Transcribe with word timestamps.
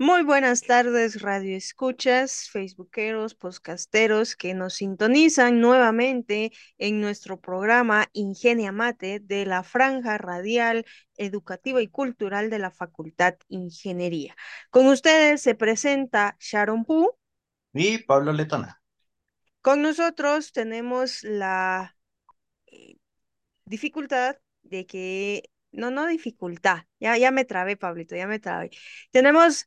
Muy 0.00 0.22
buenas 0.22 0.62
tardes, 0.62 1.22
radio 1.22 1.56
escuchas, 1.56 2.48
facebookeros, 2.52 3.34
podcasteros 3.34 4.36
que 4.36 4.54
nos 4.54 4.74
sintonizan 4.74 5.60
nuevamente 5.60 6.52
en 6.78 7.00
nuestro 7.00 7.40
programa 7.40 8.06
Ingenia 8.12 8.70
Mate 8.70 9.18
de 9.18 9.44
la 9.44 9.64
Franja 9.64 10.16
Radial 10.16 10.86
Educativa 11.16 11.82
y 11.82 11.88
Cultural 11.88 12.48
de 12.48 12.60
la 12.60 12.70
Facultad 12.70 13.34
Ingeniería. 13.48 14.36
Con 14.70 14.86
ustedes 14.86 15.42
se 15.42 15.56
presenta 15.56 16.36
Sharon 16.38 16.84
Pu. 16.84 17.10
Y 17.72 17.98
Pablo 17.98 18.32
Letona. 18.32 18.80
Con 19.62 19.82
nosotros 19.82 20.52
tenemos 20.52 21.24
la 21.24 21.96
eh, 22.66 22.98
dificultad 23.64 24.36
de 24.62 24.86
que 24.86 25.50
no, 25.72 25.90
no 25.90 26.06
dificultad. 26.06 26.84
Ya, 27.00 27.16
ya 27.18 27.32
me 27.32 27.44
trabé, 27.44 27.76
Pablito, 27.76 28.14
ya 28.14 28.28
me 28.28 28.38
trabé. 28.38 28.70
Tenemos 29.10 29.66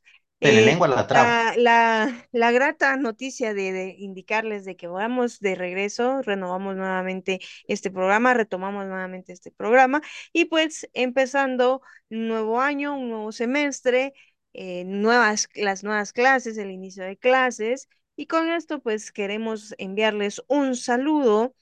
eh, 0.50 0.76
la 0.88 1.06
La, 1.08 1.54
la, 1.56 2.28
la, 2.32 2.52
grata 2.52 2.96
noticia 2.96 3.54
de, 3.54 3.72
de, 3.72 3.94
indicarles 3.98 4.64
de 4.64 4.76
que 4.76 4.86
vamos 4.88 5.40
de 5.40 5.54
regreso, 5.54 6.22
renovamos 6.22 6.76
nuevamente 6.76 7.40
este 7.68 7.90
programa, 7.90 8.34
retomamos 8.34 8.86
nuevamente 8.86 9.32
este 9.32 9.50
programa 9.50 10.00
y 10.32 10.46
pues 10.46 10.88
empezando 10.94 11.82
un 12.10 12.28
nuevo 12.28 12.60
año, 12.60 12.96
un 12.96 13.08
nuevo 13.08 13.32
semestre, 13.32 14.12
eh, 14.52 14.84
nuevas, 14.84 15.48
las 15.54 15.82
nuevas 15.84 16.12
clases, 16.12 16.58
el 16.58 16.70
inicio 16.70 17.04
de 17.04 17.16
clases 17.16 17.88
y 18.16 18.26
con 18.26 18.50
esto 18.50 18.80
pues 18.82 19.12
queremos 19.12 19.74
enviarles 19.78 20.42
un 20.48 20.76
saludo 20.76 21.54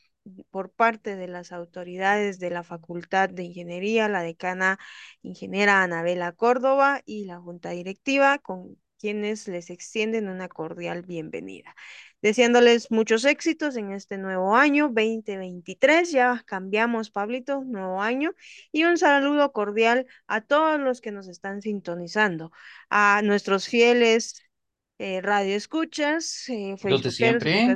por 0.50 0.70
parte 0.70 1.16
de 1.16 1.28
las 1.28 1.52
autoridades 1.52 2.38
de 2.38 2.50
la 2.50 2.62
Facultad 2.62 3.28
de 3.28 3.44
Ingeniería, 3.44 4.08
la 4.08 4.22
decana 4.22 4.78
ingeniera 5.22 5.82
Anabela 5.82 6.32
Córdoba 6.32 7.02
y 7.04 7.24
la 7.26 7.40
junta 7.40 7.70
directiva, 7.70 8.38
con 8.38 8.76
quienes 8.98 9.48
les 9.48 9.70
extienden 9.70 10.28
una 10.28 10.48
cordial 10.48 11.02
bienvenida. 11.02 11.74
Deseándoles 12.22 12.90
muchos 12.90 13.24
éxitos 13.24 13.76
en 13.76 13.92
este 13.92 14.18
nuevo 14.18 14.54
año 14.54 14.84
2023. 14.88 16.12
Ya 16.12 16.42
cambiamos, 16.46 17.10
Pablito, 17.10 17.64
nuevo 17.64 18.02
año. 18.02 18.32
Y 18.72 18.84
un 18.84 18.98
saludo 18.98 19.52
cordial 19.52 20.06
a 20.26 20.42
todos 20.42 20.78
los 20.78 21.00
que 21.00 21.12
nos 21.12 21.28
están 21.28 21.62
sintonizando, 21.62 22.52
a 22.90 23.22
nuestros 23.24 23.68
fieles 23.68 24.42
eh, 25.02 25.22
radio 25.22 25.56
escuchas, 25.56 26.46
eh, 26.50 26.76
los 26.84 27.02
de 27.02 27.10
siempre. 27.10 27.74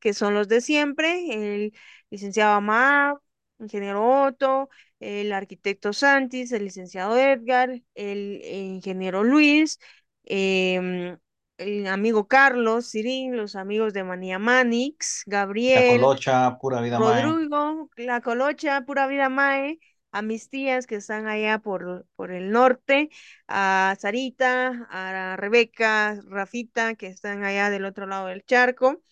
que 0.00 0.12
son 0.12 0.34
los 0.34 0.48
de 0.48 0.60
siempre, 0.60 1.32
el 1.32 1.72
licenciado 2.10 2.52
Amar, 2.52 3.16
ingeniero 3.58 4.26
Otto, 4.26 4.68
el 5.00 5.32
arquitecto 5.32 5.94
Santis, 5.94 6.52
el 6.52 6.64
licenciado 6.64 7.16
Edgar, 7.16 7.80
el, 7.94 8.42
ingeniero 8.44 9.24
Luis, 9.24 9.78
em, 10.24 11.16
el 11.56 11.86
amigo 11.86 12.28
Carlos, 12.28 12.88
Sirín, 12.88 13.34
los 13.34 13.56
amigos 13.56 13.94
de 13.94 14.04
Manía 14.04 14.38
Manix, 14.38 15.22
Gabriel, 15.24 15.94
La 15.94 16.02
Colocha, 16.02 16.58
Pura 16.58 16.82
Vida 16.82 16.98
Rodrigo, 16.98 17.88
La 17.96 18.20
Colocha, 18.20 18.84
Pura 18.84 19.06
Vida 19.06 19.30
Mae, 19.30 19.78
a 20.10 20.22
mis 20.22 20.48
tías 20.48 20.86
que 20.86 20.96
están 20.96 21.26
allá 21.26 21.58
por, 21.58 22.06
por 22.16 22.32
el 22.32 22.50
norte, 22.50 23.10
a 23.46 23.96
Sarita, 23.98 24.86
a 24.90 25.36
Rebeca, 25.36 26.20
Rafita, 26.26 26.94
que 26.94 27.08
están 27.08 27.44
allá 27.44 27.70
del 27.70 27.84
otro 27.84 28.06
lado 28.06 28.26
del 28.28 28.44
charco. 28.44 29.02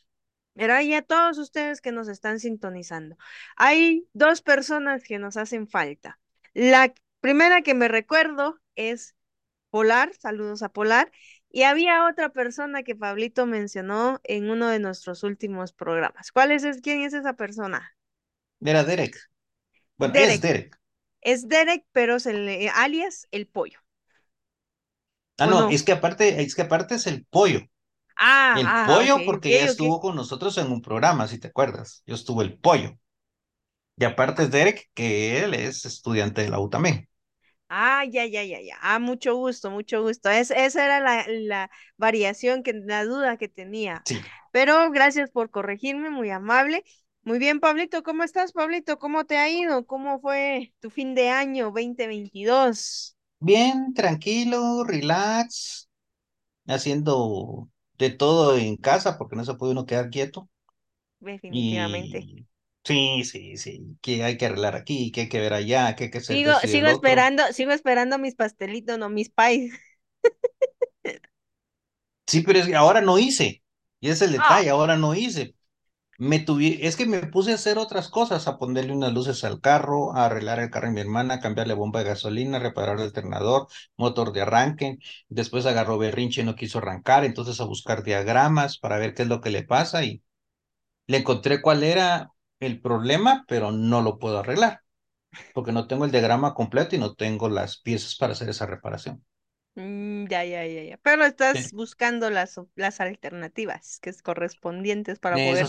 Pero 0.55 0.80
y 0.80 0.94
a 0.94 1.02
todos 1.02 1.39
ustedes 1.39 1.80
que 1.80 1.92
nos 1.92 2.08
están 2.08 2.41
sintonizando. 2.41 3.17
Hay 3.56 4.08
dos 4.14 4.41
personas 4.41 5.02
que 5.02 5.19
nos 5.19 5.36
hacen 5.36 5.69
falta. 5.69 6.19
La 6.55 6.94
primera 7.20 7.61
que 7.61 7.74
me 7.74 7.89
recuerdo 7.89 8.58
es 8.74 9.14
Polar, 9.69 10.14
saludos 10.19 10.62
a 10.62 10.70
Polar, 10.70 11.12
y 11.50 11.64
había 11.64 12.06
otra 12.06 12.30
persona 12.30 12.83
que 12.83 12.97
Pablito 12.97 13.47
mencionó 13.47 14.20
en 14.24 14.50
uno 14.50 14.69
de 14.69 14.78
nuestros 14.78 15.22
últimos 15.22 15.72
programas. 15.72 16.33
¿Cuál 16.33 16.52
es, 16.52 16.64
quién 16.83 17.02
es 17.02 17.13
esa 17.13 17.34
persona? 17.34 17.95
Era 18.61 18.84
Derek. 18.84 19.18
Bueno, 19.98 20.14
es 20.14 20.40
Derek. 20.40 20.78
Es 21.27 21.48
Derek, 21.48 21.85
pero 21.91 22.17
es 22.17 22.27
el 22.27 22.48
eh, 22.48 22.70
alias 22.73 23.27
el 23.33 23.48
pollo. 23.48 23.81
Ah, 25.39 25.47
no, 25.47 25.69
es 25.70 25.83
que 25.83 25.91
aparte, 25.91 26.41
es 26.41 26.55
que 26.55 26.63
aparte 26.63 26.95
es 26.95 27.09
el 27.09 27.27
pollo. 27.27 27.63
Ah, 28.17 28.55
el 28.57 28.67
ah, 28.67 28.85
pollo 28.87 29.19
porque 29.27 29.51
ya 29.51 29.64
estuvo 29.64 30.01
con 30.01 30.14
nosotros 30.14 30.57
en 30.59 30.70
un 30.70 30.81
programa, 30.81 31.27
si 31.27 31.41
te 31.41 31.48
acuerdas. 31.48 32.05
Yo 32.07 32.14
estuve 32.14 32.45
el 32.45 32.57
pollo. 32.57 32.97
Y 33.98 34.05
aparte 34.05 34.45
es 34.45 34.53
Derek, 34.53 34.89
que 34.95 35.42
él 35.42 35.55
es 35.55 35.85
estudiante 35.85 36.42
de 36.42 36.48
la 36.48 36.61
U 36.61 36.70
también. 36.70 37.09
Ah, 37.69 38.05
ya, 38.05 38.25
ya, 38.25 38.45
ya, 38.45 38.61
ya. 38.61 38.79
Ah, 38.81 39.01
mucho 39.01 39.35
gusto, 39.35 39.69
mucho 39.73 40.03
gusto. 40.03 40.31
Es, 40.31 40.53
esa 40.53 40.85
era 40.85 41.01
la, 41.01 41.27
la 41.29 41.70
variación, 41.97 42.63
que, 42.63 42.73
la 42.73 43.05
duda 43.05 43.37
que 43.37 43.48
tenía. 43.48 44.03
Sí. 44.05 44.20
Pero 44.53 44.93
gracias 44.93 45.31
por 45.31 45.51
corregirme, 45.51 46.08
muy 46.11 46.31
amable. 46.31 46.85
Muy 47.27 47.41
bien, 47.41 47.59
Pablito, 47.59 48.05
¿cómo 48.05 48.23
estás, 48.23 48.53
Pablito? 48.53 49.01
¿Cómo 49.01 49.25
te 49.25 49.37
ha 49.37 49.51
ido? 49.51 49.85
¿Cómo 49.85 50.20
fue 50.20 50.73
tu 50.79 50.91
fin 50.91 51.17
de 51.17 51.29
año 51.29 51.73
2022? 51.73 53.17
Bien, 53.41 53.92
tranquilo, 53.95 54.85
relax, 54.85 55.89
haciendo 56.69 57.69
de 57.98 58.11
todo 58.11 58.57
en 58.57 58.77
casa 58.77 59.19
porque 59.19 59.35
no 59.35 59.45
se 59.45 59.55
puede 59.55 59.73
uno 59.73 59.87
quedar 59.87 60.09
quieto. 60.11 60.48
Definitivamente. 61.19 62.47
Sí, 62.85 63.25
sí, 63.25 63.57
sí, 63.57 63.98
que 64.01 64.23
hay 64.23 64.37
que 64.37 64.47
arreglar 64.47 64.77
aquí, 64.77 65.11
que 65.11 65.23
hay 65.23 65.29
que 65.29 65.41
ver 65.41 65.53
allá, 65.53 65.97
que 65.97 66.05
hay 66.05 66.11
que 66.13 66.19
hacer 66.19 66.37
Sigo, 66.37 66.53
sigo 66.61 66.87
esperando, 66.87 67.43
sigo 67.53 67.73
esperando 67.73 68.20
mis 68.20 68.37
pastelitos, 68.37 69.01
no 69.01 69.08
mis 69.08 69.31
pais. 69.31 69.73
sí, 72.29 72.43
pero 72.43 72.61
es 72.61 72.67
que 72.69 72.77
ahora 72.77 73.01
no 73.01 73.19
hice. 73.19 73.64
Y 73.98 74.11
es 74.11 74.23
el 74.23 74.29
ah. 74.29 74.33
detalle, 74.35 74.70
ahora 74.70 74.97
no 74.97 75.13
hice 75.13 75.57
me 76.18 76.38
tuve, 76.40 76.86
es 76.86 76.96
que 76.96 77.06
me 77.06 77.27
puse 77.27 77.52
a 77.52 77.54
hacer 77.56 77.78
otras 77.78 78.08
cosas, 78.08 78.46
a 78.48 78.58
ponerle 78.58 78.92
unas 78.92 79.12
luces 79.12 79.44
al 79.44 79.60
carro, 79.60 80.14
a 80.16 80.27
arreglar 80.27 80.60
el 80.60 80.70
carro 80.70 80.88
de 80.88 80.92
mi 80.94 81.00
hermana, 81.00 81.40
cambiarle 81.40 81.74
bomba 81.74 82.00
de 82.00 82.06
gasolina, 82.10 82.58
reparar 82.58 82.96
el 82.96 83.02
alternador, 83.04 83.66
motor 83.96 84.32
de 84.32 84.42
arranque. 84.42 84.98
Después 85.28 85.66
agarró 85.66 85.98
berrinche 85.98 86.42
y 86.42 86.44
no 86.44 86.54
quiso 86.56 86.78
arrancar, 86.78 87.24
entonces 87.24 87.60
a 87.60 87.64
buscar 87.64 88.02
diagramas 88.02 88.78
para 88.78 88.98
ver 88.98 89.14
qué 89.14 89.22
es 89.22 89.28
lo 89.28 89.40
que 89.40 89.50
le 89.50 89.64
pasa 89.64 90.04
y 90.04 90.22
le 91.06 91.18
encontré 91.18 91.60
cuál 91.62 91.82
era 91.82 92.30
el 92.60 92.80
problema, 92.80 93.44
pero 93.48 93.72
no 93.72 94.02
lo 94.02 94.18
puedo 94.18 94.38
arreglar 94.38 94.83
porque 95.54 95.72
no 95.72 95.86
tengo 95.88 96.04
el 96.06 96.12
diagrama 96.12 96.54
completo 96.54 96.96
y 96.96 96.98
no 97.00 97.14
tengo 97.14 97.48
las 97.48 97.78
piezas 97.78 98.16
para 98.16 98.33
hacer 98.34 98.48
esa 98.50 98.66
reparación. 98.66 99.24
Mm, 99.77 100.27
ya, 100.29 100.45
ya, 100.45 100.67
ya, 100.67 100.83
ya. 100.85 100.97
Pero 100.98 101.25
estás 101.25 101.73
buscando 101.73 102.31
las, 102.31 102.61
las 102.75 103.01
alternativas 103.01 104.01
que 104.01 104.11
es 104.11 104.23
correspondientes 104.23 105.19
para 105.19 105.37
poder 105.37 105.67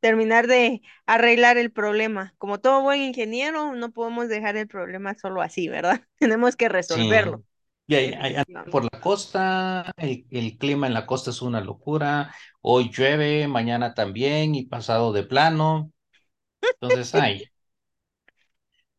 terminar 0.00 0.46
de 0.46 0.82
arreglar 1.06 1.58
el 1.58 1.70
problema. 1.70 2.34
Como 2.38 2.58
todo 2.58 2.82
buen 2.82 3.02
ingeniero, 3.02 3.74
no 3.74 3.92
podemos 3.92 4.28
dejar 4.28 4.56
el 4.56 4.66
problema 4.66 5.14
solo 5.14 5.42
así, 5.42 5.68
¿verdad? 5.68 6.02
Tenemos 6.18 6.56
que 6.56 6.68
resolverlo. 6.68 7.44
Y 7.86 7.94
ahí, 7.96 8.42
por 8.70 8.84
la 8.84 9.00
costa, 9.00 9.92
el, 9.98 10.26
el, 10.30 10.56
clima 10.56 10.86
en 10.86 10.94
la 10.94 11.04
costa 11.04 11.30
es 11.30 11.42
una 11.42 11.60
locura. 11.60 12.34
Hoy 12.62 12.90
llueve, 12.90 13.46
mañana 13.46 13.92
también 13.92 14.54
y 14.54 14.64
pasado 14.64 15.12
de 15.12 15.22
plano. 15.24 15.92
Entonces, 16.80 17.14
ay. 17.14 17.44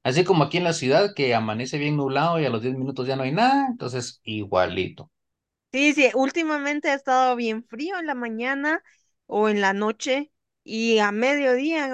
Así 0.05 0.23
como 0.23 0.43
aquí 0.43 0.57
en 0.57 0.63
la 0.65 0.73
ciudad 0.73 1.15
que 1.15 1.33
amanece 1.33 1.79
bien 1.79 1.97
nublado 1.97 2.39
y 2.39 2.45
a 2.45 2.51
los 2.51 2.61
10 2.61 2.77
minutos 2.77 3.07
ya 3.07 3.15
no 3.15 3.23
hay 3.23 3.31
nada, 3.31 3.65
entonces 3.71 4.21
igualito. 4.23 5.09
Sí, 5.71 5.95
sí, 5.95 6.11
últimamente 6.13 6.91
ha 6.91 6.93
estado 6.93 7.35
bien 7.35 7.63
frío 7.63 7.97
en 7.97 8.05
la 8.05 8.13
mañana 8.13 8.83
o 9.25 9.49
en 9.49 9.61
la 9.61 9.73
noche 9.73 10.31
y 10.63 10.99
a 10.99 11.11
mediodía 11.11 11.89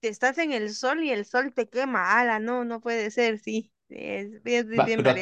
te 0.00 0.08
estás 0.08 0.36
en 0.36 0.52
el 0.52 0.74
sol 0.74 1.02
y 1.04 1.10
el 1.10 1.24
sol 1.24 1.54
te 1.54 1.66
quema. 1.66 2.20
Ala, 2.20 2.38
no, 2.38 2.66
no 2.66 2.82
puede 2.82 3.10
ser, 3.10 3.38
sí. 3.38 3.72
Es, 3.88 4.42
bien 4.42 4.68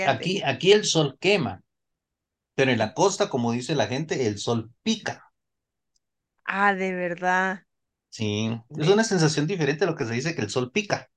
aquí, 0.09 0.43
aquí 0.45 0.73
el 0.73 0.85
sol 0.85 1.17
quema, 1.21 1.63
pero 2.57 2.73
en 2.73 2.79
la 2.79 2.93
costa, 2.93 3.31
como 3.31 3.53
dice 3.53 3.77
la 3.77 3.87
gente, 3.87 4.27
el 4.27 4.39
sol 4.39 4.73
pica. 4.83 5.33
Ah, 6.45 6.75
de 6.75 6.93
verdad. 6.93 7.63
Sí, 8.09 8.51
es 8.79 8.89
una 8.89 9.05
sensación 9.05 9.47
diferente 9.47 9.85
a 9.85 9.87
lo 9.87 9.95
que 9.95 10.07
se 10.07 10.15
dice 10.15 10.35
que 10.35 10.43
el 10.43 10.51
sol 10.51 10.73
pica. 10.73 11.09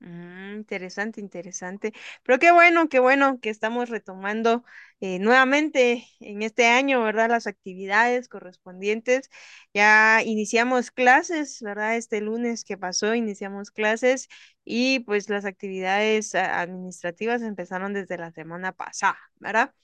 Mm, 0.00 0.39
interesante, 0.60 1.20
interesante. 1.20 1.92
Pero 2.22 2.38
qué 2.38 2.52
bueno, 2.52 2.88
qué 2.88 2.98
bueno 3.00 3.40
que 3.40 3.50
estamos 3.50 3.88
retomando 3.88 4.64
eh, 5.00 5.18
nuevamente 5.18 6.06
en 6.20 6.42
este 6.42 6.66
año, 6.66 7.02
¿verdad? 7.02 7.30
Las 7.30 7.46
actividades 7.46 8.28
correspondientes. 8.28 9.30
Ya 9.74 10.22
iniciamos 10.24 10.90
clases, 10.90 11.60
¿verdad? 11.62 11.96
Este 11.96 12.20
lunes 12.20 12.64
que 12.64 12.76
pasó, 12.78 13.14
iniciamos 13.14 13.70
clases 13.70 14.28
y 14.64 15.00
pues 15.00 15.28
las 15.28 15.44
actividades 15.44 16.34
administrativas 16.34 17.42
empezaron 17.42 17.92
desde 17.94 18.18
la 18.18 18.32
semana 18.32 18.72
pasada, 18.72 19.18
¿verdad? 19.36 19.74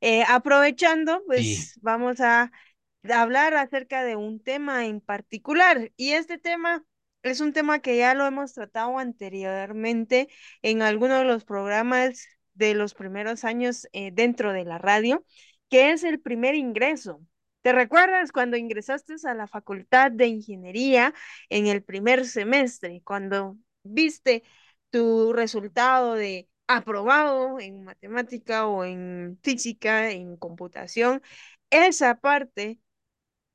Eh, 0.00 0.24
aprovechando, 0.28 1.22
pues 1.26 1.78
vamos 1.82 2.20
a 2.20 2.52
hablar 3.10 3.54
acerca 3.54 4.04
de 4.04 4.16
un 4.16 4.40
tema 4.42 4.86
en 4.86 5.00
particular 5.00 5.92
y 5.96 6.12
este 6.12 6.38
tema 6.38 6.84
es 7.30 7.40
un 7.40 7.52
tema 7.52 7.80
que 7.80 7.96
ya 7.98 8.14
lo 8.14 8.26
hemos 8.26 8.52
tratado 8.54 8.98
anteriormente 8.98 10.28
en 10.62 10.82
algunos 10.82 11.18
de 11.20 11.24
los 11.24 11.44
programas 11.44 12.26
de 12.54 12.74
los 12.74 12.94
primeros 12.94 13.44
años 13.44 13.86
eh, 13.92 14.10
dentro 14.12 14.52
de 14.52 14.64
la 14.64 14.78
radio 14.78 15.24
que 15.68 15.90
es 15.92 16.04
el 16.04 16.20
primer 16.20 16.54
ingreso. 16.54 17.20
¿Te 17.62 17.72
recuerdas 17.72 18.32
cuando 18.32 18.56
ingresaste 18.56 19.14
a 19.24 19.34
la 19.34 19.48
Facultad 19.48 20.12
de 20.12 20.28
Ingeniería 20.28 21.12
en 21.48 21.66
el 21.66 21.82
primer 21.82 22.24
semestre, 22.26 23.02
cuando 23.04 23.56
viste 23.82 24.44
tu 24.90 25.32
resultado 25.32 26.14
de 26.14 26.48
aprobado 26.68 27.58
en 27.60 27.84
matemática 27.84 28.66
o 28.68 28.84
en 28.84 29.38
física, 29.42 30.10
en 30.10 30.36
computación? 30.36 31.22
Esa 31.70 32.20
parte 32.20 32.80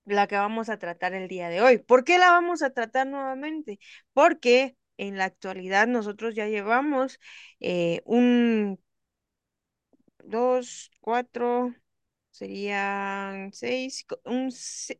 la 0.06 0.28
que 0.28 0.36
vamos 0.38 0.70
a 0.70 0.78
tratar 0.80 1.14
el 1.14 1.28
día 1.28 1.50
de 1.50 1.62
hoy. 1.62 1.78
¿Por 1.80 2.04
qué 2.04 2.18
la 2.20 2.32
vamos 2.32 2.62
a 2.64 2.72
tratar 2.72 3.08
nuevamente? 3.08 3.80
Porque 4.14 4.78
en 4.98 5.18
la 5.18 5.26
actualidad 5.26 5.88
nosotros 5.88 6.36
ya 6.36 6.48
llevamos 6.48 7.20
eh, 7.60 8.02
un, 8.06 8.80
dos, 10.24 10.92
cuatro, 11.02 11.74
serían 12.32 13.54
seis, 13.54 14.06
un, 14.26 14.50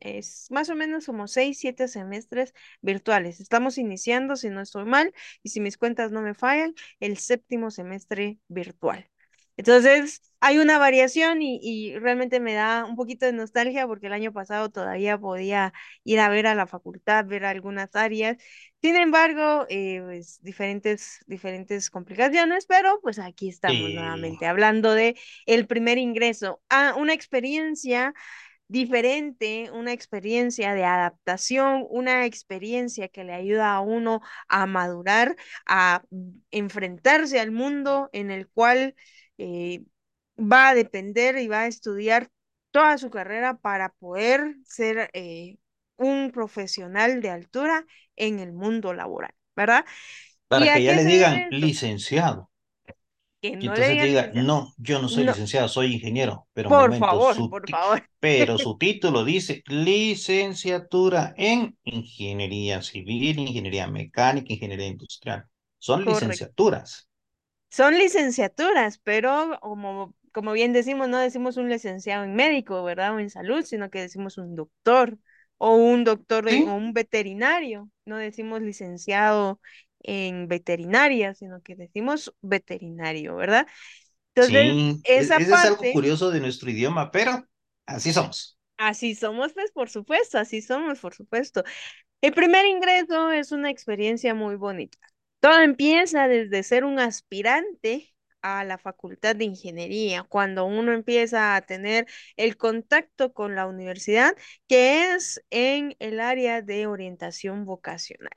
es 0.00 0.48
más 0.50 0.70
o 0.70 0.74
menos 0.76 1.06
como 1.06 1.28
seis, 1.28 1.58
siete 1.60 1.88
semestres 1.88 2.54
virtuales. 2.82 3.40
Estamos 3.40 3.78
iniciando, 3.78 4.36
si 4.36 4.50
no 4.50 4.62
estoy 4.62 4.84
mal, 4.86 5.14
y 5.42 5.50
si 5.50 5.60
mis 5.60 5.78
cuentas 5.78 6.12
no 6.12 6.22
me 6.22 6.34
fallan, 6.34 6.74
el 7.00 7.18
séptimo 7.18 7.70
semestre 7.70 8.38
virtual. 8.48 9.11
Entonces, 9.56 10.22
hay 10.40 10.58
una 10.58 10.78
variación 10.78 11.42
y, 11.42 11.60
y, 11.62 11.98
realmente 11.98 12.40
me 12.40 12.54
da 12.54 12.84
un 12.84 12.96
poquito 12.96 13.26
de 13.26 13.32
nostalgia 13.32 13.86
porque 13.86 14.08
el 14.08 14.12
año 14.12 14.32
pasado 14.32 14.70
todavía 14.70 15.18
podía 15.18 15.72
ir 16.04 16.18
a 16.20 16.28
ver 16.28 16.46
a 16.46 16.54
la 16.54 16.66
facultad, 16.66 17.26
ver 17.26 17.44
algunas 17.44 17.94
áreas. 17.94 18.38
Sin 18.80 18.96
embargo, 18.96 19.66
eh, 19.68 20.00
pues 20.04 20.40
diferentes, 20.42 21.20
diferentes 21.26 21.90
complicaciones, 21.90 22.66
pero 22.66 22.98
pues 23.02 23.18
aquí 23.18 23.48
estamos 23.48 23.90
Sí. 23.90 23.94
nuevamente 23.94 24.46
hablando 24.46 24.94
de 24.94 25.16
el 25.46 25.66
primer 25.66 25.98
ingreso 25.98 26.60
a 26.68 26.94
una 26.96 27.12
experiencia 27.14 28.14
diferente, 28.68 29.70
una 29.72 29.92
experiencia 29.92 30.74
de 30.74 30.84
adaptación, 30.84 31.86
una 31.90 32.24
experiencia 32.26 33.08
que 33.08 33.22
le 33.24 33.34
ayuda 33.34 33.74
a 33.74 33.80
uno 33.80 34.22
a 34.48 34.66
madurar, 34.66 35.36
a 35.66 36.02
enfrentarse 36.50 37.38
al 37.38 37.50
mundo 37.52 38.08
en 38.12 38.30
el 38.30 38.48
cual 38.48 38.94
eh, 39.42 39.84
va 40.38 40.70
a 40.70 40.74
depender 40.74 41.38
y 41.38 41.48
va 41.48 41.62
a 41.62 41.66
estudiar 41.68 42.30
toda 42.70 42.98
su 42.98 43.10
carrera 43.10 43.58
para 43.58 43.90
poder 43.90 44.56
ser 44.66 45.10
eh, 45.14 45.58
un 45.96 46.30
profesional 46.32 47.20
de 47.22 47.30
altura 47.30 47.86
en 48.16 48.40
el 48.40 48.52
mundo 48.52 48.94
laboral, 48.94 49.34
¿verdad? 49.56 49.84
¿Y 50.54 50.62
Para 50.62 50.70
que 50.70 50.84
ya 50.84 50.92
le 50.94 51.04
digan 51.04 51.46
licenciado. 51.50 52.48
Que 53.40 53.56
Y 53.58 53.66
no 53.66 53.76
entonces 53.76 53.98
diga, 53.98 54.30
licenciado. 54.30 54.34
no, 54.34 54.74
yo 54.78 55.00
no 55.00 55.08
soy 55.08 55.24
No, 55.24 55.24
licenciado, 55.24 55.68
soy 55.68 55.94
ingeniero. 55.94 56.48
Pero 56.52 56.70
por 56.70 56.94
momento, 56.94 57.20
favor, 57.20 57.44
su 57.44 57.48
por 57.48 57.68
favor. 57.68 58.08
pero 58.20 58.58
su 58.58 58.78
título 58.78 59.24
dice 59.24 59.62
licenciatura 59.68 61.34
en 61.36 61.78
ingeniería 61.84 62.82
civil, 62.82 63.38
ingeniería 63.40 63.86
mecánica, 63.88 64.52
ingeniería 64.54 64.88
industrial. 64.88 65.46
Son 65.78 66.04
Correcto. 66.04 66.52
licenciaturas. 66.58 67.08
Son 67.72 67.94
licenciaturas, 67.98 68.98
pero 69.00 69.58
como, 69.62 70.14
como 70.32 70.52
bien 70.52 70.72
decimos, 70.74 71.08
no 71.08 71.18
decimos 71.18 71.56
un 71.58 71.70
licenciado 71.70 72.24
en 72.24 72.34
médico, 72.36 72.84
¿verdad? 72.84 73.14
O 73.16 73.20
en 73.20 73.30
salud, 73.30 73.64
sino 73.64 73.90
que 73.90 74.00
decimos 74.02 74.38
un 74.38 74.56
doctor 74.56 75.18
o 75.58 75.76
un 75.76 76.04
doctor 76.04 76.46
o 76.48 76.74
un 76.74 76.92
veterinario. 76.94 77.90
No 78.06 78.18
decimos 78.18 78.62
licenciado 78.62 79.60
en 80.00 80.48
veterinaria, 80.48 81.34
sino 81.34 81.62
que 81.62 81.76
decimos 81.76 82.34
veterinario, 82.42 83.36
¿verdad? 83.36 83.66
Entonces, 84.34 84.66
sí, 84.68 85.04
e- 85.04 85.20
esa 85.20 85.40
ese 85.40 85.54
es 85.54 85.64
algo 85.64 85.88
parte, 85.88 85.90
curioso 85.90 86.30
de 86.30 86.40
nuestro 86.40 86.70
idioma, 86.70 87.10
pero 87.10 87.46
así 87.86 88.12
somos. 88.12 88.58
así 88.78 89.14
somos, 89.14 89.52
pues, 89.54 89.70
por 89.72 89.88
supuesto, 89.90 90.38
así 90.38 90.62
somos, 90.62 91.00
por 91.00 91.14
supuesto. 91.14 91.62
El 92.22 92.34
primer 92.34 92.66
ingreso 92.66 93.30
es 93.32 93.52
una 93.52 93.70
experiencia 93.70 94.34
muy 94.34 94.56
bonita. 94.56 94.98
Todo 95.42 95.60
empieza 95.62 96.28
desde 96.28 96.62
ser 96.62 96.84
un 96.84 97.00
aspirante 97.00 98.14
a 98.42 98.62
la 98.64 98.78
Facultad 98.78 99.34
de 99.36 99.44
Ingeniería, 99.44 100.22
cuando 100.24 100.64
uno 100.66 100.92
empieza 100.92 101.56
a 101.56 101.62
tener 101.62 102.06
el 102.36 102.56
contacto 102.56 103.32
con 103.32 103.56
la 103.56 103.66
universidad, 103.66 104.36
que 104.68 105.14
es 105.14 105.42
en 105.50 105.96
el 105.98 106.20
área 106.20 106.62
de 106.62 106.86
orientación 106.86 107.64
vocacional. 107.64 108.30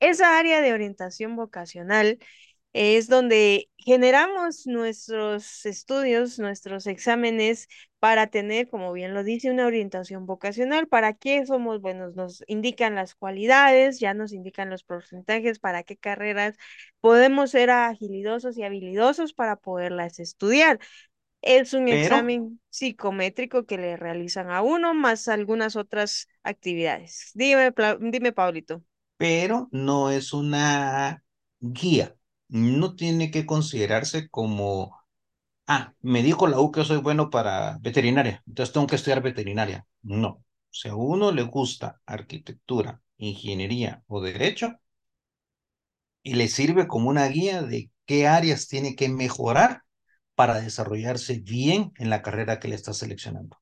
Esa 0.00 0.38
área 0.38 0.60
de 0.62 0.72
orientación 0.72 1.36
vocacional 1.36 2.18
es 2.72 3.08
donde 3.08 3.70
generamos 3.78 4.66
nuestros 4.66 5.66
estudios, 5.66 6.38
nuestros 6.38 6.86
exámenes 6.86 7.68
para 7.98 8.28
tener, 8.28 8.68
como 8.68 8.92
bien 8.92 9.14
lo 9.14 9.24
dice, 9.24 9.50
una 9.50 9.66
orientación 9.66 10.26
vocacional. 10.26 10.86
¿Para 10.88 11.14
qué 11.14 11.44
somos 11.46 11.80
buenos? 11.80 12.14
Nos 12.14 12.44
indican 12.46 12.94
las 12.94 13.14
cualidades, 13.14 14.00
ya 14.00 14.14
nos 14.14 14.32
indican 14.32 14.70
los 14.70 14.84
porcentajes, 14.84 15.58
para 15.58 15.82
qué 15.82 15.96
carreras 15.96 16.56
podemos 17.00 17.50
ser 17.52 17.70
agilidosos 17.70 18.56
y 18.58 18.62
habilidosos 18.64 19.32
para 19.32 19.56
poderlas 19.56 20.18
estudiar. 20.20 20.78
Es 21.42 21.74
un 21.74 21.88
Pero, 21.88 22.28
examen 22.28 22.60
psicométrico 22.70 23.66
que 23.66 23.78
le 23.78 23.96
realizan 23.96 24.50
a 24.50 24.62
uno, 24.62 24.94
más 24.94 25.28
algunas 25.28 25.76
otras 25.76 26.28
actividades. 26.42 27.30
Dime, 27.34 27.72
dime, 28.00 28.32
Pablito. 28.32 28.82
pero 29.16 29.68
no 29.72 30.10
es 30.10 30.32
una 30.32 31.24
guía. 31.60 32.16
No 32.48 32.94
tiene 32.96 33.30
que 33.30 33.46
considerarse 33.46 34.28
como 34.28 34.96
Ah, 35.68 35.94
me 36.02 36.22
dijo 36.22 36.46
la 36.46 36.60
U 36.60 36.70
que 36.72 36.84
soy 36.84 36.98
bueno 36.98 37.30
para 37.30 37.78
veterinaria, 37.80 38.42
entonces 38.46 38.72
tengo 38.72 38.86
que 38.86 38.96
estudiar 38.96 39.22
veterinaria. 39.22 39.86
No. 40.02 40.44
Si 40.70 40.88
a 40.88 40.94
uno 40.94 41.32
le 41.32 41.42
gusta 41.42 42.00
arquitectura, 42.06 43.00
ingeniería 43.18 44.02
o 44.06 44.20
derecho, 44.20 44.78
y 46.22 46.34
le 46.34 46.48
sirve 46.48 46.86
como 46.88 47.08
una 47.10 47.26
guía 47.28 47.62
de 47.62 47.90
qué 48.06 48.26
áreas 48.26 48.68
tiene 48.68 48.94
que 48.96 49.08
mejorar 49.08 49.82
para 50.34 50.60
desarrollarse 50.60 51.40
bien 51.40 51.92
en 51.96 52.10
la 52.10 52.20
carrera 52.22 52.60
que 52.60 52.68
le 52.68 52.74
está 52.76 52.92
seleccionando. 52.92 53.58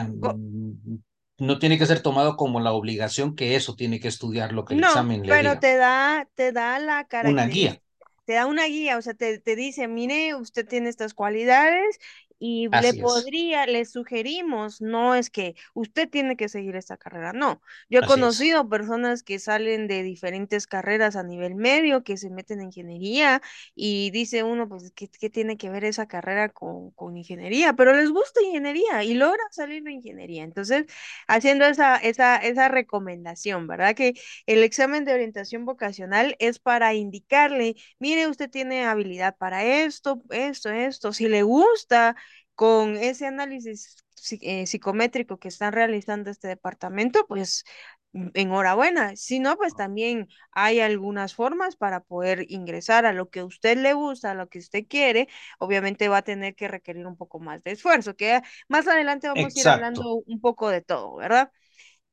Mm, 0.00 0.96
no 1.38 1.58
tiene 1.58 1.78
que 1.78 1.86
ser 1.86 2.02
tomado 2.02 2.36
como 2.36 2.60
la 2.60 2.72
obligación 2.72 3.34
que 3.36 3.56
eso 3.56 3.74
tiene 3.76 4.00
que 4.00 4.08
estudiar 4.08 4.52
lo 4.52 4.64
que 4.64 4.74
el 4.74 4.80
No, 4.80 4.80
examen 4.80 5.26
le 5.26 5.34
pero 5.34 5.38
diga. 5.38 5.64
te 5.64 5.76
da, 5.76 6.28
te 6.34 6.52
da 6.52 6.78
la 6.78 7.04
Una 7.32 7.46
guía, 7.46 7.78
te 8.26 8.34
da 8.34 8.46
una 8.46 8.66
guía, 8.66 8.98
o 8.98 9.02
sea, 9.02 9.14
te, 9.14 9.38
te 9.40 9.56
dice, 9.56 9.88
mire, 9.88 10.34
usted 10.34 10.66
tiene 10.68 10.88
estas 10.90 11.14
cualidades 11.14 11.98
y 12.38 12.68
le 12.68 12.92
así 12.92 13.00
es, 13.00 13.32
podría, 13.32 13.66
le 13.66 13.84
sugerimos, 13.86 14.80
no 14.82 15.14
es 15.14 15.30
que 15.30 15.54
usted 15.74 16.08
tiene 16.08 16.36
que 16.36 16.48
seguir 16.48 16.76
esta 16.76 16.96
carrera, 16.96 17.32
no. 17.32 17.62
Yo 17.88 18.00
he 18.00 18.04
así 18.04 18.22
es. 18.22 18.44
conocido 18.44 18.68
personas 18.68 19.22
que 19.22 19.38
salen 19.38 19.88
de 19.88 20.02
diferentes 20.02 20.66
carreras 20.66 21.16
a 21.16 21.22
nivel 21.22 21.54
medio, 21.54 22.04
que 22.04 22.16
se 22.16 22.30
meten 22.30 22.60
en 22.60 22.66
ingeniería 22.66 23.40
y 23.74 24.10
dice 24.10 24.42
uno, 24.42 24.68
pues, 24.68 24.92
¿qué, 24.94 25.08
qué 25.08 25.30
tiene 25.30 25.56
que 25.56 25.70
ver 25.70 25.84
esa 25.84 26.06
carrera 26.06 26.48
con, 26.50 26.90
con 26.92 27.16
ingeniería? 27.16 27.72
Pero 27.74 27.94
les 27.94 28.10
gusta 28.10 28.42
ingeniería 28.42 29.04
y 29.04 29.14
logran 29.14 29.46
salir 29.52 29.82
de 29.82 29.92
ingeniería. 29.92 30.44
Entonces, 30.44 30.86
haciendo 31.28 31.64
esa, 31.66 31.96
esa, 31.96 32.36
esa 32.36 32.68
recomendación, 32.68 33.66
¿verdad? 33.66 33.94
Que 33.94 34.14
el 34.46 34.62
examen 34.62 35.04
de 35.04 35.14
orientación 35.14 35.64
vocacional 35.64 36.36
es 36.38 36.58
para 36.58 36.94
indicarle, 36.94 37.76
mire, 37.98 38.28
usted 38.28 38.50
tiene 38.50 38.84
habilidad 38.86 39.36
para 39.36 39.64
esto, 39.64 40.22
esto, 40.30 40.70
esto. 40.70 41.12
Si 41.12 41.28
le 41.28 41.42
gusta 41.42 42.16
con 42.56 42.96
ese 42.96 43.26
análisis 43.26 44.04
eh, 44.40 44.66
psicométrico 44.66 45.38
que 45.38 45.48
están 45.48 45.72
realizando 45.72 46.30
este 46.30 46.48
departamento, 46.48 47.26
pues 47.28 47.64
mm, 48.12 48.28
enhorabuena. 48.34 49.14
Si 49.16 49.38
no, 49.38 49.56
pues 49.56 49.76
también 49.76 50.28
hay 50.52 50.80
algunas 50.80 51.34
formas 51.34 51.76
para 51.76 52.00
poder 52.00 52.46
ingresar 52.48 53.06
a 53.06 53.12
lo 53.12 53.30
que 53.30 53.40
a 53.40 53.44
usted 53.44 53.78
le 53.78 53.92
gusta, 53.92 54.32
a 54.32 54.34
lo 54.34 54.48
que 54.48 54.58
usted 54.58 54.86
quiere. 54.88 55.28
Obviamente 55.58 56.08
va 56.08 56.18
a 56.18 56.22
tener 56.22 56.54
que 56.56 56.68
requerir 56.68 57.06
un 57.06 57.16
poco 57.16 57.40
más 57.40 57.62
de 57.62 57.72
esfuerzo, 57.72 58.16
que 58.16 58.40
más 58.68 58.88
adelante 58.88 59.28
vamos 59.28 59.56
a 59.56 59.60
ir 59.60 59.68
hablando 59.68 60.22
un 60.26 60.40
poco 60.40 60.70
de 60.70 60.80
todo, 60.82 61.16
¿verdad? 61.16 61.52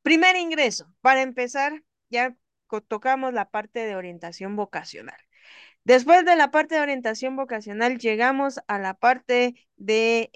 Primer 0.04 0.36
ingreso. 0.36 0.94
Para 1.02 1.22
empezar, 1.22 1.84
ya 2.10 2.36
tocamos 2.88 3.34
la 3.34 3.50
parte 3.50 3.80
de 3.86 3.96
orientación 3.96 4.56
vocacional. 4.56 5.18
Después 5.86 6.24
de 6.26 6.38
la 6.38 6.50
parte 6.50 6.76
de 6.76 6.82
orientación 6.82 7.36
vocacional, 7.36 7.98
llegamos 7.98 8.60
a 8.68 8.80
la 8.80 8.94
parte 8.94 9.56
de 9.76 10.32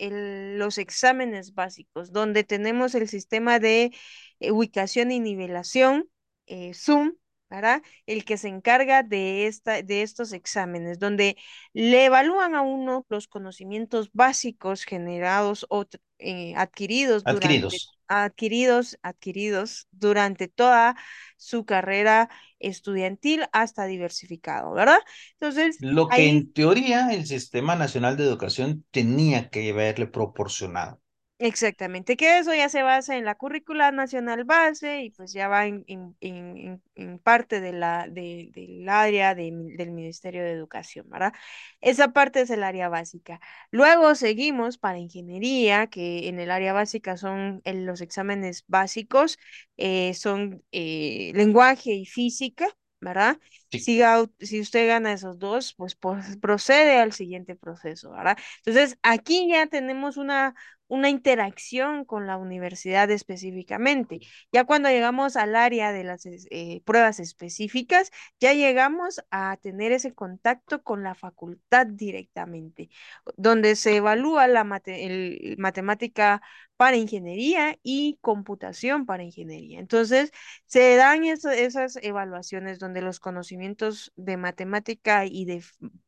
los 0.57 0.77
exámenes 0.77 1.53
básicos, 1.53 2.11
donde 2.11 2.43
tenemos 2.43 2.95
el 2.95 3.07
sistema 3.07 3.59
de 3.59 3.93
eh, 4.39 4.51
ubicación 4.51 5.11
y 5.11 5.19
nivelación, 5.21 6.09
eh, 6.47 6.73
SUM. 6.73 7.13
¿Verdad? 7.49 7.81
El 8.05 8.25
que 8.25 8.37
se 8.37 8.47
encarga 8.49 9.03
de, 9.03 9.47
esta, 9.47 9.81
de 9.81 10.01
estos 10.03 10.33
exámenes, 10.33 10.99
donde 10.99 11.37
le 11.73 12.05
evalúan 12.05 12.55
a 12.55 12.61
uno 12.61 13.05
los 13.09 13.27
conocimientos 13.27 14.09
básicos 14.13 14.83
generados 14.83 15.65
o 15.69 15.85
eh, 16.19 16.53
adquiridos 16.55 17.25
durante 17.27 17.67
adquiridos. 17.67 17.97
adquiridos, 18.09 18.97
adquiridos 19.01 19.87
durante 19.91 20.47
toda 20.47 20.95
su 21.37 21.65
carrera 21.65 22.29
estudiantil 22.59 23.45
hasta 23.51 23.85
diversificado, 23.85 24.73
¿verdad? 24.73 24.99
Entonces, 25.33 25.85
Lo 25.95 26.11
que 26.11 26.29
ahí 26.29 26.29
en 26.29 26.53
teoría 26.53 27.09
el 27.13 27.25
Sistema 27.25 27.75
Nacional 27.75 28.15
de 28.15 28.23
Educación 28.25 28.85
tenía 28.91 29.49
que 29.49 29.71
haberle 29.71 30.05
proporcionado. 30.05 31.01
Exactamente, 31.39 32.17
que 32.17 32.39
eso 32.39 32.51
ya 32.55 32.67
se 32.67 32.81
basa 32.81 33.15
en 33.15 33.23
la 33.23 33.35
currícula 33.35 33.91
nacional 33.91 34.43
base 34.43 35.03
y 35.03 35.11
pues 35.11 35.33
ya 35.33 35.47
va 35.47 35.67
en, 35.67 35.83
en- 35.87 36.17
en- 36.19 36.81
en- 36.95 37.19
parte 37.19 37.61
de 37.61 37.73
la, 37.73 38.07
de- 38.09 38.49
del 38.55 38.89
área 38.89 39.35
de 39.35 39.51
del 39.77 39.91
Ministerio 39.91 40.41
de 40.43 40.51
Educación, 40.51 41.07
¿verdad? 41.11 41.33
Esa 41.79 42.07
parte 42.11 42.41
es 42.41 42.49
el 42.49 42.63
área 42.63 42.89
básica. 42.89 43.39
Luego 43.69 44.15
seguimos 44.15 44.79
para 44.79 44.97
ingeniería, 44.97 45.85
que 45.87 46.27
en 46.27 46.39
el 46.39 46.49
área 46.49 46.73
básica 46.73 47.17
son 47.17 47.61
en 47.65 47.85
los 47.85 48.01
exámenes 48.01 48.63
básicos, 48.67 49.37
eh, 49.77 50.15
son 50.15 50.63
eh, 50.71 51.31
lenguaje 51.35 51.91
y 51.93 52.05
física, 52.07 52.65
¿verdad? 52.99 53.37
Sí. 53.71 53.79
Si, 53.79 54.01
si 54.39 54.61
usted 54.61 54.87
gana 54.87 55.13
esos 55.13 55.37
dos, 55.39 55.73
pues, 55.75 55.95
pues 55.95 56.37
procede 56.37 56.97
al 56.97 57.11
siguiente 57.13 57.55
proceso, 57.55 58.11
¿verdad? 58.11 58.37
Entonces, 58.65 58.97
aquí 59.03 59.47
ya 59.49 59.67
tenemos 59.67 60.17
una 60.17 60.55
una 60.87 61.09
interacción 61.09 62.05
con 62.05 62.27
la 62.27 62.37
universidad 62.37 63.09
específicamente. 63.11 64.19
Ya 64.51 64.65
cuando 64.65 64.89
llegamos 64.89 65.35
al 65.35 65.55
área 65.55 65.91
de 65.91 66.03
las 66.03 66.25
eh, 66.25 66.81
pruebas 66.85 67.19
específicas, 67.19 68.11
ya 68.39 68.53
llegamos 68.53 69.21
a 69.31 69.57
tener 69.57 69.91
ese 69.91 70.13
contacto 70.13 70.83
con 70.83 71.03
la 71.03 71.15
facultad 71.15 71.87
directamente, 71.87 72.89
donde 73.35 73.75
se 73.75 73.97
evalúa 73.97 74.47
la 74.47 74.63
mate 74.63 75.05
el, 75.05 75.55
matemática 75.57 76.41
para 76.77 76.97
ingeniería 76.97 77.77
y 77.83 78.17
computación 78.21 79.05
para 79.05 79.23
ingeniería. 79.23 79.79
Entonces, 79.79 80.31
se 80.65 80.95
dan 80.95 81.25
esas 81.25 81.97
evaluaciones 82.01 82.79
donde 82.79 83.01
los 83.01 83.19
conocimientos 83.19 84.13
de 84.15 84.37
matemática 84.37 85.25
y 85.25 85.45
de 85.45 85.63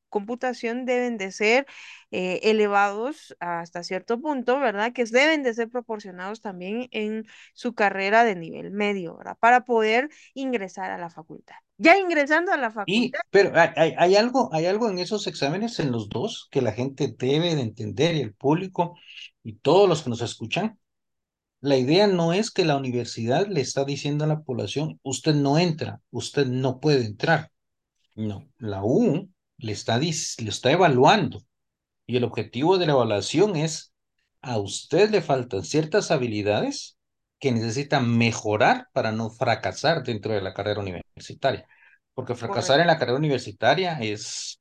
computación 0.09 0.85
deben 0.85 1.17
de 1.17 1.31
ser 1.31 1.65
eh, 2.11 2.39
elevados 2.43 3.35
hasta 3.39 3.83
cierto 3.83 4.19
punto, 4.19 4.59
¿verdad? 4.59 4.93
Que 4.93 5.05
deben 5.05 5.43
de 5.43 5.53
ser 5.53 5.69
proporcionados 5.69 6.41
también 6.41 6.87
en 6.91 7.25
su 7.53 7.73
carrera 7.73 8.23
de 8.23 8.35
nivel 8.35 8.71
medio, 8.71 9.17
¿verdad? 9.17 9.37
Para 9.39 9.65
poder 9.65 10.09
ingresar 10.33 10.91
a 10.91 10.97
la 10.97 11.09
facultad. 11.09 11.55
Ya 11.77 11.97
ingresando 11.97 12.51
a 12.51 12.57
la 12.57 12.71
facultad, 12.71 12.93
Y, 12.95 13.11
pero 13.29 13.57
hay, 13.57 13.69
hay, 13.75 13.95
hay 13.97 14.15
algo, 14.15 14.49
hay 14.53 14.65
algo 14.65 14.89
en 14.89 14.99
esos 14.99 15.27
exámenes, 15.27 15.79
en 15.79 15.91
los 15.91 16.09
dos, 16.09 16.47
que 16.51 16.61
la 16.61 16.73
gente 16.73 17.15
debe 17.17 17.55
de 17.55 17.61
entender 17.61 18.15
y 18.15 18.21
el 18.21 18.33
público 18.33 18.97
y 19.43 19.53
todos 19.53 19.87
los 19.87 20.03
que 20.03 20.09
nos 20.09 20.21
escuchan. 20.21 20.77
La 21.61 21.77
idea 21.77 22.07
no 22.07 22.33
es 22.33 22.51
que 22.51 22.65
la 22.65 22.77
universidad 22.77 23.47
le 23.47 23.61
está 23.61 23.83
diciendo 23.85 24.23
a 24.23 24.27
la 24.27 24.41
población, 24.41 24.99
usted 25.03 25.35
no 25.35 25.57
entra, 25.57 26.01
usted 26.09 26.45
no 26.47 26.79
puede 26.79 27.05
entrar. 27.05 27.51
No, 28.15 28.49
la 28.57 28.83
U 28.83 29.29
le 29.59 29.71
está, 29.73 29.99
está 29.99 30.71
evaluando 30.71 31.41
y 32.09 32.17
el 32.17 32.23
objetivo 32.23 32.79
de 32.79 32.87
la 32.87 32.93
evaluación 32.93 33.55
es, 33.55 33.93
a 34.41 34.57
usted 34.57 35.11
le 35.11 35.21
faltan 35.21 35.63
ciertas 35.63 36.09
habilidades 36.09 36.97
que 37.39 37.51
necesita 37.51 37.99
mejorar 37.99 38.87
para 38.93 39.11
no 39.11 39.29
fracasar 39.29 40.03
dentro 40.03 40.33
de 40.33 40.41
la 40.41 40.55
carrera 40.55 40.81
universitaria. 40.81 41.67
Porque 42.15 42.33
fracasar 42.33 42.79
en 42.79 42.87
la 42.87 42.97
carrera 42.97 43.19
universitaria 43.19 43.99
es 43.99 44.59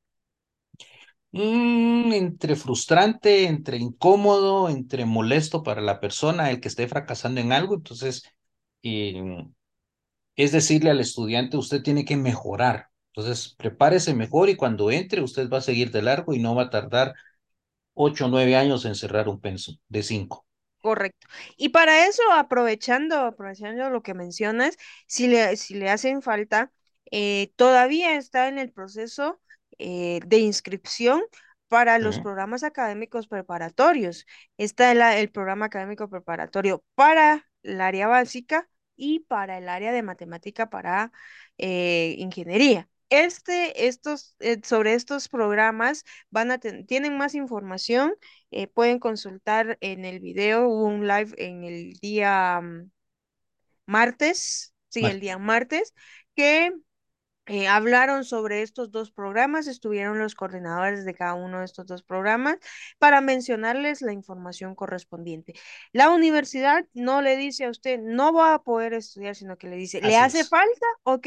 mm, 1.33 2.13
entre 2.13 2.55
frustrante, 2.55 3.45
entre 3.47 3.79
incómodo, 3.79 4.69
entre 4.69 5.07
molesto 5.07 5.63
para 5.63 5.81
la 5.81 6.01
persona, 6.01 6.51
el 6.51 6.61
que 6.61 6.69
esté 6.69 6.87
fracasando 6.87 7.41
en 7.41 7.53
algo. 7.53 7.77
Entonces, 7.77 8.25
eh, 8.83 9.23
es 10.37 10.53
decirle 10.53 10.91
al 10.91 11.01
estudiante, 11.01 11.57
usted 11.57 11.83
tiene 11.83 12.05
que 12.05 12.17
mejorar. 12.17 12.91
Entonces, 13.19 13.55
prepárese 13.59 14.15
mejor 14.15 14.49
y 14.49 14.57
cuando 14.57 14.91
entre, 14.91 15.23
usted 15.23 15.51
va 15.51 15.59
a 15.59 15.61
seguir 15.63 15.91
de 15.91 16.03
largo 16.03 16.35
y 16.35 16.39
no 16.41 16.55
va 16.55 16.65
a 16.65 16.71
tardar 16.71 17.15
ocho 17.95 18.27
o 18.27 18.29
nueve 18.29 18.57
años 18.57 18.85
en 18.87 18.95
cerrar 18.97 19.29
un 19.29 19.41
penso 19.41 19.75
de 19.89 20.03
cinco. 20.05 20.47
correcto. 20.81 21.27
Y 21.57 21.71
para 21.71 22.07
eso, 22.07 22.23
aprovechando, 22.33 23.17
aprovechando 23.21 23.91
lo 23.91 24.03
que 24.03 24.15
mencionas, 24.15 24.77
si 25.07 25.27
le, 25.29 25.57
si 25.57 25.75
le 25.75 25.91
hacen 25.91 26.23
falta, 26.23 26.73
eh, 27.11 27.53
todavía 27.57 28.17
está 28.17 28.49
en 28.49 28.59
el 28.59 28.73
proceso 28.73 29.41
eh, 29.79 30.21
de 30.27 30.39
inscripción 30.39 31.23
para 31.69 31.99
los 31.99 32.21
programas 32.21 32.63
académicos 32.63 33.27
preparatorios. 33.29 34.27
Está 34.57 34.93
el, 34.93 35.01
el 35.03 35.31
programa 35.31 35.67
académico 35.67 36.09
preparatorio 36.09 36.85
para 36.95 37.47
el 37.63 37.81
área 37.81 38.07
básica 38.09 38.69
y 38.97 39.21
para 39.21 39.59
el 39.59 39.69
área 39.69 39.93
de 39.93 40.03
matemática 40.03 40.71
para 40.71 41.13
eh, 41.59 42.15
ingeniería. 42.19 42.89
Este, 43.11 43.87
estos, 43.89 44.37
eh, 44.41 44.61
sobre 44.65 44.95
estos 44.95 45.29
programas 45.31 46.05
van 46.31 46.51
a 46.51 46.59
ten- 46.59 46.87
tienen 46.87 47.17
más 47.17 47.35
información 47.35 48.15
eh, 48.51 48.67
pueden 48.69 48.99
consultar 48.99 49.79
en 49.81 50.05
el 50.05 50.21
video, 50.21 50.69
hubo 50.69 50.85
un 50.87 51.07
live 51.09 51.33
en 51.39 51.65
el 51.65 51.95
día 52.01 52.61
mm, 52.63 52.91
martes, 53.87 54.75
sí, 54.89 55.09
el 55.09 55.21
día 55.21 55.39
martes, 55.39 55.95
que 56.37 56.73
eh, 57.49 57.67
hablaron 57.67 58.25
sobre 58.25 58.63
estos 58.63 58.91
dos 58.91 59.11
programas, 59.11 59.67
estuvieron 59.67 60.19
los 60.19 60.35
coordinadores 60.35 61.05
de 61.05 61.15
cada 61.15 61.35
uno 61.35 61.61
de 61.61 61.65
estos 61.65 61.87
dos 61.87 62.03
programas 62.03 62.59
para 62.99 63.21
mencionarles 63.21 64.03
la 64.03 64.13
información 64.13 64.75
correspondiente. 64.75 65.55
La 65.93 66.11
universidad 66.11 66.87
no 66.95 67.23
le 67.23 67.37
dice 67.37 67.65
a 67.65 67.71
usted, 67.71 67.99
no 68.01 68.33
va 68.33 68.55
a 68.55 68.63
poder 68.63 68.93
estudiar, 68.95 69.35
sino 69.35 69.57
que 69.57 69.69
le 69.69 69.77
dice, 69.77 70.03
¿le 70.03 70.17
hace 70.17 70.41
es. 70.41 70.49
falta? 70.49 70.87
Ok, 71.05 71.27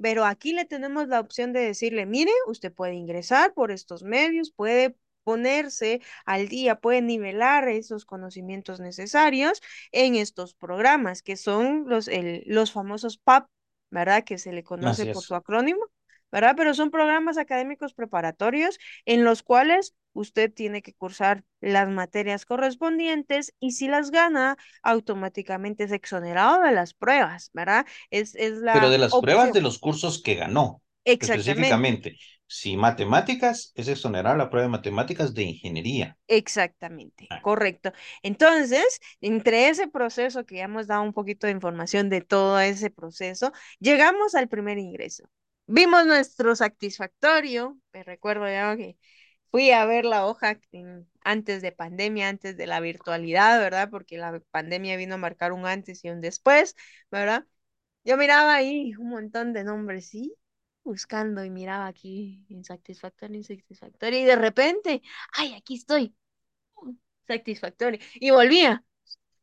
pero 0.00 0.24
aquí 0.24 0.52
le 0.52 0.64
tenemos 0.64 1.08
la 1.08 1.20
opción 1.20 1.52
de 1.52 1.60
decirle, 1.60 2.06
mire, 2.06 2.32
usted 2.46 2.72
puede 2.72 2.94
ingresar 2.94 3.54
por 3.54 3.70
estos 3.70 4.02
medios, 4.02 4.50
puede 4.50 4.96
ponerse 5.24 6.00
al 6.24 6.48
día, 6.48 6.80
puede 6.80 7.02
nivelar 7.02 7.68
esos 7.68 8.06
conocimientos 8.06 8.80
necesarios 8.80 9.60
en 9.92 10.14
estos 10.14 10.54
programas, 10.54 11.22
que 11.22 11.36
son 11.36 11.84
los, 11.86 12.08
el, 12.08 12.42
los 12.46 12.72
famosos 12.72 13.18
PAP 13.18 13.48
¿verdad? 13.90 14.24
Que 14.24 14.38
se 14.38 14.52
le 14.52 14.64
conoce 14.64 15.06
por 15.06 15.24
su 15.24 15.34
acrónimo, 15.34 15.80
¿verdad? 16.30 16.54
Pero 16.56 16.74
son 16.74 16.90
programas 16.90 17.38
académicos 17.38 17.94
preparatorios 17.94 18.78
en 19.06 19.24
los 19.24 19.42
cuales 19.42 19.94
usted 20.12 20.52
tiene 20.52 20.82
que 20.82 20.94
cursar 20.94 21.44
las 21.60 21.88
materias 21.88 22.44
correspondientes 22.44 23.54
y 23.60 23.72
si 23.72 23.88
las 23.88 24.10
gana, 24.10 24.56
automáticamente 24.82 25.84
es 25.84 25.92
exonerado 25.92 26.62
de 26.62 26.72
las 26.72 26.94
pruebas, 26.94 27.50
¿verdad? 27.52 27.86
Es, 28.10 28.34
es 28.34 28.54
Pero 28.70 28.88
la 28.88 28.90
de 28.90 28.98
las 28.98 29.16
pruebas 29.16 29.52
de 29.52 29.60
los 29.60 29.78
cursos 29.78 30.22
que 30.22 30.34
ganó, 30.34 30.82
Exactamente. 31.04 31.82
específicamente, 31.82 32.16
si 32.48 32.76
matemáticas, 32.76 33.72
es 33.76 33.88
exonerar 33.88 34.36
la 34.38 34.50
prueba 34.50 34.66
de 34.66 34.70
matemáticas 34.72 35.34
de 35.34 35.44
ingeniería. 35.44 36.18
Exactamente, 36.30 37.30
Ah, 37.30 37.40
correcto. 37.42 37.92
Entonces, 38.22 39.00
entre 39.22 39.68
ese 39.70 39.88
proceso 39.88 40.44
que 40.44 40.56
ya 40.56 40.64
hemos 40.64 40.86
dado 40.86 41.02
un 41.02 41.14
poquito 41.14 41.46
de 41.46 41.54
información 41.54 42.10
de 42.10 42.20
todo 42.20 42.60
ese 42.60 42.90
proceso, 42.90 43.50
llegamos 43.80 44.34
al 44.34 44.48
primer 44.48 44.76
ingreso. 44.78 45.24
Vimos 45.66 46.06
nuestro 46.06 46.54
satisfactorio, 46.54 47.78
me 47.94 48.02
recuerdo 48.04 48.46
ya 48.46 48.76
que 48.76 48.98
fui 49.50 49.70
a 49.70 49.86
ver 49.86 50.04
la 50.04 50.26
hoja 50.26 50.60
antes 51.24 51.62
de 51.62 51.72
pandemia, 51.72 52.28
antes 52.28 52.56
de 52.58 52.66
la 52.66 52.80
virtualidad, 52.80 53.58
¿verdad? 53.60 53.88
Porque 53.90 54.18
la 54.18 54.40
pandemia 54.50 54.96
vino 54.98 55.14
a 55.14 55.18
marcar 55.18 55.52
un 55.52 55.66
antes 55.66 56.04
y 56.04 56.10
un 56.10 56.20
después, 56.20 56.76
¿verdad? 57.10 57.46
Yo 58.04 58.16
miraba 58.16 58.54
ahí 58.56 58.94
un 58.98 59.10
montón 59.10 59.52
de 59.52 59.64
nombres, 59.64 60.08
sí, 60.08 60.34
buscando 60.84 61.44
y 61.44 61.50
miraba 61.50 61.86
aquí 61.86 62.44
insatisfactorio, 62.48 63.36
insatisfactorio, 63.38 64.20
y 64.20 64.24
de 64.24 64.36
repente, 64.36 65.02
ay, 65.34 65.54
aquí 65.54 65.76
estoy 65.76 66.14
satisfactorio. 67.26 68.00
Y 68.14 68.30
volvía, 68.30 68.84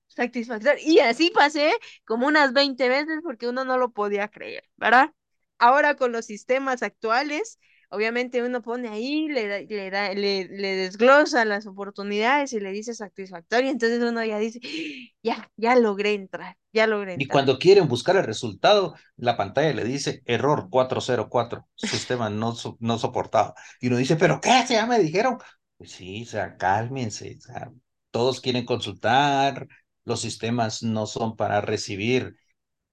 satisfactorio. 0.08 0.84
Y 0.86 1.00
así 1.00 1.32
pasé 1.32 1.74
como 2.06 2.28
unas 2.28 2.54
20 2.54 2.90
veces 2.90 3.20
porque 3.24 3.48
uno 3.50 3.66
no 3.66 3.78
lo 3.78 3.92
podía 3.92 4.30
creer, 4.30 4.66
¿verdad? 4.78 5.14
Ahora 5.60 5.96
con 5.96 6.12
los 6.12 6.26
sistemas 6.26 6.84
actuales, 6.84 7.60
obviamente 7.96 8.44
uno 8.44 8.62
pone 8.62 8.90
ahí, 8.90 9.28
le, 9.30 9.48
da- 9.48 9.62
le, 9.62 9.90
da, 9.92 10.14
le, 10.14 10.46
le 10.50 10.76
desglosa 10.76 11.46
las 11.46 11.68
oportunidades 11.68 12.54
y 12.54 12.60
le 12.60 12.72
dice 12.72 12.94
satisfactorio, 12.94 13.70
entonces 13.72 14.02
uno 14.04 14.24
ya 14.26 14.40
dice, 14.40 14.60
ya, 15.24 15.50
ya 15.58 15.76
logré 15.76 16.14
entrar, 16.14 16.58
ya 16.74 16.88
logré 16.88 17.14
Y 17.14 17.28
entrar. 17.28 17.30
cuando 17.30 17.58
quieren 17.60 17.88
buscar 17.88 18.18
el 18.18 18.26
resultado, 18.26 18.96
la 19.16 19.38
pantalla 19.38 19.74
le 19.74 19.86
dice 19.86 20.22
error 20.26 20.68
404, 20.70 21.68
sistema 21.76 22.30
no, 22.30 22.54
so- 22.56 22.78
no 22.82 22.98
soportado. 22.98 23.54
Y 23.80 23.88
uno 23.88 23.98
dice, 23.98 24.16
¿pero 24.18 24.42
qué? 24.42 24.66
Ya 24.70 24.86
me 24.86 25.00
dijeron. 25.00 25.38
Pues 25.78 25.92
sí, 25.92 26.24
o 26.24 26.26
sea, 26.26 26.58
cálmense. 26.58 27.36
O 27.38 27.42
sea, 27.42 27.72
todos 28.12 28.42
quieren 28.42 28.66
consultar, 28.66 29.68
los 30.04 30.22
sistemas 30.22 30.84
no 30.84 31.06
son 31.08 31.36
para 31.38 31.62
recibir 31.62 32.36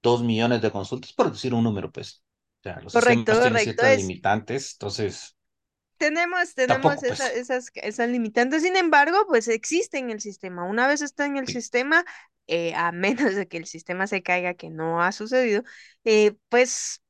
dos 0.02 0.22
millones 0.24 0.62
de 0.62 0.72
consultas, 0.72 1.12
por 1.14 1.32
decir 1.32 1.54
un 1.54 1.64
número, 1.64 1.92
pues. 1.92 2.22
O 2.62 2.64
sea, 2.64 2.80
los 2.80 2.92
Correcto, 2.92 3.34
sistemas 3.34 3.40
tienen 3.40 3.58
correcto. 3.58 3.60
ciertas 3.60 3.92
Es, 3.94 4.12
limitantes, 4.12 4.72
entonces 4.74 5.36
tenemos, 5.98 6.54
tenemos 6.54 6.62
tampoco, 6.66 7.04
esa- 7.04 7.30
pues. 7.30 7.32
esas, 7.32 7.70
esas 7.74 8.08
limitantes. 8.08 8.62
Sin 8.62 8.76
embargo, 8.76 9.18
pues 9.28 9.48
existe 9.48 9.98
en 9.98 10.10
el 10.10 10.20
sistema. 10.20 10.64
Una 10.64 10.88
vez 10.88 11.00
está 11.02 11.26
en 11.26 11.36
el 11.36 11.46
Sí. 11.46 11.48
sistema, 11.48 12.04
eh, 12.46 12.74
a 12.74 12.92
menos 13.32 13.34
de 13.34 13.46
que 13.48 13.56
el 13.58 13.66
sistema 13.66 14.06
se 14.06 14.22
caiga, 14.22 14.54
que 14.54 14.70
no 14.70 15.02
ha 15.02 15.12
sucedido, 15.12 15.62
eh, 16.04 16.34
pues 16.48 17.02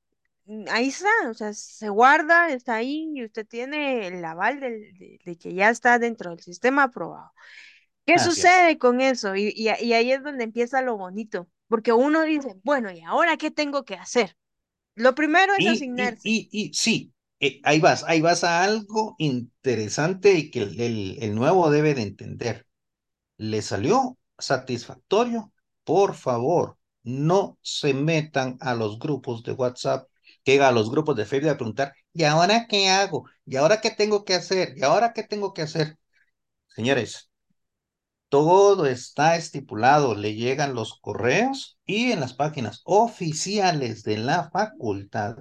mm, 0.47 0.67
ahí 0.71 0.89
está, 0.89 1.09
o 1.31 1.35
sea, 1.35 1.53
se 1.55 1.89
guarda, 1.91 2.51
está 2.51 2.77
ahí 2.77 3.11
y 3.15 3.25
usted 3.25 3.47
tiene 3.47 4.09
el 4.09 4.25
aval 4.25 4.61
del- 4.61 4.95
de, 4.99 5.21
de 5.25 5.39
que 5.39 5.55
ya 5.55 5.71
está 5.71 5.99
dentro 5.99 6.31
del 6.31 6.41
sistema 6.41 6.85
aprobado. 6.85 7.33
¿Qué 8.07 8.19
Así 8.19 8.41
es. 8.43 8.59
sucede 8.59 8.79
con 8.79 9.01
eso? 9.01 9.37
Y, 9.37 9.53
y, 9.57 9.69
y 9.85 9.93
ahí 9.95 10.13
es 10.13 10.23
donde 10.25 10.45
empieza 10.45 10.83
lo 10.83 10.97
bonito, 10.99 11.49
porque 11.69 11.93
uno 11.93 12.23
dice, 12.25 12.57
bueno, 12.65 12.91
¿y 12.93 13.03
ahora 13.03 13.37
qué 13.39 13.51
tengo 13.51 13.85
que 13.85 13.97
hacer? 13.97 14.37
Lo 14.95 15.15
primero 15.15 15.55
es 15.55 15.67
Y, 15.67 15.91
y, 15.97 16.07
asignarse. 16.07 16.23
y, 16.23 16.49
y 16.53 16.75
sí, 16.75 17.13
eh, 17.41 17.61
ahí 17.65 17.81
vas, 17.81 18.05
ahí 18.05 18.21
vas 18.21 18.45
a 18.45 18.63
algo 18.65 19.15
interesante 19.19 20.35
y 20.35 20.51
que 20.51 20.63
el, 20.63 20.81
el, 20.81 21.19
el 21.23 21.35
nuevo 21.35 21.71
debe 21.71 21.95
de 21.95 22.03
entender. 22.03 22.67
¿Le 23.39 23.63
salió 23.63 24.19
satisfactorio? 24.39 25.53
Por 25.85 26.15
favor, 26.15 26.79
no 27.05 27.59
se 27.63 27.95
metan 27.95 28.59
a 28.61 28.75
los 28.75 28.99
grupos 29.01 29.43
de 29.45 29.53
WhatsApp, 29.53 30.09
que 30.45 30.61
a 30.63 30.73
los 30.73 30.91
grupos 30.91 31.17
de 31.17 31.27
Facebook 31.27 31.51
a 31.53 31.57
preguntar, 31.57 31.95
¿y 32.15 32.25
ahora 32.25 32.67
qué 32.69 32.89
hago? 32.91 33.27
¿Y 33.47 33.57
ahora 33.57 33.81
qué 33.81 33.91
tengo 33.93 34.25
que 34.25 34.35
hacer? 34.35 34.75
¿Y 34.77 34.85
ahora 34.85 35.13
qué 35.15 35.25
tengo 35.25 35.55
que 35.55 35.63
hacer? 35.63 35.99
Señores, 36.67 37.31
todo 38.33 38.87
está 38.87 39.37
estipulado, 39.37 40.15
le 40.15 40.35
llegan 40.35 40.75
los 40.75 40.99
correos 40.99 41.79
y 41.85 42.13
en 42.13 42.21
las 42.21 42.33
páginas 42.33 42.81
oficiales 42.85 44.05
de 44.05 44.17
la 44.17 44.49
facultad, 44.51 45.37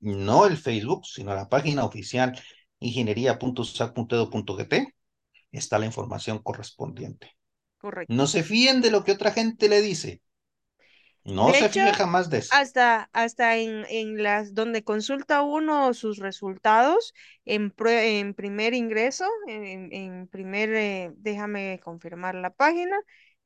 no 0.00 0.44
el 0.46 0.56
Facebook, 0.56 1.06
sino 1.06 1.32
la 1.36 1.48
página 1.48 1.84
oficial 1.84 2.36
ingeniería.sac.edu.gt, 2.80 4.74
está 5.52 5.78
la 5.78 5.86
información 5.86 6.40
correspondiente. 6.42 7.36
Correcto. 7.78 8.12
No 8.12 8.26
se 8.26 8.42
fíen 8.42 8.80
de 8.80 8.90
lo 8.90 9.04
que 9.04 9.12
otra 9.12 9.30
gente 9.30 9.68
le 9.68 9.80
dice. 9.80 10.20
No 11.24 11.52
De 11.52 11.52
se 11.54 11.66
hecho, 11.66 11.80
fíe 11.80 11.92
jamás 11.94 12.28
de 12.30 12.38
eso. 12.38 12.50
hasta, 12.50 13.10
hasta 13.12 13.56
en, 13.58 13.84
en 13.88 14.22
las 14.22 14.54
donde 14.54 14.84
consulta 14.84 15.42
uno 15.42 15.94
sus 15.94 16.18
resultados 16.18 17.14
en, 17.44 17.74
en 17.86 18.34
primer 18.34 18.74
ingreso, 18.74 19.26
en, 19.48 19.92
en 19.92 20.28
primer, 20.28 20.72
eh, 20.74 21.12
déjame 21.16 21.80
confirmar 21.82 22.34
la 22.34 22.50
página. 22.50 22.96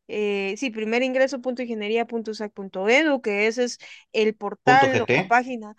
Eh, 0.08 0.54
sí, 0.58 0.70
primer 0.70 1.02
ingreso 1.02 1.40
punto 1.40 1.62
ingeniería 1.62 2.06
punto 2.06 2.34
sac 2.34 2.52
punto 2.52 2.88
edu, 2.88 3.22
que 3.22 3.46
ese 3.46 3.64
es 3.64 3.78
el 4.12 4.34
portal 4.34 5.00
o 5.00 5.06
la 5.14 5.24
página 5.24 5.74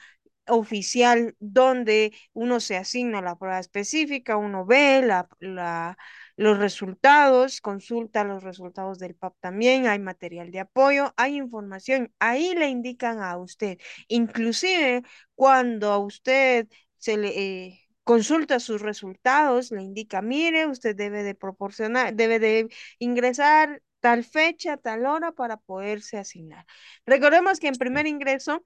oficial 0.47 1.35
donde 1.39 2.13
uno 2.33 2.59
se 2.59 2.77
asigna 2.77 3.21
la 3.21 3.35
prueba 3.37 3.59
específica, 3.59 4.37
uno 4.37 4.65
ve 4.65 5.01
la, 5.03 5.27
la, 5.39 5.97
los 6.35 6.57
resultados, 6.59 7.61
consulta 7.61 8.23
los 8.23 8.43
resultados 8.43 8.99
del 8.99 9.15
PAP 9.15 9.35
también, 9.39 9.87
hay 9.87 9.99
material 9.99 10.51
de 10.51 10.59
apoyo, 10.61 11.13
hay 11.17 11.35
información, 11.37 12.13
ahí 12.19 12.53
le 12.55 12.69
indican 12.69 13.21
a 13.21 13.37
usted, 13.37 13.79
inclusive 14.07 15.03
cuando 15.35 15.91
a 15.91 15.97
usted 15.99 16.67
se 16.97 17.17
le... 17.17 17.29
eh, 17.67 17.81
consulta 18.03 18.59
sus 18.59 18.81
resultados, 18.81 19.71
le 19.71 19.81
indica, 19.81 20.21
mire, 20.21 20.67
usted 20.67 20.95
debe 20.95 21.23
de 21.23 21.33
proporcionar, 21.35 22.13
debe 22.13 22.37
de 22.39 22.69
ingresar 22.99 23.81
tal 23.99 24.23
fecha, 24.23 24.77
tal 24.77 25.05
hora 25.07 25.31
para 25.31 25.57
poderse 25.57 26.17
asignar. 26.17 26.65
Recordemos 27.07 27.59
que 27.59 27.67
en 27.67 27.75
primer 27.75 28.05
ingreso 28.05 28.63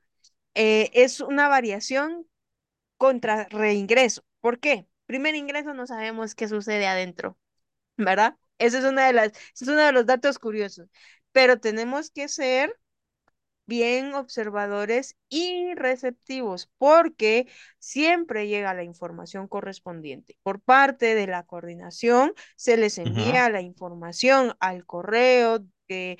eh, 0.56 0.92
es 0.94 1.22
una 1.22 1.48
variación 1.48 2.28
contra 2.98 3.46
reingreso. 3.50 4.24
¿Por 4.42 4.60
qué? 4.60 4.88
Primer 5.06 5.36
ingreso 5.36 5.74
no 5.74 5.88
sabemos 5.88 6.36
qué 6.36 6.48
sucede 6.48 6.88
adentro, 6.88 7.38
¿verdad? 7.98 8.38
Ese 8.60 8.80
es 8.80 8.86
una 8.86 9.08
de 9.08 9.14
las, 9.14 9.32
es 9.60 9.68
uno 9.68 9.82
de 9.84 9.92
los 9.94 10.06
datos 10.06 10.40
curiosos. 10.40 10.90
Pero 11.32 11.60
tenemos 11.60 12.12
que 12.12 12.28
ser 12.28 12.76
bien 13.66 14.16
observadores 14.16 15.16
y 15.30 15.76
receptivos, 15.76 16.70
porque 16.80 17.48
siempre 17.78 18.48
llega 18.48 18.74
la 18.74 18.84
información 18.84 19.48
correspondiente. 19.48 20.38
Por 20.42 20.60
parte 20.60 21.14
de 21.16 21.28
la 21.28 21.44
coordinación, 21.44 22.34
se 22.56 22.78
les 22.78 22.98
envía 22.98 23.50
la 23.50 23.62
información 23.62 24.56
al 24.60 24.86
correo 24.86 25.60
que 25.88 26.18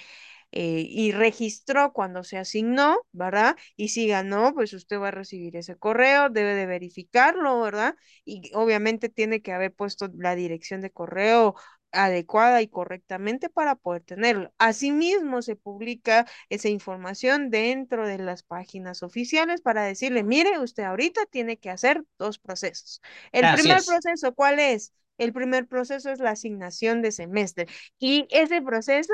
eh, 0.52 0.86
y 0.88 1.12
registró 1.12 1.94
cuando 1.94 2.24
se 2.24 2.38
asignó, 2.38 2.98
¿verdad? 3.12 3.56
Y 3.76 3.90
si 3.90 4.08
ganó, 4.08 4.54
pues 4.54 4.74
usted 4.74 5.00
va 5.00 5.10
a 5.10 5.12
recibir 5.12 5.56
ese 5.58 5.76
correo, 5.78 6.30
debe 6.30 6.56
de 6.56 6.66
verificarlo, 6.66 7.62
¿verdad? 7.62 7.96
Y 8.26 8.52
obviamente 8.56 9.10
tiene 9.10 9.42
que 9.42 9.54
haber 9.54 9.74
puesto 9.74 10.10
la 10.18 10.36
dirección 10.36 10.82
de 10.82 10.92
correo 10.92 11.56
adecuada 11.92 12.62
y 12.62 12.68
correctamente 12.68 13.50
para 13.50 13.76
poder 13.76 14.04
tenerlo. 14.04 14.54
Asimismo, 14.60 15.42
se 15.42 15.56
publica 15.56 16.28
esa 16.50 16.70
información 16.70 17.50
dentro 17.50 18.08
de 18.08 18.20
las 18.20 18.44
páginas 18.44 19.02
oficiales 19.04 19.62
para 19.62 19.84
decirle, 19.84 20.24
mire, 20.24 20.60
usted 20.60 20.84
ahorita 20.84 21.26
tiene 21.32 21.58
que 21.58 21.70
hacer 21.72 22.04
dos 22.20 22.38
procesos. 22.40 23.02
El 23.32 23.50
Así 23.50 23.50
primer 23.50 23.84
es. 23.84 23.86
proceso, 23.86 24.34
¿cuál 24.36 24.60
es? 24.60 24.94
El 25.18 25.34
primer 25.34 25.68
proceso 25.68 26.12
es 26.12 26.20
la 26.20 26.32
asignación 26.32 27.02
de 27.02 27.12
semestre 27.12 27.68
y 27.98 28.28
ese 28.30 28.62
proceso 28.62 29.14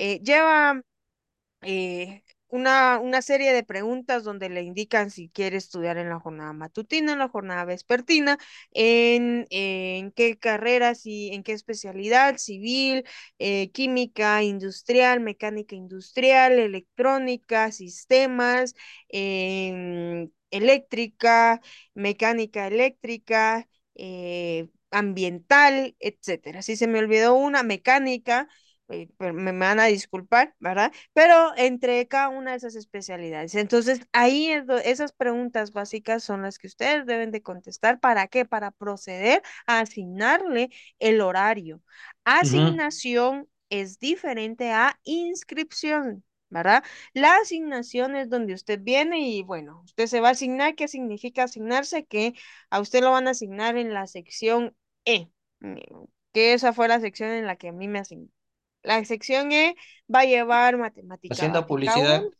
eh, 0.00 0.20
lleva 0.22 0.82
eh, 1.62 2.24
una, 2.48 2.98
una 3.00 3.22
serie 3.22 3.52
de 3.52 3.64
preguntas 3.64 4.24
donde 4.24 4.48
le 4.50 4.62
indican 4.62 5.10
si 5.10 5.28
quiere 5.30 5.56
estudiar 5.58 5.98
en 5.98 6.08
la 6.10 6.20
jornada 6.20 6.52
matutina, 6.52 7.12
en 7.12 7.18
la 7.20 7.28
jornada 7.28 7.64
vespertina, 7.64 8.38
en, 8.72 9.46
en 9.50 10.12
qué 10.12 10.38
carreras 10.38 11.06
y 11.06 11.32
en 11.34 11.42
qué 11.44 11.52
especialidad, 11.52 12.38
civil, 12.38 13.04
eh, 13.38 13.70
química 13.72 14.42
industrial, 14.42 15.20
mecánica 15.20 15.76
industrial, 15.76 16.52
electrónica, 16.58 17.72
sistemas, 17.72 18.74
em, 19.08 20.30
eléctrica, 20.50 21.60
mecánica 21.94 22.66
eléctrica. 22.66 23.66
ambiental, 24.90 25.96
etcétera. 26.00 26.62
Si 26.62 26.76
se 26.76 26.86
me 26.88 26.98
olvidó 26.98 27.34
una, 27.34 27.62
mecánica, 27.62 28.48
me, 29.18 29.32
me 29.32 29.52
van 29.52 29.80
a 29.80 29.86
disculpar, 29.86 30.54
¿verdad? 30.58 30.92
pero 31.12 31.52
entre 31.56 32.06
cada 32.08 32.28
una 32.28 32.52
de 32.52 32.56
esas 32.58 32.74
especialidades. 32.76 33.54
Entonces, 33.54 34.00
ahí 34.12 34.50
esas 34.84 35.12
preguntas 35.12 35.72
básicas 35.72 36.24
son 36.24 36.42
las 36.42 36.58
que 36.58 36.66
ustedes 36.66 37.06
deben 37.06 37.30
de 37.30 37.42
contestar. 37.42 38.00
¿Para 38.00 38.26
qué? 38.28 38.44
Para 38.44 38.70
proceder 38.70 39.42
a 39.66 39.80
asignarle 39.80 40.70
el 40.98 41.20
horario. 41.20 41.82
Asignación 42.24 43.48
es 43.70 43.98
diferente 43.98 44.70
a 44.72 44.98
inscripción. 45.04 46.24
¿Verdad? 46.52 46.82
La 47.12 47.36
asignación 47.36 48.16
es 48.16 48.28
donde 48.28 48.54
usted 48.54 48.80
viene 48.82 49.20
y 49.20 49.42
bueno, 49.44 49.82
usted 49.84 50.06
se 50.08 50.20
va 50.20 50.28
a 50.28 50.32
asignar. 50.32 50.74
¿Qué 50.74 50.88
significa 50.88 51.44
asignarse? 51.44 52.06
Que 52.06 52.34
a 52.70 52.80
usted 52.80 53.02
lo 53.02 53.12
van 53.12 53.28
a 53.28 53.30
asignar 53.32 53.76
en 53.76 53.94
la 53.94 54.08
sección 54.08 54.74
E, 55.04 55.30
mm, 55.60 55.76
que 56.32 56.52
esa 56.54 56.72
fue 56.72 56.88
la 56.88 56.98
sección 57.00 57.30
en 57.30 57.46
la 57.46 57.54
que 57.56 57.68
a 57.68 57.72
mí 57.72 57.86
me 57.88 58.00
asignó. 58.00 58.28
La 58.82 59.04
sección 59.04 59.52
E 59.52 59.74
va 60.14 60.20
a 60.20 60.24
llevar 60.24 60.76
matemática 60.78 61.34
Haciendo 61.34 61.60
básica 61.60 61.98
uno, 61.98 62.24
publicidad. 62.24 62.30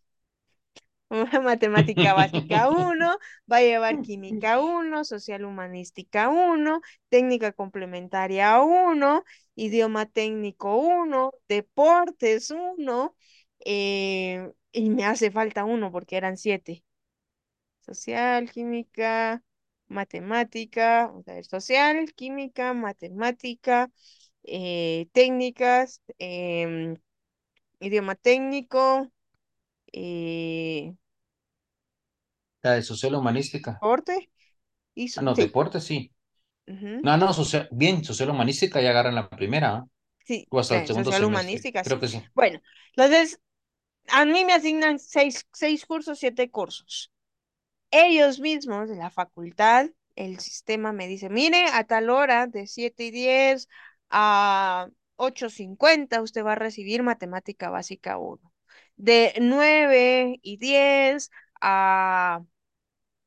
matemática 1.43 2.15
básica 2.15 2.69
uno, 2.71 3.19
va 3.51 3.57
a 3.59 3.61
llevar 3.63 4.01
química 4.01 4.61
uno, 4.61 5.05
social 5.05 5.45
humanística 5.45 6.29
uno, 6.29 6.81
técnica 7.09 7.53
complementaria 7.53 8.61
uno, 8.63 9.25
idioma 9.55 10.07
técnico 10.07 10.77
uno, 10.77 11.33
deportes 11.49 12.51
uno, 12.51 13.17
eh, 13.65 14.53
y 14.73 14.91
me 14.91 15.05
hace 15.05 15.31
falta 15.31 15.65
uno 15.65 15.91
porque 15.93 16.17
eran 16.17 16.37
siete. 16.37 16.85
Social, 17.81 18.51
química, 18.51 19.43
matemática, 19.89 21.07
vamos 21.09 21.27
a 21.29 21.35
ver, 21.35 21.45
social, 21.45 22.13
química, 22.15 22.73
matemática, 22.75 23.91
eh, 24.51 25.09
técnicas, 25.15 26.03
em, 26.19 26.97
idioma 27.81 28.15
técnico, 28.17 29.09
eh, 29.93 30.95
La 32.63 32.73
de 32.73 32.83
social 32.83 33.15
humanística. 33.17 33.83
deporte 33.83 34.31
y 34.95 35.09
Ah, 35.15 35.23
no, 35.23 35.35
sí, 35.35 35.45
deporte 35.45 35.81
sí. 35.81 36.13
No, 37.03 37.17
no, 37.19 37.33
social, 37.35 37.69
bien, 37.73 38.05
social 38.05 38.31
humanística 38.31 38.81
ya 38.83 38.91
agarran 38.91 39.15
la 39.17 39.31
primera, 39.31 39.87
sí, 40.25 40.51
O 40.51 40.59
hasta 40.61 40.77
el 40.77 40.85
eh, 40.85 40.89
segundo 40.89 41.13
social 41.13 41.25
semestre. 41.25 41.65
humanística, 41.65 41.85
Creo 41.85 42.01
sí. 42.01 42.01
que 42.01 42.09
sí. 42.09 42.23
Bueno, 42.35 42.61
entonces 42.97 43.41
a 44.09 44.25
mí 44.25 44.45
me 44.45 44.55
asignan 44.55 44.99
seis, 44.99 45.47
seis 45.53 45.87
cursos, 45.87 46.21
siete 46.21 46.51
cursos. 46.51 47.13
Ellos 47.91 48.41
mismos, 48.41 48.89
de 48.89 48.97
la 48.97 49.11
facultad, 49.11 49.89
el 50.17 50.41
sistema 50.41 50.93
me 50.93 51.09
dice, 51.09 51.31
mire, 51.31 51.67
a 51.73 51.85
tal 51.85 52.11
hora, 52.11 52.47
de 52.49 52.67
7 52.67 53.05
y 53.07 53.11
10 53.13 53.69
a 54.11 54.89
ocho 55.17 55.51
cincuenta 55.51 56.23
usted 56.23 56.45
va 56.45 56.53
a 56.53 56.55
recibir 56.57 57.03
matemática 57.03 57.71
básica 57.71 58.19
uno 58.19 58.53
De 58.97 59.35
9 59.41 60.39
y 60.43 60.57
10 60.59 61.31
a 61.61 62.43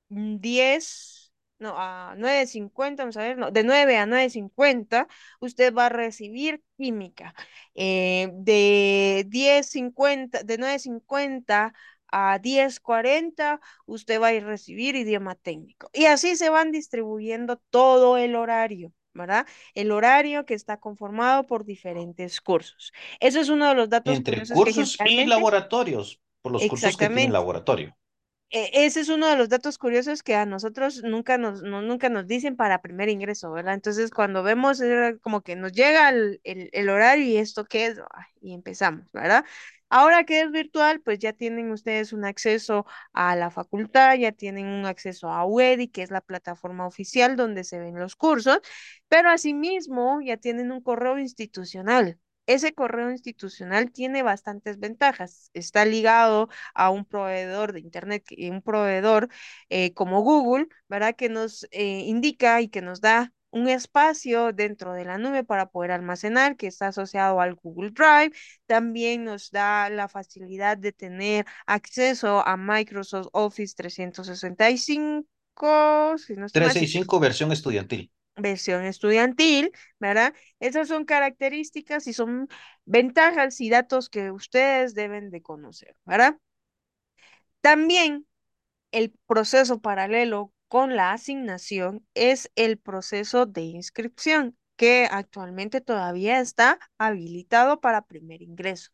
10, 0.09 1.33
no, 1.59 1.73
a 1.77 2.15
9.50, 2.17 3.03
vamos 3.03 3.17
a 3.17 3.21
ver, 3.23 3.37
no, 3.37 3.51
de 3.51 3.63
9 3.63 3.97
a 3.97 4.05
9.50, 4.05 5.07
usted 5.39 5.73
va 5.73 5.87
a 5.87 5.89
recibir 5.89 6.63
química. 6.77 7.33
Eh, 7.75 8.29
de 8.33 9.25
10.50, 9.29 10.43
de 10.43 10.57
9.50 10.57 11.73
a 12.11 12.39
10.40, 12.39 13.59
usted 13.85 14.21
va 14.21 14.29
a 14.29 14.39
recibir 14.39 14.95
idioma 14.95 15.35
técnico. 15.35 15.89
Y 15.93 16.05
así 16.05 16.35
se 16.35 16.49
van 16.49 16.71
distribuyendo 16.71 17.57
todo 17.71 18.17
el 18.17 18.35
horario. 18.35 18.93
¿Verdad? 19.13 19.47
El 19.75 19.91
horario 19.91 20.45
que 20.45 20.53
está 20.53 20.77
conformado 20.77 21.45
por 21.47 21.65
diferentes 21.65 22.41
cursos. 22.41 22.91
Eso 23.19 23.39
es 23.39 23.49
uno 23.49 23.67
de 23.69 23.75
los 23.75 23.89
datos 23.89 24.19
Entre 24.19 24.37
que 24.37 24.45
cursos 24.47 25.01
y 25.03 25.25
laboratorios, 25.25 26.21
por 26.41 26.53
los 26.53 26.65
cursos 26.65 26.95
que 26.95 27.09
tienen 27.09 27.33
laboratorio. 27.33 27.97
e- 28.49 28.69
ese 28.85 28.99
es 29.01 29.09
uno 29.09 29.27
de 29.27 29.35
los 29.37 29.49
datos 29.49 29.77
curiosos 29.77 30.21
que 30.23 30.35
a 30.35 30.45
nosotros 30.45 31.01
nunca 31.03 31.37
nos, 31.37 31.63
no- 31.63 31.81
nunca 31.81 32.09
nos 32.09 32.27
dicen 32.27 32.55
para 32.55 32.81
primer 32.81 33.09
ingreso, 33.09 33.51
¿verdad? 33.51 33.73
Entonces, 33.73 34.11
cuando 34.11 34.43
vemos, 34.43 34.79
era 34.81 35.17
como 35.19 35.41
que 35.41 35.55
nos 35.55 35.71
llega 35.73 36.09
el, 36.09 36.39
el- 36.43 36.69
el 36.73 36.89
horario 36.89 37.25
y 37.25 37.37
esto 37.37 37.65
qué 37.65 37.87
es, 37.87 37.99
Ay, 38.11 38.25
y 38.41 38.53
empezamos, 38.53 39.05
¿verdad? 39.11 39.45
Ahora 39.95 40.23
que 40.23 40.41
es 40.41 40.49
virtual, 40.51 41.01
pues 41.01 41.19
ya 41.19 41.33
tienen 41.33 41.71
ustedes 41.71 42.13
un 42.13 42.25
acceso 42.25 42.85
a 43.13 43.35
la 43.35 43.51
facultad, 43.51 44.15
ya 44.15 44.31
tienen 44.31 44.65
un 44.65 44.87
acceso 44.87 45.29
a 45.29 45.45
UEDI, 45.45 45.89
que 45.89 46.01
es 46.01 46.09
la 46.09 46.21
plataforma 46.21 46.87
oficial 46.87 47.35
donde 47.35 47.63
se 47.63 47.77
ven 47.79 47.99
los 47.99 48.15
cursos, 48.15 48.59
pero 49.07 49.29
asimismo 49.29 50.19
ya 50.21 50.37
tienen 50.37 50.71
un 50.71 50.81
correo 50.81 51.19
institucional. 51.19 52.17
Ese 52.47 52.73
correo 52.73 53.11
institucional 53.11 53.91
tiene 53.91 54.23
bastantes 54.23 54.79
ventajas. 54.79 55.51
Está 55.53 55.85
ligado 55.85 56.49
a 56.73 56.89
un 56.89 57.05
proveedor 57.05 57.71
de 57.71 57.81
Internet, 57.81 58.25
un 58.49 58.63
proveedor 58.63 59.29
eh, 59.69 59.93
como 59.93 60.21
Google, 60.23 60.67
¿verdad? 60.89 61.15
Que 61.15 61.29
nos 61.29 61.67
eh, 61.71 61.99
indica 62.07 62.61
y 62.61 62.67
que 62.69 62.81
nos 62.81 62.99
da 62.99 63.31
un 63.53 63.69
espacio 63.69 64.51
dentro 64.53 64.93
de 64.93 65.05
la 65.05 65.17
nube 65.17 65.43
para 65.43 65.69
poder 65.69 65.91
almacenar, 65.91 66.57
que 66.57 66.67
está 66.67 66.87
asociado 66.87 67.39
al 67.39 67.55
Google 67.55 67.91
Drive. 67.91 68.31
También 68.65 69.23
nos 69.25 69.51
da 69.51 69.89
la 69.89 70.07
facilidad 70.09 70.77
de 70.77 70.91
tener 70.91 71.45
acceso 71.67 72.45
a 72.45 72.57
Microsoft 72.57 73.27
Office 73.31 73.75
365, 73.77 76.17
si 76.17 76.35
no 76.35 76.47
estoy 76.47 76.63
mal, 76.63 76.77
sí, 76.77 76.87
365 76.87 77.19
versión 77.19 77.51
estudiantil. 77.51 78.11
versión 78.35 78.83
estudiantil, 78.85 79.71
¿verdad? 79.99 80.33
Esas 80.59 80.87
son 80.87 81.05
características 81.05 82.07
y 82.07 82.13
son 82.13 82.47
ventajas 82.85 83.61
y 83.61 83.69
datos 83.69 84.09
que 84.09 84.31
ustedes 84.31 84.95
deben 84.95 85.29
de 85.29 85.41
conocer, 85.41 85.95
¿verdad? 86.05 86.37
También 87.61 88.27
el 88.91 89.13
proceso 89.27 89.81
paralelo 89.81 90.53
con 90.73 90.95
la 90.95 91.13
asignación 91.13 92.03
es 92.15 92.51
el 92.55 92.79
proceso 92.79 93.45
de 93.45 93.61
inscripción, 93.61 94.57
que 94.75 95.07
actualmente 95.11 95.81
todavía 95.81 96.39
está 96.39 96.79
habilitado 96.97 97.79
para 97.79 98.07
primer 98.07 98.41
ingreso. 98.41 98.89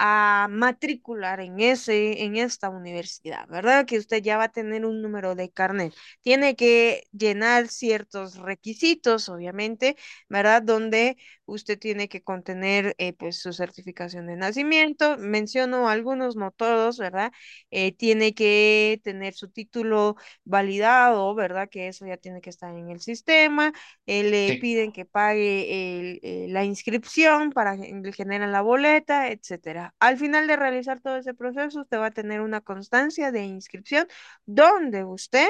a 0.03 0.49
matricular 0.51 1.41
en 1.41 1.61
ese, 1.61 2.23
en 2.25 2.37
esta 2.37 2.71
universidad, 2.71 3.47
¿verdad? 3.49 3.85
Que 3.87 3.99
usted 3.99 4.23
ya 4.23 4.39
va 4.39 4.45
a 4.45 4.49
tener 4.53 4.87
un 4.87 5.03
número 5.03 5.35
de 5.35 5.51
carnet. 5.51 5.93
Tiene 6.23 6.57
que 6.57 7.05
llenar 7.13 7.69
ciertos 7.69 8.37
requisitos, 8.39 9.29
obviamente, 9.29 9.97
¿verdad? 10.31 10.63
Donde 10.63 11.19
usted 11.45 11.79
tiene 11.79 12.09
que 12.09 12.23
contener, 12.23 12.95
eh, 12.99 13.13
pues, 13.13 13.41
su 13.43 13.53
certificación 13.53 14.27
de 14.27 14.37
nacimiento. 14.37 15.19
Menciono 15.19 15.89
algunos, 15.91 16.35
no 16.37 16.51
todos, 16.53 16.97
¿verdad? 16.99 17.33
Eh, 17.71 17.93
tiene 17.93 18.35
que 18.35 19.01
tener 19.05 19.35
su 19.35 19.49
título 19.51 20.17
validado, 20.45 21.35
¿verdad? 21.35 21.69
Que 21.69 21.89
eso 21.89 22.07
ya 22.07 22.17
tiene 22.17 22.41
que 22.41 22.51
estar 22.51 22.75
en 22.77 22.91
el 22.91 23.01
sistema. 23.01 23.73
eh, 24.07 24.23
le 24.25 24.55
Sí. 24.55 24.55
piden 24.55 24.93
que 24.93 25.05
pague 25.05 26.01
el- 26.01 26.21
eh, 26.23 26.47
la 26.49 26.65
inscripción 26.65 27.53
para 27.53 27.77
que 27.77 27.93
le 28.03 28.13
generan 28.13 28.53
la 28.53 28.63
boleta, 28.63 29.29
etcétera. 29.31 29.89
Al 29.98 30.16
final 30.18 30.46
de 30.46 30.57
realizar 30.57 31.00
todo 31.00 31.16
ese 31.16 31.35
proceso, 31.35 31.81
usted 31.81 31.98
va 31.98 32.07
a 32.07 32.11
tener 32.11 32.40
una 32.40 32.61
constancia 32.61 33.33
de 33.33 33.44
inscripción 33.44 34.07
donde 34.46 35.05
usted 35.05 35.48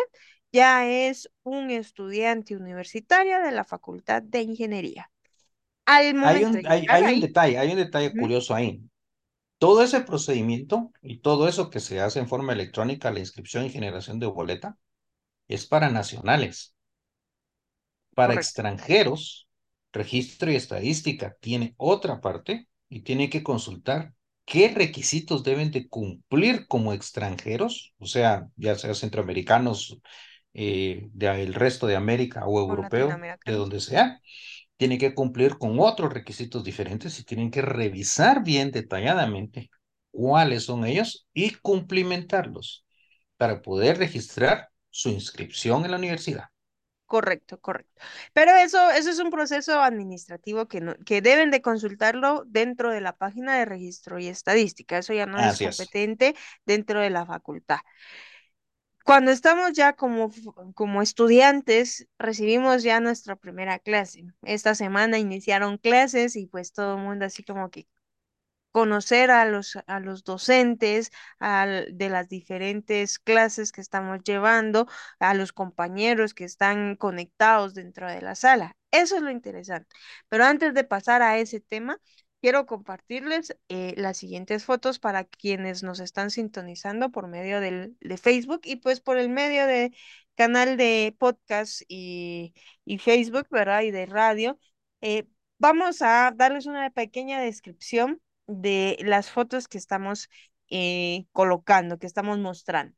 ya 0.52 0.88
es 0.88 1.30
un 1.42 1.70
estudiante 1.70 2.56
universitario 2.56 3.40
de 3.40 3.52
la 3.52 3.64
Facultad 3.64 4.22
de 4.22 4.42
Ingeniería. 4.42 5.10
Al 5.86 6.24
Hay 6.24 6.44
un, 6.44 6.62
hay, 6.66 7.20
detalle, 7.20 7.58
hay 7.58 7.70
un 7.70 7.76
detalle 7.76 8.12
curioso 8.12 8.54
ahí. 8.54 8.80
Todo 9.58 9.82
ese 9.82 10.00
procedimiento 10.00 10.92
y 11.02 11.18
todo 11.18 11.48
eso 11.48 11.68
que 11.68 11.80
se 11.80 12.00
hace 12.00 12.18
en 12.20 12.28
forma 12.28 12.52
electrónica, 12.52 13.10
la 13.10 13.18
inscripción 13.18 13.64
y 13.64 13.70
generación 13.70 14.18
de 14.18 14.26
boleta, 14.26 14.78
es 15.48 15.66
para 15.66 15.90
nacionales. 15.90 16.74
Para 18.14 18.34
correcto, 18.34 18.46
extranjeros, 18.48 19.48
registro 19.92 20.50
y 20.50 20.56
estadística 20.56 21.36
tiene 21.40 21.74
otra 21.76 22.20
parte 22.20 22.68
y 22.88 23.00
tiene 23.00 23.28
que 23.28 23.42
consultar 23.42 24.14
qué 24.50 24.66
requisitos 24.66 25.44
deben 25.44 25.70
de 25.70 25.88
cumplir 25.88 26.66
como 26.66 26.92
extranjeros, 26.92 27.94
o 27.98 28.06
sea, 28.06 28.48
ya 28.56 28.74
sea 28.74 28.94
centroamericanos, 28.94 29.96
eh, 30.54 31.06
del 31.12 31.54
resto 31.54 31.86
de 31.86 31.94
América 31.94 32.44
o 32.46 32.58
europeo, 32.58 33.16
de 33.46 33.52
donde 33.52 33.80
sea, 33.80 34.20
tiene 34.76 34.98
que 34.98 35.14
cumplir 35.14 35.56
con 35.56 35.78
otros 35.78 36.12
requisitos 36.12 36.64
diferentes 36.64 37.20
y 37.20 37.24
tienen 37.24 37.52
que 37.52 37.62
revisar 37.62 38.42
bien 38.42 38.72
detalladamente 38.72 39.70
cuáles 40.10 40.64
son 40.64 40.84
ellos 40.84 41.28
y 41.32 41.52
cumplimentarlos 41.54 42.84
para 43.36 43.62
poder 43.62 43.98
registrar 43.98 44.70
su 44.90 45.10
inscripción 45.10 45.84
en 45.84 45.92
la 45.92 45.96
universidad. 45.98 46.46
Correcto, 47.14 47.60
correcto. 47.60 48.00
Pero 48.32 48.52
eso, 48.56 48.78
eso 48.92 49.10
es 49.10 49.18
un 49.18 49.30
proceso 49.30 49.80
administrativo 49.82 50.68
que, 50.68 50.80
no- 50.80 50.94
que 51.04 51.20
deben 51.20 51.50
de 51.50 51.60
consultarlo 51.60 52.44
dentro 52.46 52.90
de 52.90 53.00
la 53.00 53.16
página 53.16 53.56
de 53.58 53.64
registro 53.64 54.20
y 54.20 54.28
estadística. 54.28 54.96
Eso 54.98 55.12
ya 55.12 55.26
no 55.26 55.40
es 55.40 55.58
Así 55.58 55.64
es. 55.64 55.92
competente 55.96 56.36
dentro 56.64 57.00
de 57.00 57.10
la 57.10 57.26
facultad. 57.26 57.80
Cuando 59.04 59.30
estamos 59.32 59.72
ya 59.72 59.94
como, 59.94 60.30
como 60.74 61.02
estudiantes, 61.02 62.06
recibimos 62.18 62.82
ya 62.82 63.00
nuestra 63.00 63.34
primera 63.36 63.78
clase. 63.78 64.24
Esta 64.42 64.74
semana 64.74 65.18
iniciaron 65.18 65.78
clases 65.78 66.36
y 66.36 66.46
pues 66.46 66.72
todo 66.72 66.94
el 66.96 67.02
mundo 67.02 67.24
así 67.24 67.42
como 67.42 67.70
que 67.70 67.86
conocer 68.72 69.30
a 69.30 69.44
los, 69.46 69.76
a 69.86 70.00
los 70.00 70.24
docentes 70.24 71.10
al- 71.38 71.86
de 71.96 72.08
las 72.08 72.28
diferentes 72.28 73.18
clases 73.18 73.72
que 73.72 73.80
estamos 73.80 74.20
llevando, 74.24 74.86
a 75.18 75.34
los 75.34 75.52
compañeros 75.52 76.34
que 76.34 76.44
están 76.44 76.96
conectados 76.96 77.74
dentro 77.74 78.08
de 78.10 78.22
la 78.22 78.34
sala. 78.34 78.76
Eso 78.90 79.16
es 79.16 79.22
lo 79.22 79.30
interesante. 79.30 79.88
Pero 80.28 80.44
antes 80.44 80.74
de 80.74 80.84
pasar 80.84 81.22
a 81.22 81.38
ese 81.38 81.60
tema, 81.60 81.98
quiero 82.40 82.66
compartirles 82.66 83.56
eh, 83.68 83.94
las 83.96 84.16
siguientes 84.18 84.64
fotos 84.64 84.98
para 84.98 85.24
quienes 85.24 85.82
nos 85.82 86.00
están 86.00 86.30
sintonizando 86.30 87.10
por 87.10 87.28
medio 87.28 87.60
del, 87.60 87.96
de 88.00 88.16
Facebook 88.16 88.60
y 88.64 88.76
pues 88.76 89.00
por 89.00 89.18
el 89.18 89.28
medio 89.28 89.66
de 89.66 89.92
canal 90.34 90.76
de 90.76 91.14
podcast 91.18 91.82
y, 91.88 92.54
y 92.84 92.98
Facebook, 92.98 93.46
¿verdad? 93.50 93.82
Y 93.82 93.90
de 93.90 94.06
radio. 94.06 94.58
Eh, 95.00 95.26
vamos 95.58 96.02
a 96.02 96.32
darles 96.34 96.66
una 96.66 96.90
pequeña 96.90 97.40
descripción 97.40 98.20
de 98.50 98.98
las 99.00 99.30
fotos 99.30 99.68
que 99.68 99.78
estamos 99.78 100.28
eh, 100.70 101.26
colocando, 101.32 101.98
que 101.98 102.06
estamos 102.06 102.38
mostrando. 102.38 102.96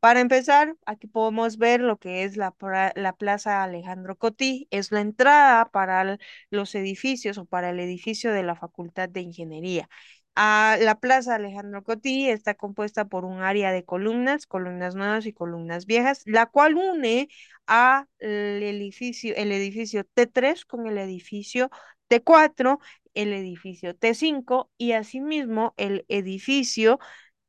Para 0.00 0.20
empezar, 0.20 0.74
aquí 0.84 1.06
podemos 1.06 1.58
ver 1.58 1.80
lo 1.80 1.96
que 1.98 2.24
es 2.24 2.36
la, 2.36 2.54
la 2.96 3.12
Plaza 3.14 3.62
Alejandro 3.62 4.16
Cotí, 4.16 4.66
es 4.70 4.90
la 4.90 5.00
entrada 5.00 5.70
para 5.70 6.18
los 6.50 6.74
edificios 6.74 7.38
o 7.38 7.44
para 7.46 7.70
el 7.70 7.78
edificio 7.80 8.32
de 8.32 8.42
la 8.42 8.56
Facultad 8.56 9.08
de 9.08 9.20
Ingeniería. 9.20 9.88
Ah, 10.34 10.76
la 10.80 10.98
Plaza 10.98 11.34
Alejandro 11.34 11.84
Cotí 11.84 12.28
está 12.30 12.54
compuesta 12.54 13.04
por 13.04 13.24
un 13.24 13.42
área 13.42 13.70
de 13.70 13.84
columnas, 13.84 14.46
columnas 14.46 14.94
nuevas 14.94 15.26
y 15.26 15.32
columnas 15.34 15.84
viejas, 15.86 16.22
la 16.24 16.46
cual 16.46 16.74
une 16.76 17.28
a 17.66 18.06
el 18.18 18.62
edificio, 18.62 19.34
el 19.36 19.52
edificio 19.52 20.04
T3 20.04 20.64
con 20.64 20.86
el 20.86 20.96
edificio 20.98 21.70
T4 22.08 22.80
el 23.14 23.32
edificio 23.32 23.94
T5 23.96 24.70
y 24.78 24.92
asimismo 24.92 25.74
el 25.76 26.04
edificio 26.08 26.98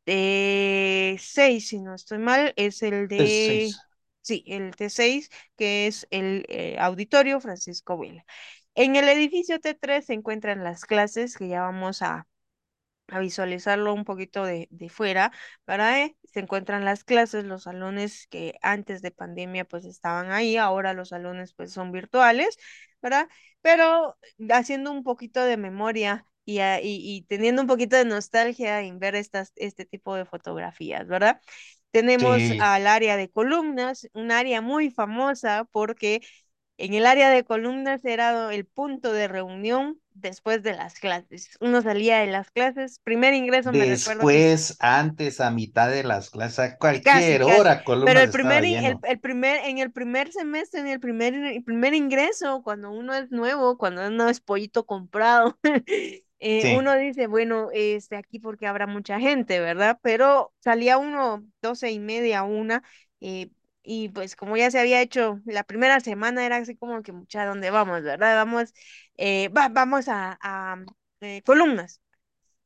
T6, 0.06 1.68
si 1.70 1.80
no 1.82 1.96
estoy 1.96 2.20
mal, 2.20 2.54
es 2.58 2.82
el 2.84 3.08
de 3.08 3.30
seis. 3.30 3.88
Sí, 4.22 4.44
el 4.48 4.76
T6, 4.76 5.30
que 5.58 5.88
es 5.88 6.08
el 6.12 6.46
eh, 6.50 6.78
auditorio 6.80 7.40
Francisco 7.42 7.98
Vela. 7.98 8.26
En 8.76 8.96
el 8.96 9.10
edificio 9.10 9.60
T3 9.60 10.06
se 10.06 10.14
encuentran 10.14 10.64
las 10.64 10.86
clases 10.86 11.38
que 11.38 11.48
ya 11.50 11.62
vamos 11.62 12.02
a 12.02 12.28
a 13.08 13.20
visualizarlo 13.20 13.94
un 13.94 14.06
poquito 14.06 14.46
de, 14.46 14.68
de 14.72 14.90
fuera, 14.90 15.32
¿verdad? 15.68 16.02
Eh, 16.04 16.18
Se 16.24 16.40
encuentran 16.40 16.86
las 16.86 17.04
clases, 17.04 17.44
los 17.46 17.64
salones 17.64 18.28
que 18.28 18.56
antes 18.62 19.02
de 19.02 19.12
pandemia 19.12 19.66
pues 19.66 19.86
estaban 19.86 20.32
ahí, 20.32 20.58
ahora 20.58 20.94
los 20.94 21.10
salones 21.10 21.54
pues 21.54 21.72
son 21.74 21.92
virtuales, 21.92 22.58
¿verdad? 23.04 23.30
Pero 23.62 24.18
haciendo 24.52 24.92
un 24.92 25.04
poquito 25.04 25.44
de 25.44 25.58
memoria 25.58 26.28
y, 26.46 26.60
a- 26.60 26.82
y, 26.82 27.00
y 27.04 27.24
teniendo 27.24 27.62
un 27.64 27.70
poquito 27.70 27.98
de 27.98 28.06
nostalgia 28.06 28.82
en 28.82 29.00
ver 29.00 29.16
estas, 29.16 29.54
este 29.58 29.86
tipo 29.86 30.16
de 30.16 30.26
fotografías, 30.26 31.08
¿verdad? 31.08 31.42
Tenemos 31.92 32.52
Sí, 32.52 32.60
al 32.60 32.88
área 32.88 33.18
de 33.18 33.30
columnas, 33.32 34.10
un 34.14 34.32
área 34.32 34.62
muy 34.62 34.90
famosa 34.92 35.66
porque 35.72 36.22
en 36.78 36.94
el 36.96 37.06
área 37.08 37.30
de 37.32 37.46
columnas 37.46 38.06
era 38.06 38.54
el 38.54 38.66
punto 38.68 39.14
de 39.14 39.28
reunión 39.30 40.02
después 40.16 40.64
de 40.64 40.74
las 40.74 41.00
clases. 41.00 41.50
Uno 41.60 41.82
salía 41.82 42.20
de 42.20 42.28
las 42.28 42.52
clases, 42.52 43.00
primer 43.04 43.34
ingreso 43.34 43.72
me 43.72 43.80
recuerdo 43.86 44.28
que 44.28 44.52
es 44.52 44.68
después, 44.68 44.78
antes, 44.80 45.42
a 45.42 45.52
mitad 45.52 45.90
de 45.90 46.04
las 46.04 46.30
clases, 46.30 46.60
a 46.60 46.78
casi, 46.78 47.02
cualquier 47.04 47.42
casi, 47.42 47.60
hora, 47.60 47.78
pero 47.78 47.86
columnas 47.86 48.24
el 48.24 48.32
primer, 48.32 48.64
el, 48.66 49.20
primer, 49.20 49.66
en 49.66 49.78
el 49.78 49.92
primer 49.92 50.32
semestre, 50.32 50.82
en 50.82 50.88
el 50.88 51.00
primer, 51.00 51.34
el 51.34 51.64
primer 51.64 51.94
ingreso, 51.94 52.62
cuando 52.64 52.92
uno 52.92 53.14
es 53.14 53.32
nuevo, 53.32 53.78
cuando 53.78 54.08
uno 54.08 54.30
es 54.30 54.40
pollito 54.40 54.86
comprado, 54.86 55.58
eh, 56.40 56.62
Sí, 56.62 56.76
uno 56.78 56.96
dice, 56.96 57.28
bueno, 57.28 57.70
este, 57.74 58.16
aquí 58.16 58.40
porque 58.40 58.68
habrá 58.68 58.88
mucha 58.88 59.20
gente, 59.20 59.60
¿verdad? 59.60 60.00
Pero 60.02 60.54
salía 60.60 60.98
uno 60.98 61.46
doce 61.62 61.92
y 61.92 62.00
media, 62.00 62.44
una, 62.44 62.84
eh, 63.22 63.50
y 63.84 64.10
pues 64.10 64.36
como 64.36 64.58
ya 64.58 64.72
se 64.72 64.80
había 64.80 65.02
hecho, 65.02 65.40
la 65.46 65.64
primera 65.64 66.00
semana 66.00 66.46
era 66.46 66.58
así 66.58 66.76
como 66.76 67.04
que 67.04 67.12
mucha, 67.12 67.46
¿dónde 67.46 67.70
vamos, 67.72 68.04
verdad? 68.04 68.36
Vamos, 68.38 68.74
eh, 69.18 69.50
va, 69.50 69.70
vamos 69.70 70.08
a, 70.10 70.38
a 70.42 70.78
eh, 71.22 71.42
columnas. 71.44 72.02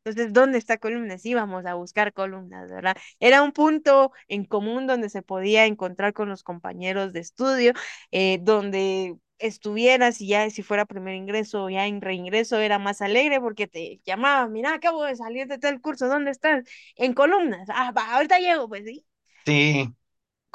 Entonces, 0.04 0.32
¿dónde 0.34 0.58
está 0.58 0.78
columnas? 0.78 1.26
Íbamos 1.26 1.66
a 1.66 1.74
buscar 1.76 2.14
columnas, 2.14 2.70
¿verdad? 2.72 2.96
Era 3.20 3.44
un 3.44 3.52
punto 3.52 4.12
en 4.30 4.46
común 4.46 4.88
donde 4.88 5.10
se 5.10 5.22
podía 5.22 5.66
encontrar 5.66 6.14
con 6.14 6.30
los 6.30 6.44
compañeros 6.44 7.12
de 7.14 7.20
estudio, 7.20 7.74
eh, 8.12 8.40
donde 8.42 9.18
estuvieras 9.40 10.22
y 10.22 10.28
ya 10.30 10.50
si 10.50 10.64
fuera 10.64 10.86
primer 10.86 11.14
ingreso 11.16 11.66
o 11.66 11.70
ya 11.70 11.86
en 11.88 12.02
reingreso 12.02 12.58
era 12.60 12.80
más 12.80 13.02
alegre 13.02 13.40
porque 13.42 13.68
te 13.68 14.00
llamaban, 14.06 14.52
mira, 14.52 14.74
acabo 14.74 15.04
de 15.04 15.16
salir 15.16 15.48
de 15.48 15.58
tal 15.60 15.82
curso, 15.82 16.08
¿dónde 16.08 16.32
estás? 16.32 16.64
En 16.96 17.14
columnas. 17.14 17.68
Ah, 17.70 17.94
ahorita 18.16 18.40
llego, 18.40 18.68
pues 18.70 18.86
sí. 18.86 19.06
sí, 19.46 19.96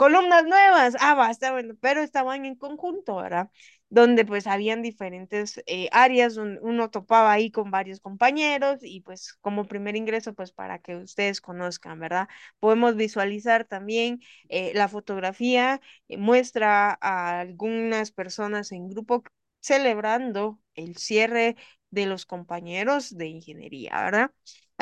Columnas 0.02 0.44
nuevas, 0.44 0.96
ah, 1.00 1.14
basta, 1.14 1.52
bueno, 1.52 1.74
pero 1.80 2.00
estaban 2.02 2.44
en 2.44 2.56
conjunto, 2.56 3.16
¿verdad? 3.16 3.50
Donde 3.88 4.24
pues 4.24 4.46
habían 4.48 4.82
diferentes 4.82 5.62
eh, 5.66 5.88
áreas, 5.92 6.36
un- 6.38 6.58
uno 6.62 6.90
topaba 6.90 7.30
ahí 7.32 7.50
con 7.52 7.70
varios 7.70 8.00
compañeros 8.00 8.78
y 8.82 9.00
pues 9.02 9.34
como 9.42 9.64
primer 9.66 9.94
ingreso, 9.94 10.34
pues 10.34 10.50
para 10.52 10.80
que 10.80 10.96
ustedes 10.96 11.40
conozcan, 11.40 12.00
¿verdad? 12.00 12.28
Podemos 12.58 12.96
visualizar 12.96 13.64
también 13.64 14.20
eh, 14.48 14.72
la 14.74 14.88
fotografía, 14.88 15.80
eh, 16.08 16.16
muestra 16.18 16.98
a 17.00 17.38
algunas 17.40 18.10
personas 18.10 18.72
en 18.72 18.88
grupo 18.88 19.22
celebrando 19.60 20.58
el 20.74 20.96
cierre 20.96 21.54
de 21.90 22.06
los 22.06 22.26
compañeros 22.26 23.16
de 23.16 23.26
ingeniería, 23.28 23.92
¿verdad? 24.02 24.32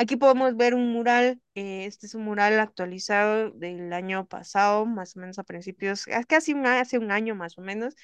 Aquí 0.01 0.15
podemos 0.17 0.55
ver 0.57 0.73
un 0.73 0.91
mural, 0.93 1.39
eh, 1.55 1.85
este 1.85 2.07
es 2.07 2.15
un 2.15 2.23
mural 2.23 2.59
actualizado 2.59 3.51
del 3.51 3.93
año 3.93 4.25
pasado, 4.27 4.85
más 4.87 5.15
o 5.15 5.19
menos 5.19 5.37
a 5.39 5.43
principios, 5.43 6.05
ah, 6.11 6.23
casi 6.27 6.53
un, 6.53 6.65
hace 6.65 6.97
un 6.97 7.11
año 7.11 7.35
más 7.35 7.57
o 7.57 7.61
menos, 7.61 7.95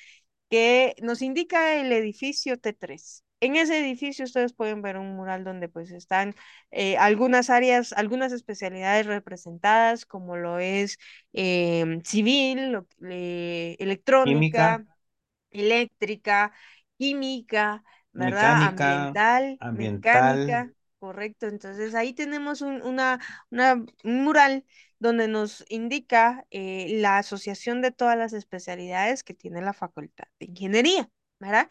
que 0.50 0.96
nos 1.02 1.22
indica 1.24 1.76
el 1.76 1.92
edificio 1.92 2.58
T3. 2.60 3.24
En 3.40 3.56
ese 3.56 3.80
edificio 3.80 4.26
ustedes 4.26 4.54
pueden 4.54 4.82
ver 4.82 4.98
un 4.98 5.16
mural 5.16 5.44
donde 5.44 5.70
pues 5.70 5.92
están 5.92 6.36
eh, 6.72 6.98
algunas 6.98 7.50
áreas, 7.50 7.94
algunas 7.94 8.32
especialidades 8.32 9.06
representadas, 9.08 10.06
como 10.06 10.38
lo 10.38 10.60
es 10.60 10.98
em, 11.34 12.02
civil, 12.04 12.72
lo- 12.74 12.88
eh, 13.10 13.76
química, 14.22 14.68
electrónica, 14.68 14.86
eléctrica, 15.52 16.54
química, 16.98 17.84
¿verdad? 18.14 18.58
mecánica, 18.64 18.68
Ambiental, 18.68 19.62
ambiental. 19.68 20.38
mecánica, 20.50 20.72
correcto. 21.00 21.48
Entonces 21.48 21.96
ahí 21.96 22.14
tenemos 22.14 22.62
un, 22.62 22.82
una, 22.82 23.20
una, 23.52 23.74
un 24.04 24.24
mural 24.24 24.66
donde 25.00 25.28
nos 25.28 25.64
indica 25.70 26.46
eh, 26.52 26.88
la 27.00 27.18
asociación 27.20 27.82
de 27.82 27.92
todas 27.92 28.18
las 28.18 28.34
especialidades 28.34 29.24
que 29.24 29.34
tiene 29.34 29.62
la 29.62 29.74
Facultad 29.74 30.26
de 30.40 30.48
Ingeniería, 30.48 31.10
¿verdad? 31.40 31.70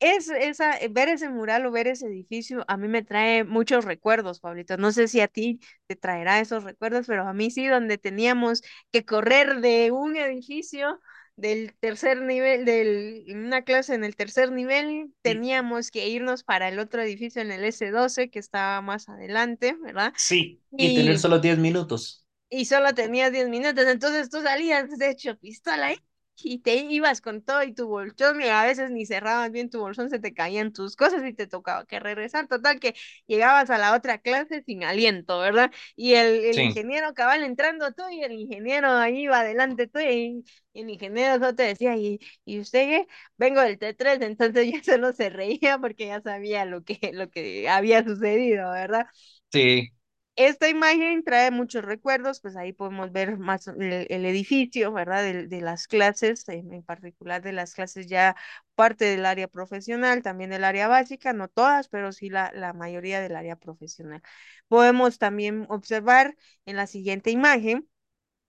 Es, 0.00 0.28
esa, 0.30 0.78
eh, 0.78 0.88
ver 0.90 1.08
ese 1.08 1.28
mural 1.30 1.66
o 1.66 1.72
ver 1.72 1.88
ese 1.88 2.06
edificio 2.06 2.64
a 2.68 2.76
mí 2.78 2.88
me 2.88 3.02
trae 3.04 3.44
muchos 3.44 3.84
recuerdos, 3.86 4.40
Pablito. 4.40 4.76
No 4.78 4.92
sé 4.92 5.08
si 5.08 5.20
a 5.20 5.28
ti 5.28 5.60
te 5.86 5.96
traerá 5.96 6.40
esos 6.40 6.64
recuerdos, 6.64 7.06
pero 7.08 7.26
a 7.28 7.32
mí 7.34 7.50
sí, 7.50 7.66
donde 7.68 7.98
teníamos 7.98 8.62
que 8.92 9.04
correr 9.06 9.60
de 9.60 9.92
un 9.92 10.16
edificio 10.16 11.00
del 11.38 11.74
tercer 11.78 12.20
nivel, 12.22 12.64
de 12.64 13.24
una 13.30 13.62
clase 13.64 13.94
en 13.94 14.04
el 14.04 14.16
tercer 14.16 14.52
nivel, 14.52 14.90
Y, 14.90 15.12
teníamos 15.22 15.90
que 15.90 16.08
irnos 16.08 16.44
para 16.44 16.68
el 16.68 16.78
otro 16.78 17.02
edificio 17.02 17.42
en 17.42 17.52
el 17.52 17.64
S12 17.64 18.30
que 18.30 18.38
estaba 18.40 18.80
más 18.82 19.08
adelante, 19.08 19.76
¿verdad? 19.82 20.14
sí, 20.14 20.62
y 20.76 20.94
tener 20.94 21.18
solo 21.18 21.38
10 21.40 21.58
minutos. 21.58 22.26
y 22.50 22.64
solo 22.66 22.94
tenías 22.94 23.32
10 23.32 23.48
minutos, 23.48 23.84
entonces 23.86 24.30
tú 24.30 24.40
salías 24.42 24.88
de 24.98 25.10
hecho 25.10 25.36
pistola, 25.38 25.92
¿eh? 25.92 26.02
Y 26.42 26.60
te 26.60 26.76
ibas 26.76 27.20
con 27.20 27.42
todo 27.42 27.62
y 27.64 27.72
tu 27.74 27.88
bolsón, 27.88 28.40
y 28.40 28.48
a 28.48 28.64
veces 28.64 28.90
ni 28.90 29.06
cerrabas 29.06 29.50
bien 29.50 29.70
tu 29.70 29.80
bolsón, 29.80 30.08
se 30.10 30.18
te 30.20 30.32
caían 30.34 30.72
tus 30.72 30.94
cosas 30.96 31.24
y 31.26 31.34
te 31.34 31.46
tocaba 31.46 31.84
que 31.86 32.00
regresar. 32.00 32.46
Total, 32.48 32.78
que 32.80 32.94
llegabas 33.26 33.70
a 33.70 33.78
la 33.78 33.94
otra 33.94 34.18
clase 34.18 34.62
sin 34.64 34.84
aliento, 34.84 35.38
¿verdad? 35.40 35.72
Y 35.96 36.14
el, 36.14 36.44
el 36.44 36.58
Sí, 36.58 36.62
ingeniero 36.62 37.12
cabal 37.14 37.42
entrando 37.42 37.92
tú 37.92 38.02
y 38.10 38.22
el 38.22 38.32
ingeniero 38.32 38.88
ahí 38.92 39.22
iba 39.22 39.40
adelante 39.40 39.86
tú 39.88 39.98
y, 40.00 40.44
y 40.72 40.80
el 40.82 40.90
ingeniero 40.90 41.34
solo 41.34 41.54
te 41.54 41.64
decía, 41.64 41.96
¿y, 41.96 42.18
y 42.44 42.60
usted 42.60 42.86
qué? 42.88 43.06
Vengo 43.36 43.60
del 43.60 43.78
T3, 43.78 44.20
entonces 44.22 44.70
ya 44.72 44.82
solo 44.84 45.12
se 45.12 45.30
reía 45.30 45.78
porque 45.78 46.06
ya 46.06 46.20
sabía 46.22 46.64
lo 46.64 46.82
que, 46.84 46.98
lo 47.14 47.30
que 47.30 47.68
había 47.68 48.04
sucedido, 48.04 48.70
¿verdad? 48.70 49.06
sí, 49.52 49.92
Esta 50.38 50.68
imagen 50.68 51.24
trae 51.24 51.50
muchos 51.50 51.84
recuerdos, 51.84 52.40
pues 52.40 52.54
ahí 52.56 52.72
podemos 52.72 53.10
ver 53.10 53.38
más 53.38 53.66
el, 53.66 54.24
edificio, 54.24 54.92
¿verdad? 54.92 55.24
De, 55.24 55.48
de 55.48 55.60
las 55.60 55.88
clases, 55.88 56.48
en, 56.48 56.84
particular 56.84 57.42
de 57.42 57.50
las 57.52 57.74
clases 57.74 58.06
ya 58.06 58.36
parte 58.76 59.04
del 59.06 59.26
área 59.26 59.48
profesional, 59.48 60.22
también 60.22 60.50
del 60.50 60.62
área 60.62 60.86
básica, 60.86 61.32
no 61.32 61.48
todas, 61.48 61.88
pero 61.88 62.12
sí 62.12 62.30
la, 62.30 62.72
mayoría 62.72 63.20
del 63.20 63.34
área 63.34 63.56
profesional. 63.56 64.22
Podemos 64.68 65.18
también 65.18 65.66
observar 65.70 66.36
en 66.66 66.76
la 66.76 66.86
siguiente 66.86 67.32
imagen 67.32 67.88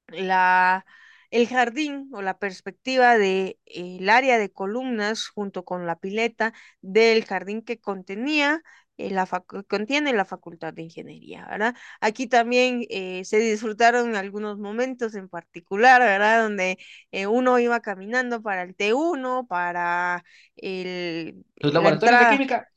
la, 0.10 0.86
el 1.32 1.48
jardín 1.48 2.10
o 2.14 2.22
la 2.22 2.38
perspectiva 2.38 3.18
de, 3.18 3.60
eh, 3.66 3.98
el 4.00 4.10
área 4.10 4.38
de 4.38 4.52
columnas 4.52 5.28
junto 5.28 5.66
con 5.66 5.88
la 5.88 5.96
pileta 5.98 6.54
del 6.82 7.26
jardín 7.26 7.64
que 7.64 7.80
contenía 7.80 8.62
eh, 9.00 9.12
la 9.12 9.26
facu- 9.28 9.66
contiene 9.68 10.14
la 10.14 10.26
Facultad 10.26 10.74
de 10.74 10.84
Ingeniería, 10.84 11.48
¿verdad? 11.50 11.76
Aquí 12.02 12.28
también 12.28 12.86
eh, 12.90 13.26
se 13.26 13.40
disfrutaron 13.40 14.16
algunos 14.16 14.60
momentos 14.60 15.16
en 15.16 15.30
particular, 15.30 16.02
¿verdad? 16.02 16.44
Donde 16.44 16.78
eh, 17.12 17.28
uno 17.28 17.60
iba 17.60 17.82
caminando 17.82 18.42
para 18.44 18.64
el 18.64 18.76
T1, 18.76 19.48
para 19.48 20.24
el, 20.58 21.46
los 21.62 21.74
la 21.74 21.74
laboratorios 21.74 22.20
de 22.20 22.28
química. 22.28 22.70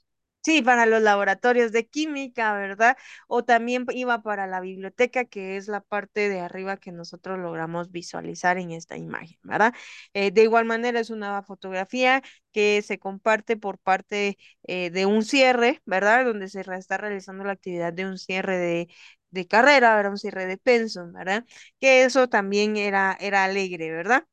Sí, 0.44 0.60
para 0.60 0.86
los 0.86 1.00
laboratorios 1.02 1.70
de 1.70 1.86
química, 1.86 2.52
¿verdad? 2.54 2.96
O 3.28 3.44
también 3.44 3.86
iba 3.92 4.22
para 4.22 4.48
la 4.48 4.60
biblioteca, 4.60 5.24
que 5.24 5.56
es 5.56 5.68
la 5.68 5.80
parte 5.80 6.28
de 6.28 6.40
arriba 6.40 6.76
que 6.78 6.90
nosotros 6.90 7.38
logramos 7.38 7.92
visualizar 7.92 8.58
en 8.58 8.72
esta 8.72 8.96
imagen, 8.96 9.38
¿verdad? 9.44 9.72
Eh, 10.14 10.32
de 10.32 10.42
igual 10.42 10.64
manera 10.64 10.98
es 10.98 11.10
una 11.10 11.42
fotografía 11.44 12.22
que 12.52 12.82
se 12.82 12.98
comparte 12.98 13.56
por 13.56 13.78
parte 13.78 14.36
eh, 14.64 14.90
de 14.90 15.06
un 15.06 15.22
cierre, 15.24 15.80
¿verdad? 15.86 16.24
Donde 16.24 16.48
se 16.48 16.60
está 16.76 16.96
realizando 16.98 17.44
la 17.44 17.52
actividad 17.52 17.92
de 17.92 18.06
un 18.06 18.18
cierre 18.18 18.58
de, 18.58 18.88
de 19.30 19.46
carrera, 19.46 19.94
¿verdad? 19.94 20.12
Un 20.12 20.18
cierre 20.18 20.46
de 20.46 20.58
pensum, 20.58 21.12
¿verdad? 21.12 21.44
Que 21.80 22.02
eso 22.04 22.28
también 22.28 22.76
era, 22.76 23.16
era 23.20 23.44
alegre, 23.44 23.90
¿verdad? 23.92 24.24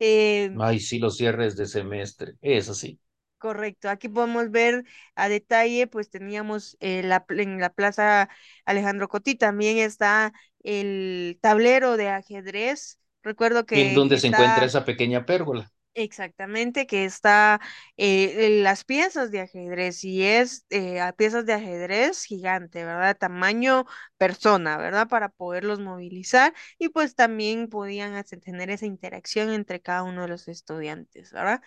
Eh, 0.00 0.60
Ay, 0.60 0.78
sí, 0.80 0.98
los 0.98 1.16
cierres 1.16 1.56
de 1.56 1.66
semestre, 1.66 2.34
eso 2.42 2.74
sí. 2.74 2.98
Correcto, 3.38 3.88
aquí 3.88 4.08
podemos 4.08 4.50
ver 4.50 4.84
a 5.14 5.28
detalle, 5.28 5.86
pues 5.86 6.10
teníamos 6.10 6.76
eh, 6.80 7.02
la, 7.04 7.24
en 7.28 7.60
la 7.60 7.70
Plaza 7.72 8.28
Alejandro 8.64 9.06
Cotí 9.08 9.36
también 9.36 9.78
está 9.78 10.32
el 10.64 11.38
tablero 11.40 11.96
de 11.96 12.08
ajedrez. 12.08 12.98
Recuerdo 13.22 13.64
En 13.72 13.94
que 13.94 13.94
donde 13.94 14.18
se 14.18 14.26
encuentra 14.26 14.66
esa 14.66 14.84
pequeña 14.84 15.24
pérgola. 15.24 15.72
Exactamente, 15.94 16.86
que 16.86 17.04
está 17.04 17.60
eh, 17.96 18.60
las 18.62 18.84
piezas 18.84 19.32
de 19.32 19.40
ajedrez 19.40 20.04
y 20.04 20.22
es 20.22 20.64
eh, 20.70 21.00
a 21.00 21.12
piezas 21.12 21.44
de 21.44 21.54
ajedrez 21.54 22.22
gigante, 22.22 22.84
¿verdad? 22.84 23.16
Tamaño 23.18 23.84
persona, 24.16 24.76
¿verdad? 24.76 25.08
Para 25.08 25.28
poderlos 25.28 25.80
movilizar 25.80 26.54
y 26.78 26.90
pues 26.90 27.16
también 27.16 27.68
podían 27.68 28.14
hacer- 28.14 28.40
tener 28.40 28.70
esa 28.70 28.86
interacción 28.86 29.50
entre 29.50 29.80
cada 29.80 30.04
uno 30.04 30.22
de 30.22 30.28
los 30.28 30.46
estudiantes, 30.46 31.32
¿verdad? 31.32 31.62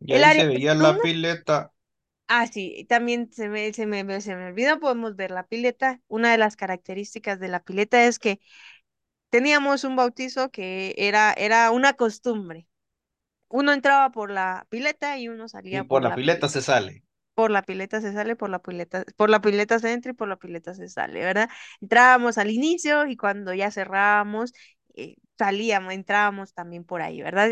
Y 0.00 0.12
El 0.12 0.22
ahí 0.22 0.30
área 0.30 0.44
se 0.44 0.46
veía 0.46 0.74
la 0.74 1.00
pileta. 1.00 1.72
ah, 2.28 2.46
sí, 2.46 2.86
también 2.88 3.32
se 3.32 3.48
me, 3.48 3.72
se 3.72 3.86
me, 3.86 4.20
se 4.20 4.36
me 4.36 4.46
olvidó, 4.48 4.78
podemos 4.80 5.16
ver 5.16 5.30
la 5.30 5.46
pileta. 5.46 6.00
Una 6.08 6.32
de 6.32 6.38
las 6.38 6.56
características 6.56 7.40
de 7.40 7.48
la 7.48 7.62
pileta 7.62 8.04
es 8.06 8.18
que 8.18 8.40
teníamos 9.30 9.84
un 9.84 9.96
bautizo 9.96 10.50
que 10.50 10.94
era, 10.98 11.32
era 11.34 11.70
una 11.72 11.94
costumbre. 11.94 12.68
Uno 13.48 13.72
entraba 13.72 14.10
por 14.12 14.30
la 14.30 14.66
pileta 14.70 15.18
y 15.18 15.28
uno 15.28 15.48
Y 15.68 15.80
salía 15.80 15.84
por 15.84 16.02
por 16.02 16.04
la 16.04 16.10
la 16.10 16.18
pileta 16.18 16.48
pileta. 16.48 16.50
se 16.50 16.62
sale. 16.62 17.02
Por 17.34 17.50
la 17.50 17.62
pileta 17.64 18.00
se 18.00 18.12
sale, 18.12 18.36
por 18.36 18.50
la 18.50 18.60
pileta, 18.60 19.04
por 19.16 19.30
la 19.30 19.40
pileta 19.40 19.78
se 19.78 19.92
entra 19.92 20.12
y 20.12 20.14
por 20.14 20.28
la 20.28 20.36
pileta 20.38 20.74
se 20.74 20.88
sale, 20.88 21.20
¿verdad? 21.20 21.50
Entrábamos 21.80 22.38
al 22.38 22.50
inicio 22.50 23.06
y 23.06 23.16
cuando 23.16 23.54
ya 23.54 23.70
cerrábamos, 23.70 24.52
eh, 24.96 25.16
salíamos, 25.38 25.92
entrábamos 25.94 26.54
también 26.54 26.84
por 26.84 27.02
ahí, 27.02 27.22
¿verdad? 27.22 27.50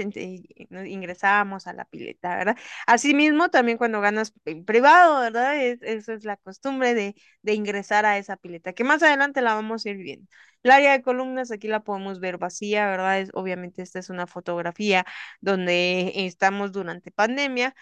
Ingresábamos 0.87 1.66
a 1.66 1.72
la 1.72 1.85
pileta, 1.87 2.37
¿verdad? 2.37 2.57
Asimismo, 2.87 3.48
también 3.51 3.79
cuando 3.79 4.01
ganas 4.01 4.33
en 4.44 4.64
privado, 4.64 5.20
¿verdad? 5.20 5.57
Es- 5.62 5.83
eso 5.83 6.12
es 6.12 6.24
la 6.24 6.37
costumbre 6.37 6.94
de, 6.94 7.14
de 7.42 7.55
ingresar 7.55 8.05
a 8.07 8.18
esa 8.18 8.37
pileta, 8.37 8.72
que 8.72 8.85
más 8.85 9.03
adelante 9.03 9.40
la 9.42 9.55
vamos 9.55 9.87
a 9.87 9.90
ir 9.90 9.96
viendo. 9.98 10.27
El 10.62 10.70
área 10.72 10.92
de 10.92 11.03
columnas 11.03 11.51
aquí 11.51 11.68
la 11.68 11.81
podemos 11.85 12.20
ver 12.20 12.37
vacía, 12.38 12.87
¿verdad? 12.87 13.20
Es, 13.20 13.31
obviamente 13.35 13.83
esta 13.83 13.98
es 14.01 14.11
una 14.11 14.27
fotografía 14.27 15.05
donde 15.40 16.12
estamos 16.27 16.72
durante 16.72 17.11
pandemia 17.12 17.74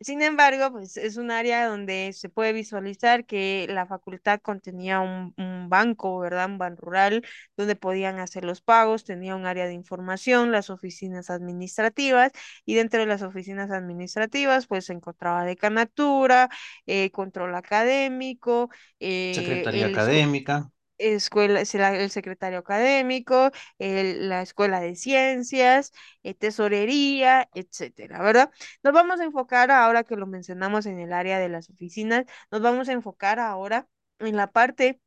sin 0.00 0.22
embargo, 0.22 0.72
pues 0.72 0.96
es 0.96 1.16
un 1.16 1.30
área 1.30 1.66
donde 1.68 2.12
se 2.14 2.28
puede 2.30 2.52
visualizar 2.52 3.26
que 3.26 3.66
la 3.68 3.86
facultad 3.86 4.40
contenía 4.40 5.00
un, 5.00 5.34
un 5.36 5.68
banco, 5.68 6.18
¿verdad? 6.20 6.46
Un 6.46 6.58
ban 6.58 6.76
rural 6.76 7.22
donde 7.56 7.76
podían 7.76 8.18
hacer 8.18 8.44
los 8.44 8.62
pagos, 8.62 9.04
tenía 9.04 9.36
un 9.36 9.46
área 9.46 9.66
de 9.66 9.74
información, 9.74 10.52
las 10.52 10.70
oficinas 10.70 11.30
administrativas 11.30 12.32
y 12.64 12.74
dentro 12.74 13.00
de 13.00 13.06
las 13.06 13.22
oficinas 13.22 13.70
administrativas 13.70 14.66
pues 14.66 14.86
se 14.86 14.92
encontraba 14.94 15.44
decanatura, 15.44 16.48
eh, 16.86 17.10
control 17.10 17.54
académico, 17.54 18.70
eh, 19.00 19.64
Secretaría 19.64 19.86
el 19.86 19.94
académica. 19.94 20.70
Escuela, 21.00 21.60
es 21.60 21.74
la- 21.74 21.96
el 21.96 22.10
secretario 22.10 22.58
académico, 22.60 23.50
la 23.78 24.42
escuela 24.42 24.80
de 24.80 24.96
ciencias, 24.96 25.92
eh, 26.22 26.34
tesorería, 26.34 27.48
etcétera, 27.54 28.22
¿verdad? 28.22 28.50
Nos 28.82 28.92
vamos 28.92 29.20
a 29.20 29.24
enfocar 29.24 29.70
ahora 29.70 30.04
que 30.04 30.16
lo 30.16 30.26
mencionamos 30.26 30.86
en 30.86 30.98
el 30.98 31.12
área 31.12 31.38
de 31.38 31.48
las 31.48 31.70
oficinas, 31.70 32.24
nos 32.50 32.60
vamos 32.62 32.88
a 32.88 32.92
enfocar 32.92 33.38
ahora 33.40 33.88
en 34.18 34.36
la 34.36 34.48
parte, 34.52 35.00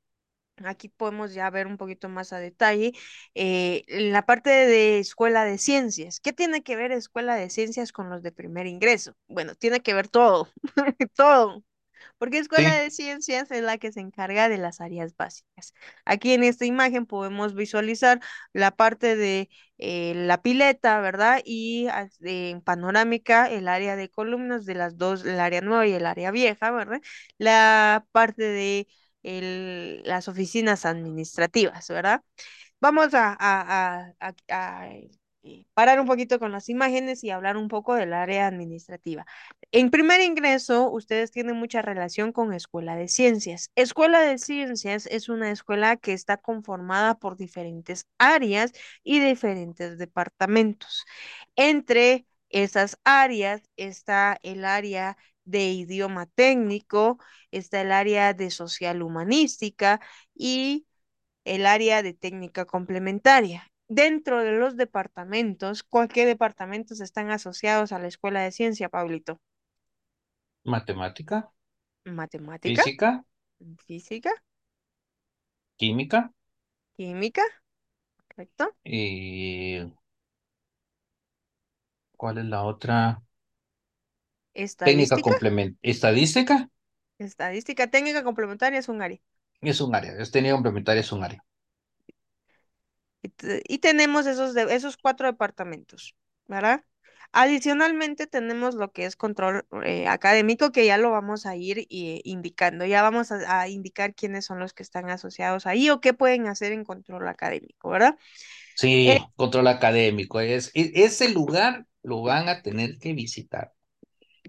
aquí 0.65 0.89
podemos 0.89 1.33
ya 1.33 1.49
ver 1.49 1.67
un 1.67 1.77
poquito 1.77 2.09
más 2.09 2.33
a 2.33 2.39
detalle, 2.39 2.93
eh, 3.35 3.83
en 3.87 4.11
la 4.13 4.25
parte 4.25 4.49
de 4.51 4.99
escuela 4.99 5.45
de 5.45 5.57
ciencias. 5.57 6.19
¿Qué 6.19 6.33
tiene 6.33 6.63
que 6.63 6.75
ver 6.75 6.91
escuela 6.91 7.35
de 7.35 7.49
ciencias 7.49 7.91
con 7.91 8.09
los 8.09 8.23
de 8.23 8.31
primer 8.31 8.67
ingreso? 8.67 9.15
Bueno, 9.27 9.55
tiene 9.55 9.81
que 9.81 9.93
ver 9.93 10.07
todo, 10.09 10.49
todo. 11.15 11.63
Porque 12.17 12.37
Escuela 12.39 12.73
Sí, 12.73 12.75
de 12.75 12.89
Ciencias 12.91 13.51
es 13.51 13.61
la 13.63 13.77
que 13.77 13.91
se 13.91 13.99
encarga 13.99 14.47
de 14.49 14.57
las 14.57 14.79
áreas 14.81 15.15
básicas. 15.17 15.73
Aquí 16.05 16.33
en 16.33 16.43
esta 16.43 16.65
imagen 16.65 17.05
podemos 17.05 17.53
visualizar 17.55 18.21
la 18.53 18.71
parte 18.71 19.15
de 19.17 19.49
eh, 19.77 20.13
la 20.15 20.41
pileta, 20.41 20.99
¿verdad? 21.01 21.41
Y 21.45 21.87
de- 22.19 22.51
en 22.51 22.61
panorámica 22.61 23.49
el 23.49 23.67
área 23.67 23.95
de 23.95 24.09
columnas 24.09 24.65
de 24.65 24.75
las 24.75 24.97
dos, 24.97 25.25
el 25.25 25.39
área 25.39 25.61
nueva 25.61 25.85
y 25.87 25.93
el 25.93 26.05
área 26.05 26.31
vieja, 26.31 26.71
¿verdad? 26.71 27.01
La 27.37 28.05
parte 28.11 28.43
de 28.43 28.87
el- 29.23 30.01
las 30.05 30.27
oficinas 30.27 30.85
administrativas, 30.85 31.87
¿verdad? 31.89 32.21
Vamos 32.81 33.13
a- 33.13 33.35
a- 33.39 34.13
a- 34.19 34.33
a, 34.49 34.89
eh, 35.43 35.65
parar 35.73 35.99
un 35.99 36.07
poquito 36.07 36.39
con 36.39 36.51
las 36.53 36.69
imágenes 36.69 37.23
y 37.23 37.29
hablar 37.29 37.57
un 37.57 37.67
poco 37.67 37.95
del 37.95 38.13
área 38.13 38.47
administrativa. 38.47 39.25
En 39.71 39.89
primer 39.91 40.21
ingreso, 40.21 40.89
ustedes 40.89 41.31
tienen 41.31 41.57
mucha 41.57 41.81
relación 41.81 42.31
con 42.31 42.53
Escuela 42.53 42.95
de 42.95 43.07
Ciencias. 43.09 43.69
Escuela 43.75 44.21
de 44.21 44.37
Ciencias 44.37 45.05
es 45.07 45.29
una 45.29 45.51
escuela 45.51 45.97
que 45.97 46.13
está 46.13 46.37
conformada 46.37 47.15
por 47.15 47.35
diferentes 47.37 48.07
áreas 48.17 48.71
y 49.03 49.19
diferentes 49.19 49.97
departamentos. 49.97 51.05
Entre 51.55 52.25
esas 52.49 52.97
áreas 53.03 53.61
está 53.77 54.37
el 54.43 54.65
área 54.65 55.17
de 55.45 55.71
idioma 55.71 56.25
técnico, 56.27 57.19
está 57.51 57.81
el 57.81 57.91
área 57.91 58.33
de 58.33 58.49
social 58.51 59.01
humanística 59.01 59.99
y 60.35 60.85
el 61.45 61.65
área 61.65 62.03
de 62.03 62.13
técnica 62.13 62.65
complementaria. 62.65 63.72
Dentro 63.95 64.39
de 64.41 64.51
los 64.53 64.75
departamentos, 64.77 65.83
¿cuál- 65.83 66.09
departamentos 66.25 66.99
están 67.01 67.31
asociados 67.31 67.91
a 67.93 67.99
la 67.99 68.07
Escuela 68.07 68.41
de 68.41 68.51
Ciencia, 68.51 68.89
Pablito? 68.89 69.39
matemática, 70.71 71.37
Matemática, 72.05 72.85
física, 72.85 73.23
física, 73.85 74.31
química 75.77 76.31
química, 76.95 77.43
¿correcto? 78.27 78.75
y 78.85 79.81
¿cuál 82.17 82.39
es 82.39 82.45
la 82.45 82.63
otra? 82.63 83.21
Técnica 84.81 85.19
Estadística, 85.19 85.21
complementaria. 85.21 85.79
Estadística 85.81 86.69
estadística 87.27 87.87
técnica 87.93 88.23
complementaria 88.23 88.77
es 88.79 88.87
un 88.89 89.01
área. 89.01 89.19
es 89.61 89.81
un 89.81 89.95
área. 89.95 90.13
Es 90.19 90.29
técnica 90.31 90.53
complementaria 90.53 91.01
es 91.01 91.11
un 91.11 91.23
área. 91.23 91.43
Y, 93.23 93.29
te- 93.29 93.63
y 93.67 93.79
tenemos 93.79 94.27
esos, 94.27 94.55
de, 94.55 94.75
esos 94.75 94.97
cuatro 94.97 95.27
departamentos, 95.27 96.15
¿verdad? 96.47 96.85
Adicionalmente 97.33 98.27
tenemos 98.27 98.75
lo 98.75 98.93
que 98.93 99.05
es 99.07 99.17
control 99.17 99.65
eh, 99.85 100.07
académico, 100.07 100.71
que 100.73 100.87
ya 100.87 100.97
lo 100.99 101.11
vamos 101.11 101.47
a 101.47 101.57
ir 101.57 101.79
eh, 101.91 102.21
indicando. 102.25 102.85
Ya 102.85 103.03
vamos 103.03 103.31
a, 103.33 103.61
a 103.61 103.69
indicar 103.69 104.15
quiénes 104.15 104.45
son 104.45 104.59
los 104.59 104.73
que 104.73 104.83
están 104.83 105.09
asociados 105.11 105.67
ahí 105.67 105.91
o 105.91 106.01
qué 106.01 106.13
pueden 106.15 106.47
hacer 106.47 106.73
en 106.73 106.85
control 106.85 107.27
académico, 107.29 107.89
¿verdad? 107.89 108.17
Eh, 109.05 109.19
Sí, 109.19 109.31
control 109.35 109.67
académico. 109.67 110.39
Es, 110.39 110.71
e- 110.75 110.91
ese 110.95 111.29
lugar 111.29 111.87
lo 112.03 112.21
van 112.21 112.49
a 112.49 112.61
tener 112.61 112.97
que 112.99 113.13
visitar. 113.13 113.73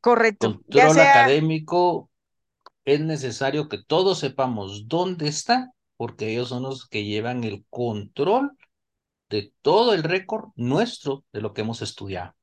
correcto, 0.03 0.61
Control 0.69 0.89
sea 0.89 1.01
académico 1.01 2.11
es 2.85 3.01
necesario 3.01 3.69
que 3.69 3.79
todos 3.83 4.21
sepamos 4.21 4.89
dónde 4.89 5.29
está, 5.29 5.73
porque 5.97 6.31
ellos 6.33 6.51
son 6.51 6.65
los 6.65 6.89
que 6.89 7.05
llevan 7.05 7.45
el 7.45 7.65
control 7.71 8.57
de 9.35 9.53
todo 9.63 9.95
el 9.95 10.03
récord 10.05 10.51
nuestro 10.57 11.25
de 11.33 11.41
lo 11.43 11.53
que 11.55 11.63
hemos 11.63 11.83
estudiado. 11.83 12.35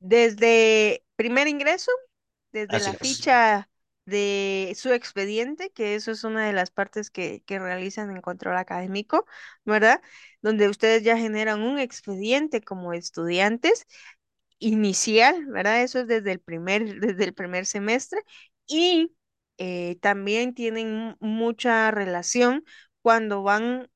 desde 0.00 1.04
primer 1.16 1.48
ingreso, 1.48 1.90
desde 2.52 2.78
Así 2.78 2.90
la 2.90 2.94
es. 2.94 2.94
ficha 2.94 3.70
de 4.04 4.72
su 4.76 4.92
expediente, 4.92 5.70
que 5.72 5.94
eso 5.94 6.10
es 6.10 6.24
una 6.24 6.46
de 6.46 6.52
las 6.52 6.70
partes 6.70 7.10
que, 7.10 7.42
que 7.46 7.58
realizan 7.58 8.10
en 8.10 8.20
control 8.20 8.56
académico, 8.56 9.26
¿verdad? 9.64 10.02
Donde 10.42 10.68
ustedes 10.68 11.02
ya 11.04 11.16
generan 11.16 11.62
un 11.62 11.78
expediente 11.78 12.60
como 12.62 12.92
estudiantes 12.92 13.86
inicial, 14.58 15.46
¿verdad? 15.48 15.82
Eso 15.82 16.00
es 16.00 16.06
desde 16.08 16.32
el 16.32 16.40
primer, 16.40 17.00
desde 17.00 17.24
el 17.24 17.34
primer 17.34 17.66
semestre 17.66 18.20
y 18.66 19.14
eh, 19.58 19.98
también 20.00 20.54
tienen 20.54 20.94
mu- 20.94 21.16
mucha 21.20 21.90
relación 21.90 22.64
cuando 23.02 23.42
van 23.42 23.88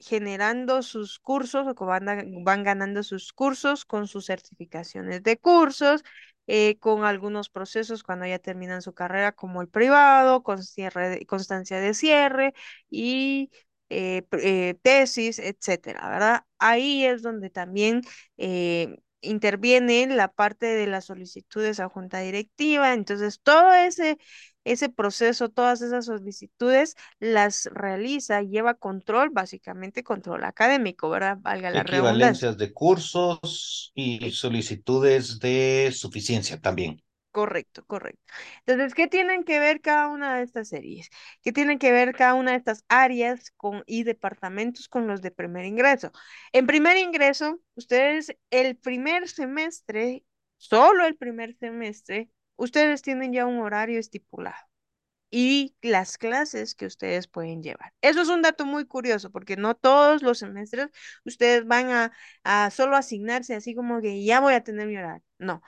generando 0.00 0.82
sus 0.82 1.18
cursos 1.18 1.66
o 1.68 1.74
que 1.74 1.84
van, 1.84 2.06
van 2.44 2.64
ganando 2.64 3.02
sus 3.02 3.32
cursos 3.32 3.84
con 3.84 4.08
sus 4.08 4.26
certificaciones 4.26 5.22
de 5.22 5.38
cursos, 5.38 6.02
eh, 6.46 6.78
con 6.78 7.04
algunos 7.04 7.48
procesos 7.50 8.02
cuando 8.02 8.26
ya 8.26 8.38
terminan 8.38 8.82
su 8.82 8.92
carrera, 8.94 9.32
como 9.32 9.60
el 9.62 9.68
privado, 9.68 10.42
con 10.42 10.62
cierre 10.62 11.24
constancia 11.26 11.78
de 11.80 11.94
cierre 11.94 12.54
y 12.90 13.50
eh, 13.90 14.22
eh, 14.32 14.74
tesis, 14.82 15.38
etcétera, 15.38 16.08
¿verdad? 16.08 16.44
Ahí 16.58 17.04
es 17.04 17.22
donde 17.22 17.50
también 17.50 18.02
interviene 19.22 20.06
la 20.08 20.28
parte 20.32 20.66
de 20.66 20.86
las 20.86 21.06
solicitudes 21.06 21.78
a 21.80 21.88
junta 21.88 22.20
directiva, 22.20 22.92
entonces 22.94 23.40
todo 23.42 23.72
ese... 23.72 24.18
Ese 24.64 24.88
proceso, 24.90 25.48
todas 25.48 25.80
esas 25.80 26.04
solicitudes 26.06 26.96
las 27.18 27.66
realiza, 27.72 28.42
lleva 28.42 28.74
control, 28.74 29.30
básicamente 29.30 30.02
control 30.02 30.44
académico, 30.44 31.08
¿verdad? 31.08 31.38
Valga 31.40 31.70
la. 31.70 31.80
Equivalencias 31.80 32.58
de 32.58 32.72
cursos 32.72 33.92
y 33.94 34.30
solicitudes 34.32 35.38
de 35.38 35.90
suficiencia 35.94 36.60
también. 36.60 37.02
Correcto, 37.32 37.84
correcto. 37.86 38.20
Entonces, 38.66 38.92
¿qué 38.92 39.06
tienen 39.06 39.44
que 39.44 39.60
ver 39.60 39.80
cada 39.80 40.08
una 40.08 40.36
de 40.36 40.42
estas 40.42 40.68
series? 40.68 41.10
¿Qué 41.42 41.52
tienen 41.52 41.78
que 41.78 41.92
ver 41.92 42.12
cada 42.12 42.34
una 42.34 42.50
de 42.50 42.56
estas 42.56 42.84
áreas 42.88 43.52
con, 43.56 43.84
y 43.86 44.02
departamentos 44.02 44.88
con 44.88 45.06
los 45.06 45.22
de 45.22 45.30
primer 45.30 45.64
ingreso? 45.64 46.10
En 46.52 46.66
primer 46.66 46.96
ingreso, 46.96 47.60
ustedes 47.76 48.34
el 48.50 48.76
primer 48.76 49.28
semestre, 49.28 50.24
solo 50.56 51.06
el 51.06 51.16
primer 51.16 51.54
semestre, 51.54 52.30
ustedes 52.60 53.02
tienen 53.02 53.32
ya 53.32 53.46
un 53.46 53.58
horario 53.60 53.98
estipulado 54.00 54.56
y 55.30 55.76
las 55.82 56.18
clases 56.18 56.74
que 56.74 56.86
ustedes 56.86 57.28
pueden 57.28 57.62
llevar. 57.62 57.92
Eso 58.02 58.22
es 58.22 58.28
un 58.28 58.42
dato 58.42 58.66
muy 58.66 58.86
curioso 58.86 59.30
porque 59.30 59.56
no 59.56 59.76
todos 59.76 60.22
los 60.22 60.38
semestres 60.40 60.88
ustedes 61.24 61.66
van 61.66 61.90
a, 61.90 62.12
a 62.44 62.70
solo 62.70 62.96
asignarse 62.96 63.54
así 63.54 63.74
como 63.74 64.00
que 64.00 64.24
ya 64.24 64.40
voy 64.40 64.54
a 64.54 64.64
tener 64.64 64.88
mi 64.88 64.96
horario. 64.96 65.24
No. 65.38 65.62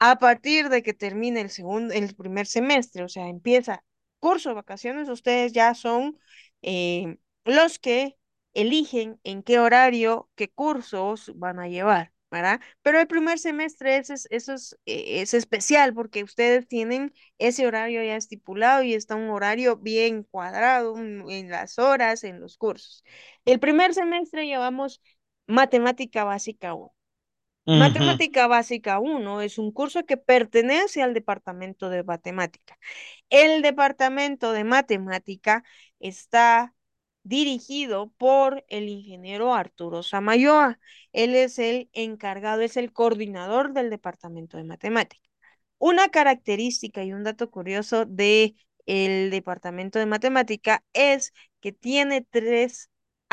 A 0.00 0.18
partir 0.20 0.70
de 0.70 0.84
que 0.84 0.94
termine 0.94 1.42
el 1.42 1.50
segundo, 1.50 1.94
el 1.94 2.14
primer 2.16 2.46
semestre, 2.48 3.04
o 3.04 3.10
sea, 3.10 3.28
empieza 3.28 3.84
curso 4.20 4.54
vacaciones, 4.54 5.10
ustedes 5.10 5.52
ya 5.54 5.74
son 5.74 6.18
eh, 6.62 7.18
los 7.46 7.80
que 7.80 8.18
eligen 8.54 9.20
en 9.24 9.42
qué 9.44 9.60
horario, 9.60 10.30
qué 10.36 10.50
cursos 10.50 11.32
van 11.36 11.60
a 11.60 11.68
llevar. 11.68 12.13
¿Verdad? 12.34 12.60
Pero 12.82 13.00
el 13.00 13.06
primer 13.06 13.38
semestre 13.38 13.96
es, 13.98 14.10
es, 14.10 14.28
eso 14.30 14.54
es, 14.54 14.74
eh, 14.86 15.22
es 15.22 15.34
especial 15.34 15.94
porque 15.94 16.24
ustedes 16.24 16.68
tienen 16.68 17.14
ese 17.38 17.66
horario 17.66 18.02
ya 18.04 18.16
estipulado 18.16 18.82
y 18.82 18.94
está 18.94 19.14
un 19.16 19.30
horario 19.30 19.76
bien 19.78 20.24
cuadrado 20.24 20.98
en 20.98 21.50
las 21.50 21.78
horas, 21.78 22.24
en 22.24 22.40
los 22.40 22.58
cursos. 22.58 23.04
El 23.46 23.60
primer 23.60 23.94
semestre 23.94 24.46
llevamos 24.46 25.00
matemática 25.46 26.24
básica 26.24 26.74
1. 26.74 26.94
Ujú, 27.66 27.76
Matemática 27.76 28.46
básica 28.46 29.00
1 29.00 29.40
es 29.42 29.58
un 29.58 29.72
curso 29.72 30.04
que 30.06 30.16
pertenece 30.16 31.02
al 31.02 31.14
departamento 31.14 31.90
de 31.90 32.04
matemática. 32.04 32.78
El 33.30 33.62
departamento 33.62 34.52
de 34.52 34.64
matemática 34.64 35.64
está 36.00 36.73
dirigido 37.24 38.10
por 38.18 38.64
el 38.68 38.88
ingeniero 38.88 39.54
Arturo 39.54 40.02
Samayoa. 40.02 40.78
Él 41.12 41.34
es 41.34 41.58
el 41.58 41.90
encargado, 41.92 42.62
es 42.62 42.76
el 42.76 42.92
coordinador 42.92 43.72
del 43.72 43.90
departamento 43.90 44.56
de 44.56 44.64
matemática. 44.64 45.28
Una 45.78 46.08
característica 46.08 47.04
y 47.04 47.12
un 47.12 47.24
dato 47.24 47.50
curioso 47.50 48.04
de 48.06 48.54
el 48.86 49.30
departamento 49.30 49.98
de 49.98 50.06
matemática 50.06 50.84
es 50.92 51.32
que 51.60 51.72
tiene 51.72 52.22
tres 52.30 52.90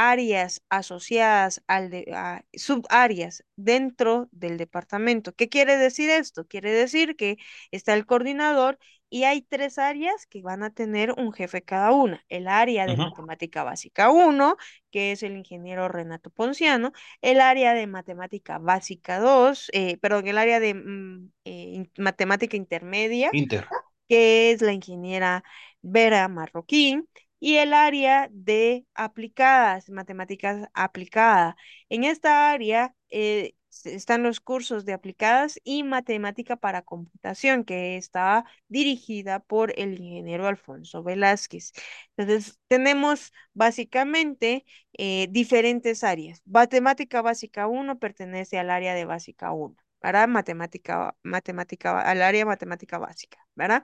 áreas 0.10 0.64
asociadas 0.70 1.62
al 1.68 1.90
de, 1.92 2.12
a 2.14 2.44
subáreas 2.54 3.44
dentro 3.56 4.30
del 4.32 4.58
departamento. 4.58 5.34
¿Qué 5.34 5.48
quiere 5.48 5.78
decir 5.78 6.10
esto? 6.10 6.48
Quiere 6.48 6.72
decir 6.72 7.16
que 7.16 7.38
está 7.72 7.94
el 7.94 8.06
coordinador 8.08 8.80
y 9.10 9.26
hay 9.26 9.42
tres 9.42 9.78
áreas 9.78 10.26
que 10.26 10.42
van 10.42 10.64
a 10.64 10.72
tener 10.72 11.12
un 11.12 11.34
jefe 11.34 11.62
cada 11.62 11.92
una. 11.92 12.24
El 12.30 12.48
área 12.48 12.86
de 12.88 12.98
matemática 12.98 13.64
básica 13.64 14.10
uno 14.10 14.58
que 14.90 15.12
es 15.12 15.24
el 15.24 15.38
ingeniero 15.38 15.88
Renato 15.88 16.30
Ponciano, 16.30 16.92
el 17.22 17.40
área 17.40 17.74
de 17.74 17.88
matemática 17.88 18.58
básica 18.60 19.20
2, 19.20 19.70
eh, 19.74 19.98
perdón, 19.98 20.28
el 20.28 20.38
área 20.38 20.60
de 20.60 20.74
mm, 20.74 21.32
eh, 21.46 21.90
matemática 21.98 22.58
intermedia, 22.58 23.30
Inter. 23.34 23.68
que 24.10 24.52
es 24.52 24.62
la 24.62 24.74
ingeniera 24.74 25.44
Vera 25.82 26.28
Marroquín, 26.28 27.08
y 27.42 27.58
el 27.58 27.74
área 27.74 28.30
de 28.32 28.86
aplicadas, 28.94 29.90
matemáticas 29.90 30.70
aplicada. 30.76 31.58
En 31.90 32.04
esta 32.06 32.52
área 32.52 32.96
eh, 33.10 33.56
están 33.86 34.24
los 34.24 34.40
cursos 34.40 34.86
de 34.86 34.94
aplicadas 34.94 35.60
y 35.64 35.84
matemática 35.84 36.56
para 36.58 36.84
computación, 36.84 37.64
que 37.66 37.98
está 37.98 38.46
dirigida 38.68 39.40
por 39.40 39.74
el 39.80 40.00
ingeniero 40.00 40.48
Alfonso 40.48 41.04
Velázquez. 41.04 41.72
Entonces, 42.16 42.60
tenemos 42.68 43.34
básicamente 43.54 44.66
eh, 44.94 45.28
diferentes 45.32 46.04
áreas. 46.04 46.42
Matemática 46.46 47.22
básica 47.24 47.68
uno 47.68 47.98
pertenece 48.00 48.60
al 48.60 48.70
área 48.70 48.94
de 48.96 49.06
básica 49.06 49.52
uno. 49.52 49.76
¿verdad? 50.02 50.28
Matemática, 50.28 51.16
matemática, 51.24 52.02
al 52.02 52.22
área 52.24 52.46
matemática 52.46 52.98
básica, 52.98 53.38
¿verdad? 53.56 53.84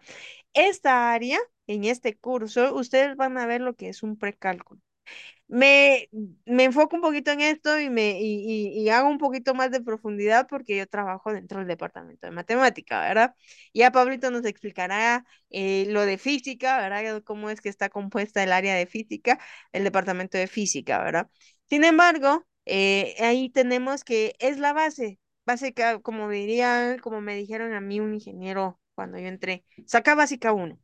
Esta 0.53 1.13
área, 1.13 1.39
en 1.67 1.83
este 1.85 2.17
curso, 2.17 2.73
ustedes 2.75 3.15
van 3.15 3.37
a 3.37 3.45
ver 3.45 3.61
lo 3.61 3.75
que 3.75 3.89
es 3.89 4.03
un 4.03 4.17
precálculo. 4.17 4.81
Me, 5.47 6.09
me 6.45 6.65
enfoco 6.65 6.95
un 6.97 7.01
poquito 7.01 7.31
en 7.31 7.41
esto 7.41 7.79
y, 7.79 7.89
me, 7.89 8.19
y, 8.21 8.69
y- 8.83 8.89
hago 8.89 9.09
un 9.09 9.17
poquito 9.17 9.53
más 9.55 9.71
de 9.71 9.81
profundidad 9.81 10.47
porque 10.49 10.75
yo 10.77 10.87
trabajo 10.87 11.31
dentro 11.33 11.59
del 11.59 11.67
departamento 11.67 12.27
de 12.27 12.31
matemática, 12.31 13.01
¿verdad? 13.01 13.35
Ya 13.73 13.91
Pablito 13.91 14.29
nos 14.31 14.45
explicará 14.45 15.25
eh, 15.49 15.85
lo 15.89 16.05
de 16.05 16.17
física, 16.17 16.77
¿verdad? 16.79 17.21
Cómo 17.23 17.49
es 17.49 17.61
que 17.61 17.69
está 17.69 17.89
compuesta 17.89 18.43
el 18.43 18.51
área 18.51 18.75
de 18.75 18.87
física, 18.87 19.39
el 19.71 19.83
departamento 19.85 20.37
de 20.37 20.47
física, 20.47 21.01
¿verdad? 21.03 21.29
Sin 21.69 21.83
embargo, 21.83 22.45
eh, 22.65 23.15
ahí 23.19 23.49
tenemos 23.49 24.03
que 24.03 24.35
es 24.39 24.57
la 24.59 24.73
base, 24.73 25.19
básica, 25.45 25.99
como 26.01 26.29
diría, 26.29 26.97
como 27.01 27.21
me 27.21 27.35
dijeron 27.35 27.73
a 27.73 27.81
mí 27.81 27.99
un 27.99 28.13
ingeniero 28.13 28.79
cuando 28.95 29.17
yo 29.19 29.27
entré, 29.27 29.63
saca 29.85 30.15
básica 30.15 30.51
uno. 30.53 30.79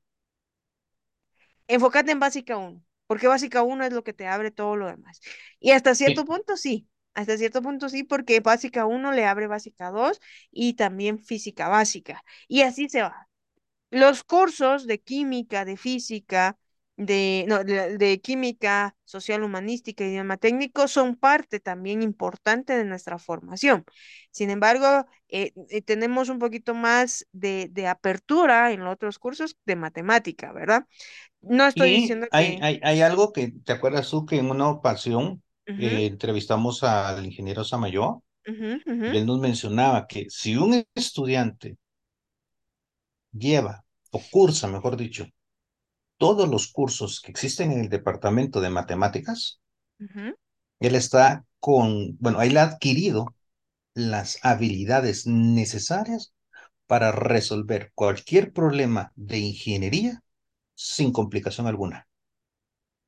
Enfócate 1.76 2.12
en 2.12 2.20
básica 2.20 2.58
uno, 2.58 2.84
porque 3.08 3.28
básica 3.28 3.64
uno 3.64 3.84
es 3.86 3.94
lo 3.94 4.04
que 4.04 4.14
te 4.14 4.28
abre 4.28 4.52
todo 4.52 4.76
lo 4.76 4.88
demás. 4.88 5.20
Y 5.60 5.72
hasta 5.72 5.96
cierto 5.96 6.26
Sí. 6.26 6.26
punto 6.26 6.58
sí, 6.58 6.88
hasta 7.14 7.38
cierto 7.38 7.62
punto 7.62 7.90
sí, 7.90 8.04
porque 8.04 8.40
básica 8.42 8.86
uno 8.86 9.12
le 9.12 9.26
abre 9.26 9.48
básica 9.48 9.92
2 9.92 10.20
y 10.52 10.74
también 10.76 11.20
física 11.20 11.70
básica. 11.70 12.24
Y 12.48 12.62
así 12.62 12.90
se 12.90 13.02
va. 13.04 13.28
Los 13.92 14.24
cursos 14.24 14.88
de 14.88 15.02
química, 15.02 15.66
de 15.66 15.78
física, 15.78 16.58
de, 16.98 17.46
no, 17.48 17.64
de, 17.64 17.98
de 17.98 18.22
química 18.22 18.96
social 19.06 19.44
humanística 19.44 20.04
y 20.06 20.10
idioma 20.10 20.38
técnico 20.38 20.88
son 20.88 21.16
parte 21.16 21.60
también 21.60 22.04
importante 22.04 22.78
de 22.78 22.86
nuestra 22.86 23.18
formación. 23.20 23.86
Sin 24.32 24.50
embargo, 24.50 25.06
eh, 25.30 25.54
eh, 25.70 25.82
tenemos 25.82 26.30
un 26.30 26.40
poquito 26.40 26.74
más 26.76 27.28
de, 27.32 27.68
de 27.72 27.88
apertura 27.88 28.72
en 28.72 28.82
los 28.84 28.94
otros 28.94 29.20
cursos 29.20 29.58
de 29.66 29.76
matemática, 29.76 30.52
¿verdad? 30.54 30.86
No 31.42 31.68
estoy 31.68 31.92
Y 31.92 31.94
diciendo 31.94 32.28
hay, 32.30 32.58
que... 32.58 32.62
hay, 32.62 32.80
hay 32.84 33.02
algo 33.02 33.32
que, 33.34 33.52
¿te 33.66 33.74
acuerdas 33.74 34.10
tú 34.10 34.26
que 34.26 34.38
en 34.38 34.50
una 34.50 34.70
ocasión 34.70 35.44
eh, 35.78 36.06
entrevistamos 36.06 36.84
al 36.84 37.26
ingeniero 37.26 37.64
Samayoa 37.64 38.20
y 39.08 39.18
él 39.18 39.26
nos 39.28 39.40
mencionaba 39.40 40.08
que 40.08 40.28
si 40.30 40.58
un 40.58 40.86
estudiante 40.96 41.78
lleva 43.32 43.84
o 44.12 44.20
cursa, 44.32 44.68
mejor 44.68 44.98
dicho, 44.98 45.26
todos 46.24 46.48
los 46.48 46.72
cursos 46.72 47.20
que 47.20 47.32
existen 47.32 47.74
en 47.74 47.82
el 47.82 47.90
departamento 47.90 48.62
de 48.62 48.70
matemáticas, 48.70 49.60
él 50.80 50.96
está 50.96 51.44
con, 51.60 52.16
bueno, 52.18 52.42
él 52.42 52.56
ha 52.56 52.64
adquirido 52.64 53.36
las 53.94 54.40
habilidades 54.42 55.28
necesarias 55.28 56.34
para 56.88 57.12
resolver 57.12 57.92
cualquier 57.94 58.54
problema 58.54 59.12
de 59.18 59.40
ingeniería 59.40 60.24
sin 60.76 61.12
complicación 61.12 61.68
alguna, 61.68 62.08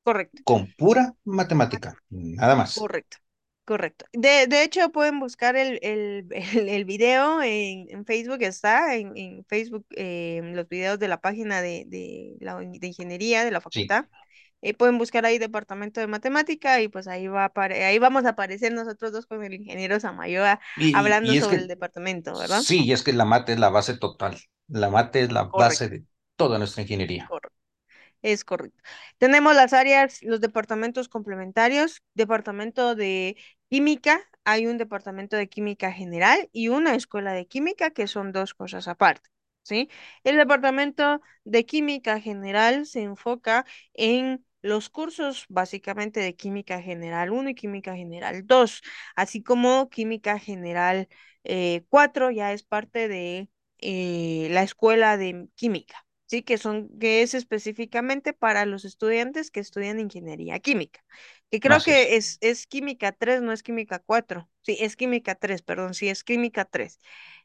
Correcto. 0.02 0.42
con 0.44 0.70
pura 0.76 1.14
matemática, 1.24 1.96
nada 2.10 2.54
más. 2.54 2.74
Correcto, 2.74 3.16
correcto. 3.66 4.06
De, 4.14 4.46
de 4.48 4.62
hecho, 4.64 4.90
pueden 4.92 5.20
buscar 5.20 5.56
el, 5.56 5.78
el, 5.82 6.26
el, 6.32 6.68
el 6.70 6.84
video 6.86 7.42
en, 7.42 7.86
en 7.90 8.06
Facebook, 8.06 8.38
está 8.42 8.96
en, 8.96 9.16
en 9.16 9.44
Facebook, 9.46 9.86
eh, 9.96 10.40
los 10.54 10.68
videos 10.68 10.98
de 10.98 11.08
la 11.08 11.20
página 11.20 11.62
de, 11.62 11.84
de 11.88 12.36
la 12.40 12.56
de 12.56 12.86
ingeniería 12.88 13.44
de 13.44 13.50
la 13.52 13.60
Sí. 13.70 13.94
facultad. 13.94 14.06
Eh, 14.62 14.74
pueden 14.74 14.98
buscar 14.98 15.24
ahí 15.26 15.38
departamento 15.38 16.00
de 16.00 16.08
matemática 16.08 16.80
y 16.82 16.88
pues 16.88 17.08
ahí 17.08 17.28
va 17.28 17.52
ahí 17.56 17.98
vamos 18.00 18.26
a 18.26 18.30
aparecer 18.30 18.72
nosotros 18.74 19.12
dos 19.12 19.26
con 19.26 19.44
el 19.44 19.54
ingeniero 19.54 20.00
Samayoa 20.00 20.60
Y, 20.74 20.90
hablando 20.92 21.36
y 21.36 21.36
sobre 21.36 21.60
el 21.62 21.68
departamento, 21.68 22.36
¿verdad? 22.38 22.66
sí, 22.66 22.84
y 22.84 22.92
es 22.92 23.02
que 23.02 23.12
la 23.12 23.24
mate 23.24 23.52
es 23.54 23.58
la 23.58 23.68
base 23.70 23.96
total. 23.98 24.38
La 24.68 24.90
mate 24.90 25.22
es 25.22 25.32
la 25.32 25.44
base 25.44 25.88
de 25.88 26.06
toda 26.36 26.58
nuestra 26.58 26.82
ingeniería. 26.82 27.34
correcto. 27.34 27.56
Es 28.22 28.44
correcto. 28.44 28.82
Tenemos 29.18 29.54
las 29.56 29.72
áreas, 29.74 30.22
los 30.22 30.40
departamentos 30.40 31.08
complementarios, 31.08 32.02
departamento 32.14 32.94
de 32.96 33.36
química, 33.70 34.20
hay 34.44 34.66
un 34.66 34.78
departamento 34.78 35.36
de 35.36 35.48
química 35.48 35.92
general 35.92 36.48
y 36.52 36.68
una 36.68 36.94
escuela 36.94 37.32
de 37.32 37.46
química, 37.46 37.90
que 37.90 38.06
son 38.06 38.32
dos 38.32 38.54
cosas 38.54 38.88
aparte, 38.88 39.28
¿sí? 39.62 39.88
El 40.24 40.36
departamento 40.36 41.20
de 41.44 41.64
química 41.66 42.20
general 42.20 42.86
se 42.86 43.02
enfoca 43.02 43.66
en 43.94 44.44
los 44.62 44.88
cursos 44.90 45.46
básicamente 45.48 46.20
de 46.20 46.34
química 46.36 46.80
general 46.82 47.30
uno 47.30 47.50
y 47.50 47.54
química 47.54 47.94
general 47.96 48.46
2, 48.46 48.82
así 49.14 49.42
como 49.42 49.88
química 49.90 50.38
general 50.38 51.08
eh, 51.44 51.84
4 51.88 52.30
ya 52.30 52.52
es 52.52 52.62
parte 52.64 53.08
de 53.08 53.48
eh, 53.78 54.48
la 54.50 54.62
escuela 54.62 55.16
de 55.16 55.48
química. 55.54 56.02
Sí, 56.28 56.42
que 56.42 56.58
son, 56.58 56.88
que 56.98 57.22
es 57.22 57.34
específicamente 57.34 58.32
para 58.32 58.66
los 58.66 58.84
estudiantes 58.84 59.52
que 59.52 59.60
estudian 59.60 60.00
ingeniería 60.00 60.58
química, 60.58 61.04
que 61.50 61.60
creo 61.60 61.82
que 61.82 62.16
es, 62.16 62.38
es 62.40 62.66
química 62.66 63.12
3 63.12 63.42
no 63.42 63.52
es 63.52 63.62
química 63.62 63.98
cuatro 64.00 64.48
Sí, 64.62 64.76
es 64.80 64.96
química 64.96 65.34
tres 65.36 65.62
perdón, 65.62 65.94
sí, 65.94 66.08
es 66.08 66.24
química 66.24 66.64
tres 66.64 66.98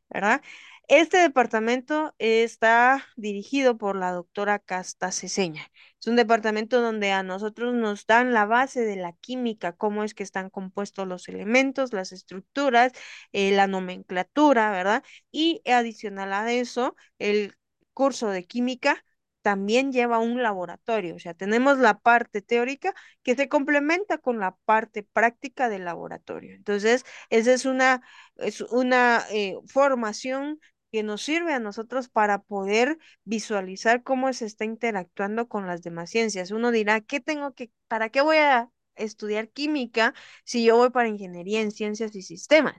¿verdad? 0.10 0.42
Este 0.88 1.18
departamento 1.20 2.16
está 2.20 3.06
dirigido 3.16 3.78
por 3.78 3.96
la 3.96 4.12
doctora 4.12 4.60
Casta 4.60 5.12
Ceseña. 5.12 5.64
Es 6.00 6.08
un 6.08 6.18
departamento 6.18 6.82
donde 6.82 7.12
a 7.14 7.24
nosotros 7.24 7.74
nos 7.74 8.06
dan 8.08 8.34
la 8.34 8.46
base 8.46 8.82
de 8.82 8.98
la 8.98 9.14
química, 9.14 9.74
cómo 9.74 10.04
es 10.04 10.14
que 10.14 10.24
están 10.24 10.50
compuestos 10.50 11.08
los 11.08 11.30
elementos, 11.30 11.94
las 11.94 12.12
estructuras, 12.12 12.92
eh, 13.32 13.52
la 13.52 13.68
nomenclatura, 13.68 14.72
¿verdad? 14.72 15.04
Y 15.32 15.62
adicional 15.66 16.34
a 16.34 16.52
eso, 16.52 16.96
el 17.20 17.56
curso 17.94 18.30
de 18.30 18.46
química 18.46 19.04
también 19.42 19.92
lleva 19.92 20.20
un 20.20 20.42
laboratorio, 20.44 21.16
o 21.16 21.20
sea, 21.20 21.34
tenemos 21.34 21.78
la 21.80 22.00
parte 22.00 22.42
teórica 22.42 22.94
que 23.24 23.36
se 23.36 23.50
complementa 23.50 24.18
con 24.18 24.40
la 24.40 24.56
parte 24.66 25.04
práctica 25.04 25.70
del 25.70 25.86
laboratorio. 25.86 26.56
Entonces, 26.56 27.06
esa 27.30 27.54
es 27.54 27.66
una, 27.66 28.02
es 28.38 28.62
una 28.62 29.26
eh, 29.32 29.56
formación 29.68 30.60
que 30.92 31.04
nos 31.04 31.22
sirve 31.22 31.54
a 31.54 31.60
nosotros 31.60 32.10
para 32.10 32.40
poder 32.42 32.98
visualizar 33.24 34.04
cómo 34.04 34.32
se 34.34 34.46
está 34.46 34.66
interactuando 34.66 35.48
con 35.48 35.66
las 35.68 35.82
demás 35.84 36.10
ciencias. 36.10 36.52
Uno 36.52 36.72
dirá, 36.72 37.02
¿qué 37.02 37.20
tengo 37.22 37.54
que, 37.54 37.72
para 37.88 38.10
qué 38.10 38.22
voy 38.22 38.38
a 38.38 38.70
estudiar 39.02 39.50
química 39.50 40.14
si 40.44 40.64
yo 40.66 40.78
voy 40.78 40.90
para 40.92 41.08
ingeniería 41.10 41.62
en 41.62 41.72
ciencias 41.72 42.16
y 42.16 42.22
sistemas? 42.24 42.76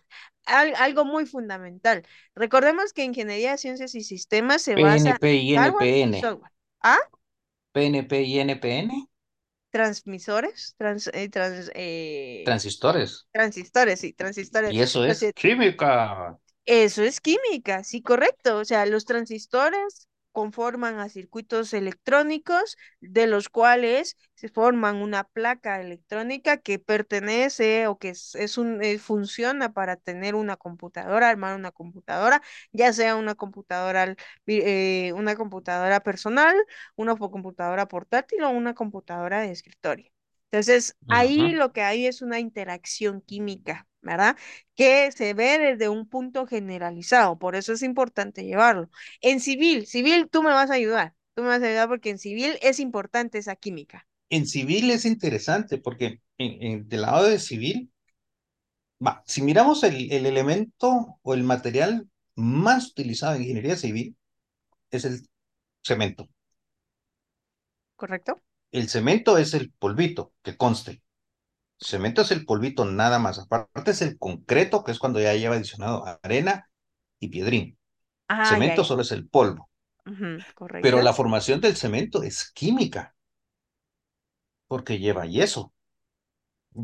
algo 0.47 1.05
muy 1.05 1.27
fundamental. 1.27 2.05
Recordemos 2.35 2.93
que 2.93 3.05
ingeniería 3.05 3.53
de 3.53 3.59
ciencias 3.59 3.95
y 3.95 4.03
sistemas 4.03 4.63
se 4.63 4.77
basa 4.77 5.17
PNP 5.17 5.35
y 5.37 5.55
NPN. 5.55 6.13
software. 6.13 6.51
¿Ah? 6.83 6.99
PNP 7.73 8.23
y 8.25 8.39
NPN. 8.41 9.09
Transmisores, 9.71 10.75
trans, 10.79 11.09
eh, 11.15 11.29
trans, 11.31 11.71
eh, 11.75 12.49
Transistores. 12.49 13.27
transistores, 13.33 14.01
sí, 14.01 14.13
transistores. 14.15 14.75
Y 14.75 14.81
eso 14.81 15.05
es 15.05 15.27
Entonces, 15.27 15.35
química. 15.35 16.39
eso 16.67 17.03
es 17.03 17.21
química, 17.21 17.85
sí, 17.85 18.03
correcto. 18.03 18.59
O 18.59 18.65
sea, 18.65 18.87
los 18.87 19.05
transistores 19.05 20.09
conforman 20.33 20.99
a 20.99 21.09
circuitos 21.09 21.73
electrónicos, 21.75 22.77
de 23.01 23.27
los 23.27 23.49
cuales 23.49 24.17
se 24.35 24.49
forman 24.49 24.97
una 24.97 25.25
placa 25.25 25.81
electrónica 25.81 26.57
que 26.59 26.79
pertenece 26.79 27.87
o 27.87 27.99
que 27.99 28.11
es, 28.11 28.35
es 28.35 28.59
un, 28.59 28.83
eh, 28.83 28.99
funciona 28.99 29.73
para 29.73 29.97
tener 29.97 30.35
una 30.35 30.57
computadora, 30.57 31.29
armar 31.29 31.57
una 31.57 31.71
computadora, 31.73 32.43
ya 32.73 32.93
sea 32.93 33.17
una 33.17 33.35
computadora, 33.35 34.17
eh, 34.47 35.13
una 35.15 35.37
computadora 35.37 36.01
personal, 36.01 36.57
una 36.97 37.17
computadora 37.17 37.87
portátil 37.89 38.43
o 38.43 38.51
una 38.51 38.75
computadora 38.75 39.41
de 39.41 39.51
escritorio. 39.53 40.11
Entonces, 40.51 40.97
ahí 41.09 41.53
lo 41.53 41.73
que 41.73 41.83
hay 41.83 42.07
es 42.07 42.23
una 42.23 42.39
interacción 42.41 43.21
química, 43.23 43.87
¿verdad? 44.03 44.37
Que 44.75 45.11
se 45.13 45.35
ve 45.35 45.59
desde 45.59 45.89
un 45.89 46.09
punto 46.09 46.47
generalizado, 46.47 47.39
por 47.39 47.57
eso 47.57 47.73
es 47.73 47.83
importante 47.83 48.45
llevarlo. 48.45 48.91
En 49.21 49.41
civil, 49.41 49.87
civil, 49.87 50.29
tú 50.31 50.43
me 50.43 50.53
vas 50.53 50.71
a 50.71 50.75
ayudar, 50.75 51.15
tú 51.35 51.43
me 51.43 51.49
vas 51.49 51.63
a 51.63 51.67
ayudar 51.67 51.89
porque 51.89 52.11
en 52.11 52.19
civil 52.19 52.59
es 52.63 52.81
importante 52.81 53.39
esa 53.39 53.57
química. 53.57 54.07
En 54.31 54.47
civil 54.49 54.91
es 54.91 55.05
interesante 55.05 55.79
porque 55.79 56.21
en, 56.39 56.63
en- 56.63 56.89
del 56.89 57.03
lado 57.03 57.25
de 57.29 57.39
civil, 57.39 57.93
va, 59.07 59.23
si 59.27 59.43
miramos 59.43 59.83
el, 59.85 60.11
el 60.13 60.25
elemento 60.27 61.19
o 61.23 61.35
el 61.35 61.43
material 61.45 62.09
más 62.37 62.89
utilizado 62.91 63.35
en 63.37 63.43
ingeniería 63.43 63.77
civil, 63.77 64.17
es 64.91 65.05
el 65.07 65.29
cemento. 65.83 66.29
¿correcto? 67.97 68.43
El 68.71 68.91
cemento 68.91 69.39
es 69.39 69.55
el 69.55 69.71
polvito, 69.71 70.35
que 70.43 70.59
conste. 70.59 71.01
Cemento 71.83 72.23
es 72.23 72.31
el 72.31 72.47
polvito 72.47 72.85
nada 72.87 73.19
más. 73.19 73.39
Aparte 73.39 73.91
es 73.93 74.03
el 74.03 74.19
concreto, 74.19 74.85
que 74.85 74.93
es 74.93 74.99
cuando 74.99 75.21
ya 75.21 75.35
lleva 75.35 75.57
adicionado 75.57 76.05
arena 76.23 76.71
y 77.21 77.29
piedrín. 77.29 77.79
Ah, 78.29 78.59
Cemento 78.59 78.85
ya. 78.85 78.85
solo 78.85 79.03
es 79.03 79.13
el 79.13 79.29
polvo. 79.29 79.71
Ujú, 80.07 80.45
Pero 80.81 81.01
la 81.01 81.15
formación 81.15 81.63
del 81.63 81.77
cemento 81.77 82.23
es 82.23 82.51
química, 82.53 83.17
porque 84.67 84.99
lleva 84.99 85.25
yeso, 85.27 85.73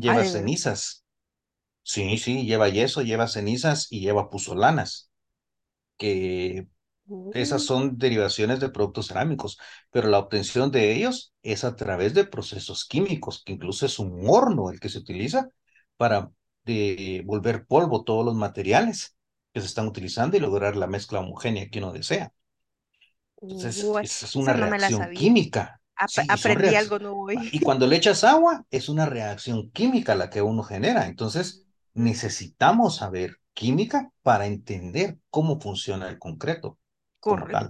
Ah, 0.05 0.17
lleva 0.17 0.23
cenizas. 0.25 1.05
Sí, 1.83 2.17
sí, 2.19 2.45
lleva 2.45 2.69
yeso, 2.69 3.01
lleva 3.03 3.27
cenizas 3.27 3.87
y 3.91 4.01
lleva 4.01 4.29
puzolanas, 4.29 5.11
que 5.97 6.67
esas 7.31 7.63
son 7.63 7.97
derivaciones 7.97 8.59
de 8.59 8.69
productos 8.69 9.07
cerámicos, 9.07 9.57
pero 9.91 10.07
la 10.09 10.19
obtención 10.19 10.71
de 10.71 10.93
ellos 10.95 11.33
es 11.43 11.63
a 11.63 11.75
través 11.75 12.13
de 12.13 12.25
procesos 12.25 12.85
químicos, 12.85 13.43
que 13.45 13.53
incluso 13.53 13.85
es 13.85 13.99
un 13.99 14.23
horno 14.27 14.69
el 14.71 14.79
que 14.79 14.89
se 14.89 14.99
utiliza 14.99 15.49
para 15.97 16.31
eh, 16.65 17.21
volver 17.25 17.65
polvo 17.67 18.03
todos 18.03 18.25
los 18.25 18.35
materiales 18.35 19.15
que 19.53 19.61
se 19.61 19.67
están 19.67 19.87
utilizando 19.87 20.37
y 20.37 20.39
lograr 20.39 20.75
la 20.75 20.87
mezcla 20.87 21.19
homogénea 21.19 21.69
que 21.69 21.79
uno 21.79 21.91
desea. 21.93 22.33
Entonces, 23.49 23.95
es, 24.01 24.35
una 24.35 24.53
no 24.53 24.53
reacción 24.53 25.09
química, 25.11 25.81
Ap- 25.97 26.11
sí, 26.11 26.25
aprendí 26.27 26.75
algo 26.75 26.99
nuevo 26.99 27.23
hoy. 27.25 27.51
Y 27.51 27.61
cuando 27.61 27.87
le 27.87 27.95
echas 27.97 28.23
agua, 28.23 28.65
es 28.71 28.89
una 28.89 29.05
reacción 29.05 29.71
química 29.71 30.15
la 30.15 30.29
que 30.29 30.41
uno 30.41 30.63
genera. 30.63 31.07
Entonces, 31.07 31.65
Mm, 31.95 31.95
necesitamos 31.95 32.97
saber 32.97 33.37
química 33.53 34.11
para 34.23 34.47
entender 34.47 35.19
cómo 35.29 35.59
funciona 35.61 36.09
el 36.09 36.19
concreto 36.19 36.78
como 37.19 37.47
Correcto, 37.47 37.67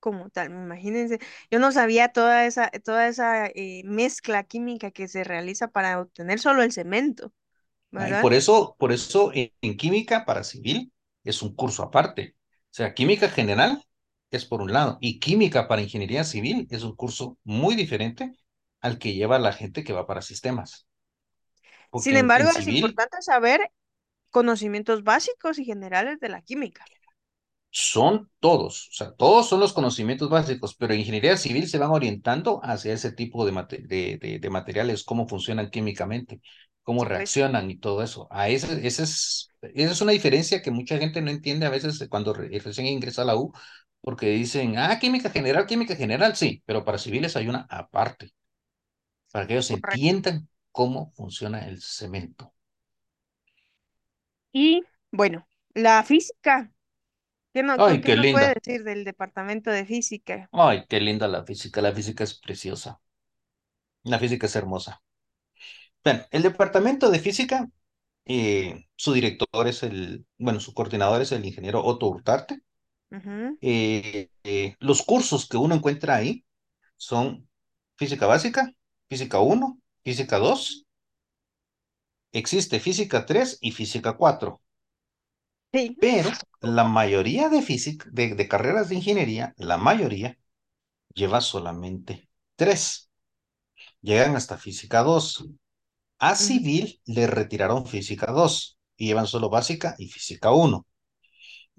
como 0.00 0.30
tal, 0.30 0.50
imagínense. 0.52 1.20
Yo 1.50 1.58
no 1.60 1.72
sabía 1.72 2.10
toda 2.12 2.46
esa, 2.46 2.70
toda 2.84 3.08
esa 3.08 3.46
eh, 3.48 3.82
mezcla 3.86 4.44
química 4.44 4.90
que 4.92 5.08
se 5.08 5.24
realiza 5.24 5.68
para 5.68 6.00
obtener 6.00 6.40
solo 6.40 6.62
el 6.62 6.72
cemento, 6.72 7.32
Ah, 7.94 8.16
por 8.20 8.32
eso, 8.34 8.74
por 8.78 8.90
eso 8.92 9.32
en, 9.34 9.52
en 9.60 9.76
química 9.76 10.24
para 10.24 10.44
civil 10.44 10.92
es 11.24 11.42
un 11.42 11.54
curso 11.54 11.82
aparte. 11.82 12.36
O 12.70 12.74
sea, 12.74 12.94
química 12.94 13.28
general 13.28 13.84
es 14.30 14.44
por 14.46 14.62
un 14.62 14.72
lado 14.72 14.96
y 15.00 15.20
química 15.20 15.68
para 15.68 15.82
ingeniería 15.82 16.24
civil 16.24 16.66
es 16.70 16.82
un 16.84 16.96
curso 16.96 17.38
muy 17.44 17.74
diferente 17.76 18.32
al 18.80 18.98
que 18.98 19.12
lleva 19.14 19.38
la 19.38 19.52
gente 19.52 19.84
que 19.84 19.92
va 19.92 20.06
para 20.06 20.22
sistemas. 20.22 20.86
Sin 21.94 22.16
Porque 22.16 22.16
embargo, 22.16 22.50
es 22.54 22.66
importante 22.68 23.22
saber 23.22 23.70
conocimientos 24.30 25.04
básicos 25.04 25.58
y 25.60 25.64
generales 25.66 26.20
de 26.20 26.28
la 26.30 26.42
química. 26.42 26.90
Son 27.72 28.30
todos, 28.40 28.88
o 28.90 28.92
sea, 28.94 29.12
todos 29.14 29.48
son 29.48 29.60
los 29.60 29.74
conocimientos 29.74 30.30
básicos, 30.30 30.76
pero 30.76 30.94
en 30.94 31.00
ingeniería 31.00 31.36
civil 31.38 31.68
se 31.68 31.78
van 31.78 31.90
orientando 31.92 32.60
hacia 32.64 32.94
ese 32.94 33.12
tipo 33.12 33.46
de, 33.46 33.52
mate- 33.52 33.82
de, 33.88 34.18
de- 34.18 34.38
de 34.40 34.50
materiales, 34.50 35.04
cómo 35.04 35.28
funcionan 35.28 35.70
químicamente, 35.70 36.42
cómo 36.84 37.04
reaccionan 37.06 37.70
y 37.70 37.78
todo 37.78 38.02
eso. 38.04 38.28
A 38.30 38.48
ese, 38.50 38.86
ese 38.86 39.04
es, 39.04 39.52
esa 39.62 39.92
es 39.92 40.02
una 40.02 40.12
diferencia 40.12 40.62
que 40.62 40.70
mucha 40.72 40.98
gente 40.98 41.22
no 41.22 41.30
entiende 41.32 41.66
a 41.66 41.70
veces 41.70 42.06
cuando 42.10 42.34
re- 42.34 42.58
recién 42.60 42.86
ingresa 42.88 43.22
a 43.22 43.26
la 43.26 43.36
U, 43.36 43.52
porque 44.02 44.28
dicen, 44.30 44.78
ah, 44.78 44.98
química 45.00 45.30
general, 45.30 45.66
química 45.66 45.96
general, 45.96 46.36
sí, 46.36 46.62
pero 46.66 46.84
para 46.84 46.98
civiles 46.98 47.36
hay 47.36 47.48
una 47.48 47.66
aparte, 47.70 48.32
para 49.32 49.46
que 49.46 49.54
ellos 49.54 49.70
correcto. 49.70 50.12
entiendan 50.12 50.48
cómo 50.72 51.12
funciona 51.14 51.66
el 51.68 51.80
cemento. 51.82 52.54
Y 54.52 54.82
bueno, 55.10 55.46
la 55.74 56.02
física. 56.04 56.72
¿Qué, 57.54 57.62
no, 57.62 57.82
qué, 57.82 57.98
Ay, 57.98 58.02
qué 58.02 58.12
qué 58.12 58.16
nos 58.16 58.28
puede 58.28 58.48
linda. 58.48 58.54
decir 58.54 58.84
del 58.84 59.04
departamento 59.04 59.70
de 59.70 59.86
física? 59.86 60.50
Ay, 60.52 60.86
qué 60.88 60.98
linda 61.00 61.28
la 61.28 61.44
física. 61.44 61.82
La 61.82 61.92
física 61.92 62.24
es 62.24 62.32
preciosa. 62.40 63.00
La 64.04 64.20
física 64.20 64.46
es 64.46 64.54
hermosa. 64.54 65.02
Bien, 66.04 66.24
el 66.30 66.42
departamento 66.42 67.10
de 67.10 67.18
física, 67.20 67.68
eh, 68.26 68.86
su 68.96 69.12
director 69.14 69.68
es 69.68 69.82
el, 69.84 70.26
bueno, 70.38 70.60
su 70.60 70.74
coordinador 70.74 71.22
es 71.22 71.32
el 71.32 71.44
ingeniero 71.46 71.84
Otto 71.84 72.08
Urtarte. 72.08 72.60
Ujú, 73.12 73.58
Eh, 73.60 74.30
eh, 74.44 74.76
los 74.80 75.02
cursos 75.02 75.48
que 75.48 75.56
uno 75.56 75.74
encuentra 75.74 76.16
ahí 76.16 76.44
son 76.96 77.48
física 77.96 78.26
básica, 78.26 78.72
física 79.08 79.40
uno, 79.40 79.80
física 80.04 80.38
2, 80.38 80.86
existe 82.32 82.78
física 82.80 83.24
3 83.26 83.56
y 83.62 83.72
física 83.72 84.12
4, 84.18 84.60
Sí, 85.72 85.96
pero 86.00 86.30
la 86.60 86.84
mayoría 86.84 87.48
de 87.48 87.62
física, 87.62 88.06
de, 88.12 88.34
de 88.34 88.48
carreras 88.48 88.88
de 88.90 88.96
ingeniería, 88.96 89.54
la 89.56 89.78
mayoría 89.78 90.38
lleva 91.14 91.40
solamente 91.40 92.28
3, 92.56 93.10
llegan 94.02 94.36
hasta 94.36 94.58
física 94.58 95.02
2. 95.02 95.46
A 96.18 96.36
civil 96.36 97.00
le 97.06 97.26
retiraron 97.28 97.86
física 97.86 98.32
2 98.32 98.78
y 98.96 99.08
llevan 99.08 99.26
solo 99.28 99.50
básica 99.50 99.94
y 99.98 100.08
física 100.08 100.52
1. 100.52 100.86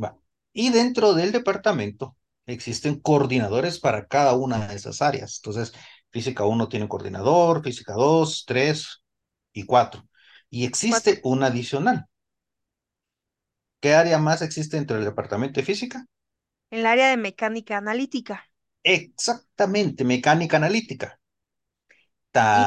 Va. 0.04 0.18
Y 0.54 0.72
dentro 0.72 1.14
del 1.14 1.32
departamento 1.32 2.18
existen 2.46 3.00
coordinadores 3.00 3.80
para 3.80 4.08
cada 4.08 4.34
una 4.36 4.68
de 4.68 4.76
esas 4.76 5.02
áreas. 5.02 5.40
Entonces, 5.44 5.74
física 6.12 6.46
1 6.46 6.70
tiene 6.70 6.88
coordinador, 6.90 7.64
física 7.64 7.94
2, 7.94 8.46
3 8.48 9.04
y 9.54 9.66
4. 9.66 10.08
Y 10.50 10.62
cuatro. 10.66 10.70
existe 10.70 11.22
un 11.24 11.44
adicional. 11.44 12.08
¿Qué 13.84 13.94
área 13.94 14.18
más 14.18 14.42
existe 14.42 14.78
dentro 14.78 14.96
del 14.96 15.06
departamento 15.06 15.60
de 15.60 15.66
física? 15.68 16.08
En 16.72 16.80
el 16.80 16.86
área 16.88 17.10
de 17.10 17.16
mecánica 17.16 17.78
analítica. 17.78 18.50
Exactamente, 18.98 20.06
mecánica 20.06 20.56
analítica. 20.56 21.20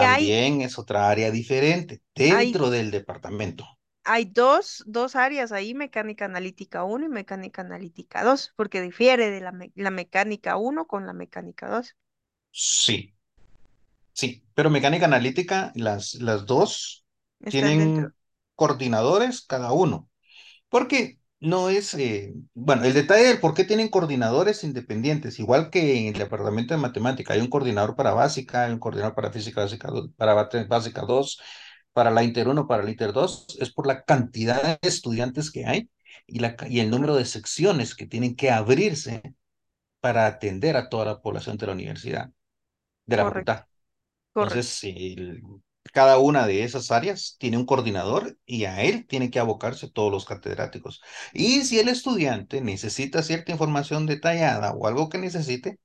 Hay, 0.00 0.26
También 0.26 0.62
es 0.62 0.78
otra 0.78 1.10
área 1.10 1.30
diferente 1.30 2.00
hay, 2.28 2.56
dentro 2.56 2.70
del 2.70 2.90
departamento. 2.90 3.66
hay 4.04 4.24
dos, 4.26 4.82
dos 4.86 5.16
áreas 5.16 5.52
ahí, 5.52 5.74
mecánica 5.74 6.24
analítica 6.24 6.84
1 6.84 7.04
y 7.06 7.08
mecánica 7.10 7.60
analítica 7.62 8.24
2, 8.24 8.52
porque 8.56 8.80
difiere 8.80 9.30
de 9.30 9.40
la, 9.42 9.52
la 9.74 9.90
mecánica 9.90 10.56
1 10.56 10.86
con 10.86 11.06
la 11.06 11.12
mecánica 11.12 11.68
2. 11.68 11.94
Sí, 12.50 13.14
sí, 14.12 14.44
pero 14.54 14.70
mecánica 14.70 15.06
analítica, 15.06 15.72
las, 15.74 16.14
las 16.14 16.46
dos 16.46 17.06
Están 17.40 17.78
dentro. 17.78 18.08
tienen 18.08 18.14
coordinadores 18.54 19.42
cada 19.42 19.72
uno, 19.72 20.10
porque 20.68 21.18
no 21.40 21.68
es, 21.70 21.94
eh, 21.94 22.34
bueno, 22.54 22.84
el 22.84 22.94
detalle 22.94 23.24
del 23.24 23.40
por 23.40 23.54
qué 23.54 23.64
tienen 23.64 23.88
coordinadores 23.88 24.64
independientes, 24.64 25.38
igual 25.38 25.70
que 25.70 25.98
en 25.98 26.06
el 26.08 26.14
departamento 26.18 26.74
de 26.74 26.80
matemática, 26.80 27.34
hay 27.34 27.40
un 27.40 27.48
coordinador 27.50 27.94
para 27.96 28.14
básica, 28.14 28.64
hay 28.64 28.72
un 28.72 28.78
coordinador 28.78 29.14
para 29.14 29.30
física 29.32 29.62
básica, 29.62 29.90
para 30.16 30.34
básica 30.68 31.02
2, 31.02 31.40
para 31.92 32.10
la 32.10 32.22
Inter 32.24 32.48
1, 32.48 32.66
para 32.66 32.82
la 32.82 32.90
Inter 32.90 33.12
2, 33.12 33.46
es 33.60 33.70
por 33.72 33.86
la 33.86 34.04
cantidad 34.04 34.78
de 34.80 34.88
estudiantes 34.88 35.50
que 35.50 35.66
hay 35.66 35.90
y, 36.26 36.40
la, 36.40 36.56
y 36.68 36.80
el 36.80 36.90
número 36.90 37.14
de 37.16 37.24
secciones 37.24 37.94
que 37.94 38.06
tienen 38.06 38.36
que 38.36 38.50
abrirse 38.50 39.22
para 40.00 40.26
atender 40.26 40.76
a 40.76 40.88
toda 40.88 41.04
la 41.06 41.22
población 41.22 41.56
de 41.58 41.66
la 41.66 41.72
universidad, 41.72 42.30
de 43.06 43.16
la 43.16 43.24
Correcto, 43.24 43.26
facultad. 43.26 43.66
correcto, 44.32 44.68
Entonces, 44.68 44.84
el- 44.84 45.42
cada 45.96 46.18
una 46.18 46.46
de 46.46 46.62
esas 46.64 46.90
áreas 46.90 47.36
tiene 47.38 47.56
un 47.58 47.66
coordinador 47.66 48.38
y 48.46 48.64
a 48.66 48.82
él 48.82 49.06
tienen 49.08 49.30
que 49.30 49.38
abocarse 49.40 49.90
todos 49.90 50.12
los 50.12 50.24
catedráticos. 50.26 51.02
Y 51.32 51.64
si 51.64 51.78
el 51.80 51.88
estudiante 51.88 52.60
necesita 52.60 53.22
cierta 53.22 53.52
información 53.52 54.06
detallada 54.06 54.72
o 54.74 54.86
algo 54.86 55.08
que 55.08 55.18
necesite, 55.18 55.78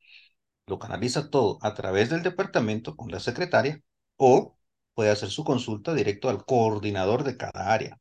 lo 0.68 0.80
canaliza 0.80 1.30
todo 1.30 1.59
a 1.62 1.74
través 1.76 2.09
del 2.09 2.24
departamento 2.24 2.95
con 2.95 3.12
la 3.12 3.20
secretaria 3.20 3.82
o 4.18 4.57
puede 4.95 5.12
hacer 5.12 5.30
su 5.30 5.43
consulta 5.45 5.93
directo 5.93 6.30
al 6.30 6.45
coordinador 6.45 7.24
de 7.24 7.38
cada 7.38 7.74
área. 7.74 7.99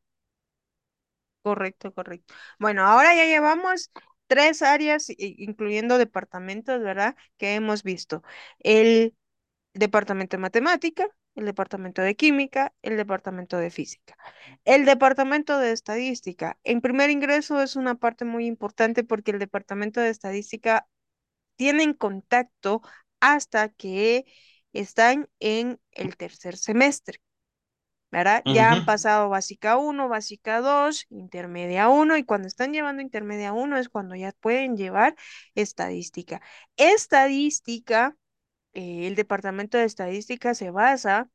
correcto, 1.43 1.93
correcto. 1.93 2.35
Bueno, 2.59 2.83
ahora 2.87 3.15
ya 3.15 3.25
llevamos 3.25 3.91
tres 4.27 4.63
áreas, 4.63 5.07
incluyendo 5.19 5.99
departamentos, 5.99 6.81
¿verdad? 6.83 7.17
Que 7.37 7.55
hemos 7.55 7.83
visto. 7.83 8.23
El 8.61 9.17
departamento 9.75 10.37
de 10.37 10.43
matemática, 10.43 11.09
el 11.35 11.45
departamento 11.45 12.03
de 12.03 12.17
química, 12.17 12.75
el 12.83 12.97
departamento 12.97 13.57
de 13.59 13.71
física. 13.71 14.17
El 14.65 14.85
departamento 14.85 15.59
de 15.59 15.73
estadística, 15.73 16.59
en 16.65 16.81
primer 16.81 17.11
ingreso 17.11 17.61
es 17.63 17.77
una 17.77 17.95
parte 17.97 18.25
muy 18.25 18.47
importante 18.47 19.05
porque 19.05 19.31
el 19.31 19.39
departamento 19.39 20.01
de 20.01 20.11
estadística 20.11 20.87
tienen 21.57 21.95
contacto 21.95 22.83
hasta 23.21 23.69
que 23.71 24.25
están 24.73 25.29
en 25.41 25.81
el 25.93 26.17
tercer 26.17 26.57
semestre. 26.57 27.21
¿verdad? 28.11 28.43
Ya 28.45 28.73
han 28.73 28.85
pasado 28.85 29.29
básica 29.29 29.77
uno 29.77 30.09
básica 30.09 30.61
2 30.61 31.07
intermedia 31.11 31.89
uno 31.89 32.17
y 32.17 32.25
cuando 32.25 32.49
están 32.49 32.73
llevando 32.73 33.03
intermedia 33.03 33.53
uno 33.53 33.79
es 33.79 33.89
cuando 33.89 34.17
ya 34.17 34.33
pueden 34.41 34.77
llevar 34.77 35.15
estadística. 35.55 36.41
Estadística, 36.77 38.17
eh, 38.75 39.07
el 39.07 39.15
departamento 39.17 39.79
de 39.79 39.85
estadística 39.85 40.55
se 40.55 40.71
basa 40.71 41.29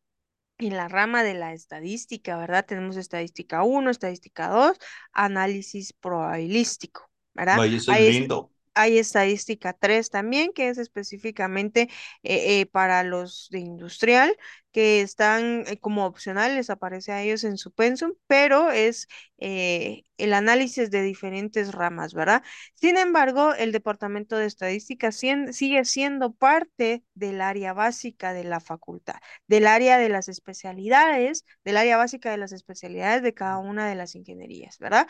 en 0.59 0.77
la 0.77 0.87
rama 0.89 1.23
de 1.23 1.33
la 1.35 1.53
estadística, 1.53 2.37
¿verdad? 2.37 2.65
Tenemos 2.65 2.97
estadística 2.97 3.63
uno 3.63 3.89
estadística 3.91 4.49
2 4.49 4.77
análisis 5.13 5.93
probabilístico, 5.93 7.09
¿verdad? 7.33 7.61
Vaya, 7.61 7.77
eso 7.77 7.91
es 7.93 7.97
Hay, 7.97 8.07
es- 8.09 8.23
lindo. 8.23 8.51
Hay 8.75 8.97
estadística 8.99 9.73
3 9.73 10.09
también, 10.09 10.51
que 10.53 10.69
es 10.69 10.77
específicamente 10.77 11.83
eh, 12.23 12.61
eh, 12.61 12.65
para 12.67 13.03
los 13.03 13.47
de 13.51 13.59
industrial, 13.59 14.35
que 14.71 15.01
están 15.01 15.63
eh, 15.67 15.77
como 15.79 16.05
opcionales, 16.05 16.69
aparece 16.69 17.11
a 17.11 17.21
ellos 17.23 17.43
en 17.43 17.57
su 17.57 17.71
pensum, 17.71 18.13
pero 18.27 18.71
es 18.71 19.07
el 19.37 20.33
análisis 20.33 20.89
de 20.91 21.01
diferentes 21.01 21.73
ramas, 21.73 22.13
¿verdad? 22.13 22.43
Sin 22.75 22.97
embargo, 22.97 23.53
el 23.53 23.71
departamento 23.71 24.37
de 24.37 24.45
estadística 24.45 25.11
sigue 25.11 25.85
siendo 25.85 26.33
parte 26.33 27.03
del 27.13 27.41
área 27.41 27.73
básica 27.73 28.33
de 28.33 28.43
la 28.45 28.59
facultad 28.59 29.15
del 29.47 29.67
área 29.67 29.97
de 29.97 30.09
las 30.09 30.29
especialidades, 30.29 31.45
del 31.63 31.77
área 31.77 31.97
básica 31.97 32.31
de 32.31 32.37
las 32.37 32.51
especialidades 32.51 33.23
de 33.23 33.33
cada 33.33 33.57
una 33.57 33.87
de 33.87 33.95
las 33.95 34.15
ingenierías, 34.15 34.77
¿verdad? 34.79 35.07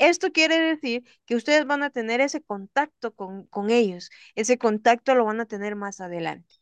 Esto 0.00 0.32
quiere 0.32 0.58
decir 0.58 1.04
que 1.26 1.36
ustedes 1.36 1.66
van 1.66 1.84
a 1.84 1.90
tener 1.90 2.20
ese 2.20 2.42
contacto 2.42 3.14
con, 3.14 3.46
con 3.48 3.70
ellos, 3.70 4.10
ese 4.34 4.58
contacto 4.58 5.14
lo 5.14 5.24
van 5.26 5.40
a 5.40 5.46
tener 5.46 5.76
más 5.76 6.00
adelante. 6.00 6.54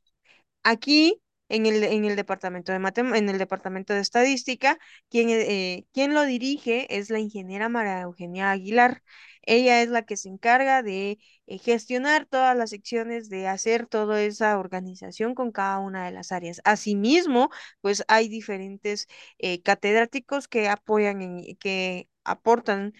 Aquí, 0.63 1.23
en 1.49 1.67
el, 1.67 1.83
en 1.85 2.05
el 2.05 2.17
departamento 2.17 2.73
de 2.73 2.79
matem- 2.79 3.17
en 3.17 3.29
el 3.29 3.39
departamento 3.39 3.95
de 3.95 4.01
estadística, 4.01 4.79
quien, 5.09 5.31
eh, 5.31 5.87
quien 5.93 6.13
lo 6.15 6.25
dirige 6.25 6.87
es 6.99 7.11
la 7.11 7.21
ingeniera 7.21 7.69
María 7.71 8.03
Eugenia 8.03 8.51
Aguilar. 8.51 9.03
Ella 9.43 9.81
es 9.83 9.89
la 9.89 10.03
que 10.05 10.17
se 10.19 10.29
encarga 10.29 10.83
de 10.83 11.19
eh, 11.47 11.59
gestionar 11.59 12.27
todas 12.27 12.55
las 12.57 12.71
secciones, 12.71 13.31
de 13.31 13.49
hacer 13.49 13.87
toda 13.87 14.21
esa 14.23 14.59
organización 14.59 15.35
con 15.35 15.53
cada 15.53 15.79
una 15.79 16.05
de 16.05 16.13
las 16.13 16.33
áreas. 16.33 16.61
Asimismo, 16.65 17.49
pues 17.81 18.05
hay 18.09 18.29
diferentes 18.29 19.07
eh, 19.39 19.63
catedráticos 19.63 20.49
que 20.49 20.69
apoyan, 20.69 21.23
en, 21.23 21.57
que 21.57 22.09
aportan 22.25 22.93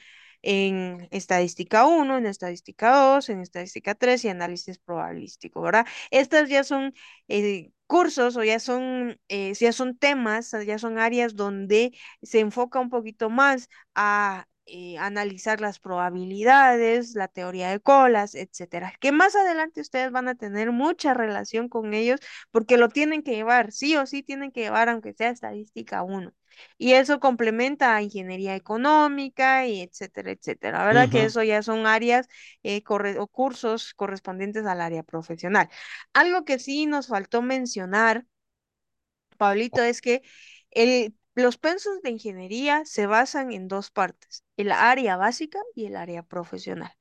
en 0.43 1.09
estadística 1.11 1.87
uno 1.87 2.17
en 2.19 2.27
estadística 2.27 2.93
2 2.97 3.29
en 3.29 3.41
estadística 3.41 3.95
3 3.95 4.25
y 4.25 4.29
análisis 4.29 4.79
probabilístico, 4.79 5.61
¿verdad? 5.63 5.87
Estas 6.11 6.49
ya 6.49 6.65
son 6.65 6.95
eh, 7.29 7.73
cursos 7.87 8.37
o 8.37 8.45
ya 8.45 8.61
son, 8.61 9.19
eh, 9.29 9.55
ya 9.55 9.73
son 9.73 9.97
temas, 9.99 10.53
ya 10.67 10.79
son 10.79 10.99
áreas 10.99 11.35
donde 11.37 11.93
se 12.23 12.41
enfoca 12.41 12.81
un 12.81 12.91
poquito 12.91 13.31
más 13.31 13.69
a 13.95 14.47
eh, 14.69 14.99
analizar 14.99 15.61
las 15.61 15.79
probabilidades, 15.81 17.15
la 17.15 17.29
teoría 17.29 17.71
de 17.71 17.81
colas, 17.81 18.35
etcétera. 18.35 18.93
Que 19.01 19.13
más 19.13 19.35
adelante 19.37 19.81
ustedes 19.81 20.11
van 20.13 20.29
a 20.29 20.35
tener 20.35 20.73
mucha 20.73 21.15
relación 21.15 21.69
con 21.69 21.95
ellos 21.95 22.21
porque 22.51 22.77
lo 22.77 22.89
tienen 22.89 23.23
que 23.23 23.33
llevar, 23.35 23.73
sí 23.73 23.97
o 23.97 24.07
sí 24.07 24.23
tienen 24.23 24.53
que 24.53 24.61
llevar, 24.61 24.89
aunque 24.89 25.15
sea 25.15 25.31
estadística 25.31 26.03
uno. 26.03 26.33
Y 26.77 26.93
eso 26.93 27.21
complementa 27.21 27.95
a 27.95 28.03
ingeniería 28.03 28.55
económica 28.57 29.67
y 29.67 29.81
etcétera, 29.81 30.33
etcétera. 30.33 30.85
¿Verdad? 30.87 31.11
Que 31.11 31.25
eso 31.25 31.43
ya 31.43 31.63
son 31.63 31.87
áreas 31.87 32.29
eh, 32.63 32.83
o 33.19 33.27
cursos 33.29 33.95
correspondientes 33.95 34.67
al 34.67 34.81
área 34.81 35.03
profesional. 35.03 35.69
Algo 36.13 36.45
que 36.45 36.59
sí 36.59 36.87
nos 36.87 37.09
faltó 37.09 37.43
mencionar, 37.43 38.27
Pablito, 39.37 39.83
es 39.83 40.01
que 40.01 40.23
el, 40.71 41.15
los 41.39 41.59
pensos 41.59 42.03
de 42.03 42.11
ingeniería 42.11 42.85
se 42.85 43.07
basan 43.07 43.53
en 43.53 43.69
dos 43.69 43.91
partes, 43.91 44.45
el 44.57 44.73
área 44.73 45.17
básica 45.17 45.61
y 45.75 45.87
el 45.87 45.97
área 45.97 46.23
profesional. 46.23 46.93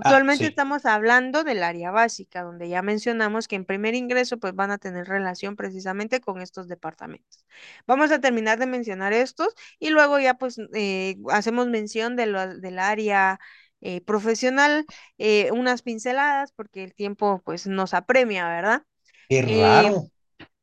Ah, 0.00 0.16
Actualmente 0.16 0.46
sí. 0.46 0.46
estamos 0.46 0.86
hablando 0.86 1.44
del 1.44 1.62
área 1.62 1.90
básica, 1.90 2.42
donde 2.42 2.68
ya 2.68 2.82
mencionamos 2.82 3.48
que 3.48 3.56
en 3.56 3.64
primer 3.66 3.94
ingreso 3.94 4.38
pues 4.38 4.54
van 4.54 4.70
a 4.70 4.78
tener 4.78 5.06
relación 5.08 5.56
precisamente 5.56 6.20
con 6.20 6.40
estos 6.40 6.68
departamentos. 6.68 7.44
Vamos 7.86 8.10
a 8.12 8.20
terminar 8.20 8.58
de 8.58 8.66
mencionar 8.66 9.12
estos 9.12 9.54
y 9.78 9.90
luego 9.90 10.18
ya 10.20 10.34
pues 10.34 10.58
eh, 10.74 11.16
hacemos 11.30 11.66
mención 11.68 12.16
de 12.16 12.26
lo- 12.26 12.56
del 12.58 12.78
área 12.78 13.40
eh, 13.80 14.00
profesional, 14.02 14.86
eh, 15.18 15.50
unas 15.52 15.82
pinceladas 15.82 16.52
porque 16.52 16.84
el 16.84 16.94
tiempo 16.94 17.42
pues 17.44 17.66
nos 17.66 17.94
apremia, 17.94 18.48
¿verdad? 18.48 18.82
Qué 19.28 19.40
raro, 19.42 20.10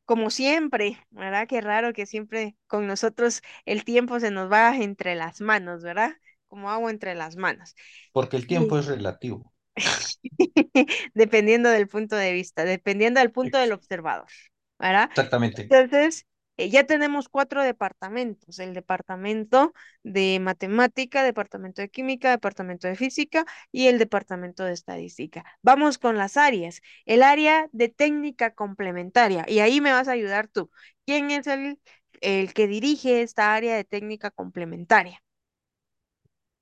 como 0.08 0.32
siempre, 0.32 1.00
¿verdad? 1.12 1.48
Qué 1.50 1.62
raro 1.62 1.94
que 1.94 2.08
siempre 2.08 2.58
con 2.68 2.88
nosotros 2.88 3.44
el 3.68 3.86
tiempo 3.86 4.20
se 4.22 4.32
nos 4.32 4.52
va 4.52 4.76
entre 4.78 5.16
las 5.16 5.42
manos, 5.42 5.84
¿verdad? 5.84 6.14
Como 6.50 6.72
agua 6.72 6.92
entre 6.92 7.16
las 7.16 7.38
manos. 7.38 7.76
porque 8.12 8.36
el 8.36 8.48
tiempo 8.48 8.78
Y 8.78 8.78
es 8.78 8.86
relativo. 8.88 9.54
dependiendo 11.14 11.70
del 11.70 11.88
punto 11.88 12.16
de 12.16 12.34
vista, 12.34 12.66
dependiendo 12.66 13.20
del 13.20 13.32
punto 13.32 13.58
del 13.58 13.72
observador, 13.74 14.28
¿verdad? 14.80 15.10
Exactamente. 15.12 15.62
Entonces, 15.70 16.26
eh, 16.58 16.70
ya 16.70 16.86
tenemos 16.86 17.30
cuatro 17.30 17.64
departamentos, 17.64 18.60
el 18.60 18.74
departamento 18.74 19.74
de 20.04 20.40
matemática, 20.42 21.24
departamento 21.24 21.82
de 21.82 21.90
química, 21.90 22.32
departamento 22.32 22.88
de 22.88 22.96
física 22.96 23.46
y 23.72 23.88
el 23.88 24.00
departamento 24.00 24.64
de 24.66 24.74
estadística. 24.74 25.46
Vamos 25.62 25.98
con 25.98 26.18
las 26.18 26.38
áreas. 26.38 26.82
El 27.06 27.24
área 27.24 27.68
de 27.72 27.90
técnica 27.90 28.54
complementaria, 28.54 29.46
y 29.48 29.60
ahí 29.60 29.82
me 29.82 29.92
vas 29.94 30.08
a 30.08 30.12
ayudar 30.14 30.48
tú. 30.48 30.70
¿Quién 31.06 31.32
es 31.32 31.48
el, 31.48 31.80
el 32.22 32.54
que 32.54 32.68
dirige 32.68 33.22
esta 33.22 33.54
área 33.56 33.76
de 33.76 33.84
técnica 33.86 34.32
complementaria? 34.32 35.22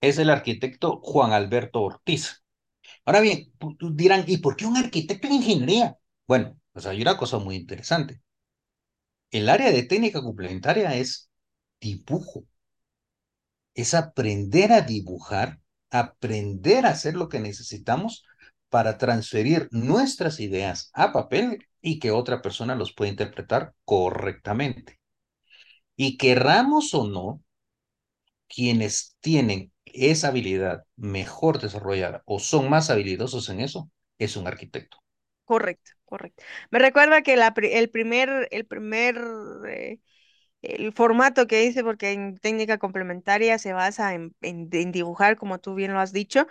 Es 0.02 0.18
el 0.20 0.30
arquitecto 0.30 1.00
Juan 1.04 1.32
Alberto 1.34 1.82
Ortiz. 1.82 2.44
Ahora 3.06 3.22
bien, 3.22 3.54
dirán, 3.94 4.26
¿y 4.28 4.38
por 4.40 4.56
qué 4.58 4.66
un 4.68 4.78
arquitecto 4.78 5.28
en 5.28 5.34
ingeniería? 5.36 5.98
Bueno, 6.28 6.60
pues 6.74 6.86
hay 6.88 7.02
una 7.02 7.18
cosa 7.18 7.40
muy 7.40 7.56
interesante. 7.58 8.22
El 9.30 9.50
área 9.50 9.72
de 9.72 9.84
técnica 9.84 10.20
complementaria 10.24 10.96
es 10.96 11.30
dibujo, 11.80 12.46
es 13.74 13.94
aprender 13.94 14.72
a 14.72 14.82
dibujar, 14.82 15.60
aprender 15.92 16.86
a 16.86 16.90
hacer 16.90 17.16
lo 17.16 17.30
que 17.30 17.40
necesitamos 17.40 18.26
para 18.70 18.98
transferir 18.98 19.68
nuestras 19.72 20.40
ideas 20.40 20.90
a 20.94 21.12
papel 21.14 21.66
y 21.82 22.00
que 22.00 22.12
otra 22.12 22.42
persona 22.42 22.76
los 22.76 22.94
pueda 22.94 23.12
interpretar 23.12 23.74
correctamente. 23.86 25.00
Y 25.98 26.18
querramos 26.18 26.94
o 26.94 27.08
no, 27.08 27.44
quienes 28.48 29.16
tienen 29.20 29.72
esa 29.86 30.30
habilidad 30.30 30.84
mejor 30.96 31.60
desarrollada 31.62 32.24
o 32.26 32.40
son 32.40 32.70
más 32.70 32.90
habilidosos 32.90 33.50
en 33.50 33.60
eso, 33.62 33.90
es 34.18 34.36
un 34.36 34.48
arquitecto. 34.48 34.98
Correcto, 35.46 35.92
correcto. 36.06 36.44
Me 36.72 36.80
recuerda 36.80 37.22
que 37.22 37.34
el 37.36 37.90
primer, 37.90 38.48
el 38.52 38.66
primer 38.66 39.18
eh, 39.68 40.00
el 40.62 40.94
formato 40.94 41.48
que 41.48 41.66
hice, 41.66 41.84
porque 41.84 42.12
en 42.14 42.38
técnica 42.38 42.78
complementaria 42.80 43.58
se 43.60 43.74
basa 43.74 44.14
en, 44.16 44.36
en, 44.42 44.70
en, 44.72 44.92
dibujar, 44.92 45.38
como 45.38 45.60
tú 45.60 45.76
bien 45.76 45.94
lo 45.94 46.00
has 46.00 46.14
dicho, 46.14 46.48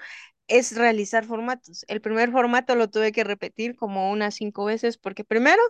es 0.49 0.77
realizar 0.77 1.25
formatos. 1.27 1.85
El 1.89 2.01
primer 2.01 2.31
formato 2.33 2.77
lo 2.77 2.91
tuve 2.91 3.13
que 3.13 3.25
repetir 3.25 3.77
como 3.77 4.11
unas 4.13 4.35
cinco 4.37 4.65
veces, 4.67 4.99
porque 4.99 5.25
primero 5.25 5.63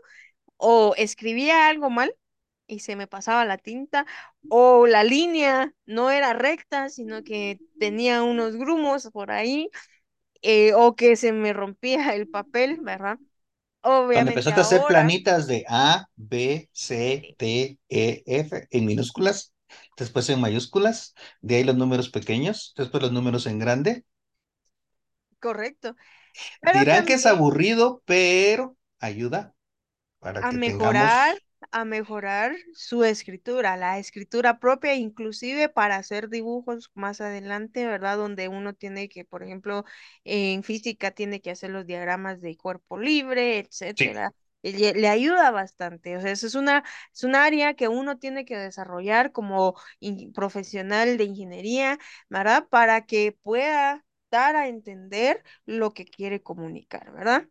o 0.57 0.95
escribía 0.97 1.69
algo 1.69 1.91
mal 1.91 2.15
y 2.67 2.81
se 2.81 2.97
me 2.97 3.07
pasaba 3.07 3.45
la 3.45 3.59
tinta, 3.59 4.07
o 4.49 4.87
la 4.87 5.05
línea 5.05 5.75
no 5.87 6.11
era 6.11 6.33
recta, 6.35 6.89
sino 6.91 7.23
que 7.25 7.61
tenía 7.79 8.23
unos 8.23 8.57
grumos 8.57 9.11
por 9.13 9.31
ahí, 9.33 9.71
eh, 10.43 10.73
o 10.75 10.97
que 10.97 11.17
se 11.17 11.33
me 11.33 11.53
rompía 11.53 12.15
el 12.15 12.29
papel, 12.29 12.79
¿verdad? 12.83 13.19
Cuando 14.11 14.31
empezaste 14.31 14.61
a 14.61 14.63
hacer 14.63 14.87
planitas 14.87 15.47
de 15.47 15.65
A, 15.69 16.09
B, 16.17 16.71
C, 16.73 17.29
D, 17.39 17.79
E, 17.89 18.23
F 18.27 18.69
en 18.71 18.87
minúsculas, 18.87 19.53
después 19.97 20.29
en 20.31 20.41
mayúsculas, 20.41 21.15
de 21.43 21.57
ahí 21.57 21.65
los 21.65 21.77
números 21.77 22.11
pequeños, 22.11 22.75
después 22.77 23.03
los 23.03 23.13
números 23.13 23.47
en 23.47 23.59
grande, 23.59 24.05
correcto, 25.41 25.97
pero 26.63 26.79
dirán 26.79 27.05
que 27.07 27.15
es 27.15 27.27
aburrido, 27.27 28.03
pero 28.07 28.77
ayuda 28.99 29.55
para 30.21 30.47
a 30.47 30.49
que 30.49 30.59
mejorar, 30.61 31.37
a 31.75 31.85
mejorar 31.85 32.55
su 32.75 33.05
escritura, 33.05 33.77
la 33.77 33.99
escritura 33.99 34.61
propia, 34.61 34.95
inclusive 34.95 35.69
para 35.69 35.97
hacer 35.97 36.29
dibujos 36.31 36.91
más 36.95 37.21
adelante, 37.21 37.87
¿verdad? 37.87 38.17
Donde 38.19 38.49
uno 38.49 38.75
tiene 38.75 39.09
que, 39.09 39.25
por 39.25 39.43
ejemplo, 39.43 39.85
en 40.25 40.63
física 40.63 41.11
tiene 41.13 41.41
que 41.41 41.51
hacer 41.51 41.71
los 41.71 41.87
diagramas 41.87 42.41
de 42.41 42.57
cuerpo 42.57 42.99
libre, 42.99 43.59
sí, 43.97 44.15
etcétera. 44.15 44.33
y 44.63 44.73
Le, 44.73 44.95
le 44.95 45.09
ayuda 45.09 45.51
bastante, 45.51 46.17
o 46.17 46.21
sea, 46.21 46.33
eso 46.33 46.47
es 46.47 46.55
una, 46.55 46.85
es 47.13 47.25
un 47.25 47.35
área 47.35 47.75
que 47.75 47.89
uno 47.89 48.19
tiene 48.19 48.45
que 48.45 48.57
desarrollar 48.57 49.33
como 49.33 49.75
in- 50.01 50.33
profesional 50.33 51.17
de 51.19 51.25
ingeniería, 51.25 51.99
¿verdad? 52.29 52.69
Para 52.69 53.05
que 53.07 53.33
pueda 53.43 54.05
dar 54.31 54.57
a 54.57 54.69
entender 54.69 55.43
lo 55.67 55.93
que 55.95 56.05
quiere 56.07 56.43
comunicar, 56.43 57.13
¿verdad? 57.13 57.49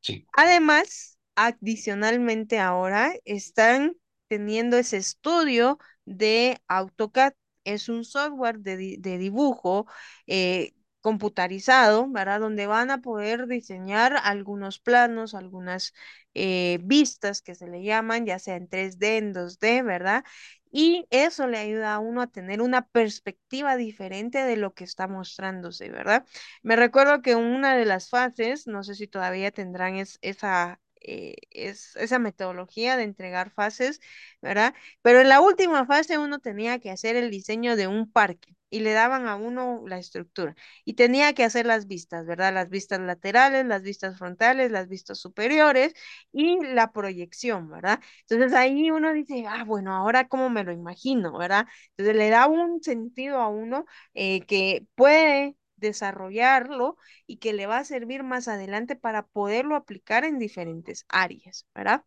sí, 0.00 0.26
Además, 0.32 1.15
adicionalmente 1.36 2.58
ahora 2.58 3.12
están 3.24 3.96
teniendo 4.28 4.76
ese 4.78 4.96
estudio 4.98 5.78
de 6.04 6.60
AutoCAD. 6.68 7.34
Es 7.64 7.88
un 7.88 8.04
software 8.04 8.58
de, 8.60 8.96
de 8.98 9.18
dibujo 9.18 9.86
eh, 10.26 10.74
computarizado, 11.00 12.08
¿verdad? 12.10 12.40
Donde 12.40 12.66
van 12.66 12.90
a 12.90 13.00
poder 13.00 13.46
diseñar 13.46 14.16
algunos 14.22 14.78
planos, 14.80 15.34
algunas 15.34 15.92
eh, 16.34 16.78
vistas 16.82 17.42
que 17.42 17.54
se 17.54 17.66
le 17.68 17.82
llaman, 17.82 18.26
ya 18.26 18.38
sea 18.38 18.56
en 18.56 18.68
3D, 18.68 19.16
en 19.18 19.32
2D, 19.32 19.82
¿verdad? 19.82 20.24
Y 20.70 21.06
eso 21.10 21.46
le 21.46 21.58
ayuda 21.58 21.94
a 21.94 21.98
uno 22.00 22.20
a 22.22 22.26
tener 22.26 22.60
una 22.60 22.86
perspectiva 22.88 23.76
diferente 23.76 24.44
de 24.44 24.56
lo 24.56 24.74
que 24.74 24.84
está 24.84 25.08
mostrándose, 25.08 25.90
¿verdad? 25.90 26.26
Me 26.62 26.76
recuerdo 26.76 27.22
que 27.22 27.34
una 27.34 27.76
de 27.76 27.86
las 27.86 28.10
fases, 28.10 28.66
no 28.66 28.82
sé 28.84 28.94
si 28.94 29.06
todavía 29.08 29.50
tendrán 29.52 29.96
es- 29.96 30.18
esa, 30.22 30.80
eh, 31.06 31.36
es, 31.50 31.96
esa 31.96 32.18
metodología 32.18 32.96
de 32.96 33.04
entregar 33.04 33.50
fases, 33.50 34.00
¿verdad? 34.42 34.74
Pero 35.02 35.20
en 35.20 35.28
la 35.28 35.40
última 35.40 35.86
fase 35.86 36.18
uno 36.18 36.38
tenía 36.40 36.78
que 36.78 36.90
hacer 36.90 37.16
el 37.16 37.30
diseño 37.30 37.76
de 37.76 37.86
un 37.86 38.10
parque 38.10 38.54
y 38.70 38.80
le 38.80 38.92
daban 38.92 39.28
a 39.28 39.36
uno 39.36 39.82
la 39.86 39.98
estructura 39.98 40.56
y 40.84 40.94
tenía 40.94 41.32
que 41.34 41.44
hacer 41.44 41.66
las 41.66 41.86
vistas, 41.86 42.26
¿verdad? 42.26 42.52
Las 42.52 42.68
vistas 42.68 43.00
laterales, 43.00 43.64
las 43.66 43.82
vistas 43.82 44.18
frontales, 44.18 44.70
las 44.72 44.88
vistas 44.88 45.18
superiores 45.18 45.94
y 46.32 46.58
la 46.64 46.92
proyección, 46.92 47.68
¿verdad? 47.70 48.00
Entonces 48.28 48.52
ahí 48.56 48.90
uno 48.90 49.12
dice, 49.12 49.44
ah, 49.48 49.64
bueno, 49.64 49.94
ahora 49.94 50.28
cómo 50.28 50.50
me 50.50 50.64
lo 50.64 50.72
imagino, 50.72 51.36
¿verdad? 51.38 51.66
Entonces 51.90 52.16
le 52.16 52.30
da 52.30 52.46
un 52.46 52.82
sentido 52.82 53.40
a 53.40 53.48
uno 53.48 53.84
eh, 54.14 54.40
que 54.46 54.86
puede 54.94 55.56
desarrollarlo 55.76 56.96
y 57.26 57.38
que 57.38 57.52
le 57.52 57.66
va 57.66 57.78
a 57.78 57.84
servir 57.84 58.22
más 58.24 58.48
adelante 58.48 58.96
para 58.96 59.26
poderlo 59.26 59.76
aplicar 59.76 60.24
en 60.24 60.38
diferentes 60.38 61.04
áreas, 61.08 61.66
¿verdad? 61.74 62.04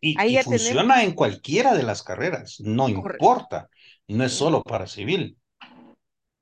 y, 0.00 0.10
Ahí 0.14 0.32
y 0.32 0.36
ya 0.36 0.44
tenemos, 0.44 0.84
funciona 0.84 1.02
en 1.02 1.12
cualquiera 1.14 1.74
de 1.74 1.82
las 1.82 2.02
carreras, 2.02 2.60
no 2.60 2.88
correcto. 2.92 3.28
importa, 3.28 3.68
no 4.08 4.24
es 4.24 4.32
solo 4.32 4.62
para 4.62 4.86
civil. 4.86 5.38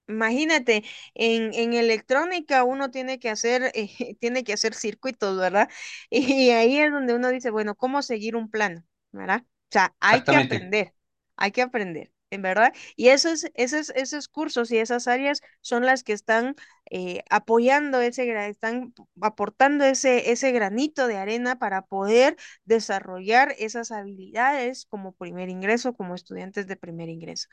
Imagínate, 0.09 0.85
en, 1.15 1.55
en 1.55 1.73
electrónica 1.75 2.65
uno 2.65 2.91
tiene 2.91 3.19
que 3.19 3.31
hacer, 3.31 3.71
eh, 3.75 4.17
tiene 4.21 4.45
que 4.45 4.53
hacer 4.53 4.75
circuitos, 4.75 5.39
¿verdad? 5.39 5.69
Y 6.11 6.51
ahí 6.51 6.79
es 6.79 6.91
donde 6.93 7.15
uno 7.15 7.29
dice, 7.31 7.51
bueno, 7.51 7.75
¿cómo 7.77 8.03
seguir 8.03 8.37
un 8.37 8.51
plano? 8.51 8.85
¿Verdad? 9.13 9.43
O 9.47 9.49
sea, 9.71 9.95
hay 10.01 10.23
que 10.25 10.37
aprender, 10.37 10.95
hay 11.37 11.53
que 11.53 11.63
aprender, 11.63 12.09
en 12.09 12.12
verdad. 12.41 12.73
Y 12.97 13.09
esos, 13.09 13.45
esos, 13.55 13.91
esos 13.91 14.29
cursos 14.29 14.71
y 14.71 14.79
esas 14.79 15.09
áreas 15.09 15.43
son 15.61 15.85
las 15.85 16.03
que 16.05 16.15
están 16.15 16.55
eh, 16.91 17.23
apoyando 17.31 18.01
ese, 18.01 18.49
están 18.49 18.95
aportando 19.21 19.85
ese, 19.85 20.31
ese 20.33 20.53
granito 20.53 21.07
de 21.07 21.17
arena 21.19 21.59
para 21.59 21.83
poder 21.83 22.37
desarrollar 22.65 23.55
esas 23.59 23.91
habilidades 23.93 24.87
como 24.87 25.13
primer 25.13 25.51
ingreso, 25.51 25.93
como 25.95 26.15
estudiantes 26.15 26.67
de 26.67 26.77
primer 26.77 27.09
ingreso. 27.11 27.49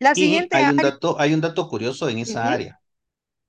La 0.00 0.14
Y 0.14 0.16
siguiente 0.16 0.56
hay 0.56 0.70
un 0.70 0.80
área, 0.80 0.80
dato, 0.80 1.20
hay 1.20 1.34
un 1.34 1.40
dato 1.40 1.68
curioso 1.68 2.08
en 2.08 2.18
esa 2.18 2.50
área. 2.52 2.80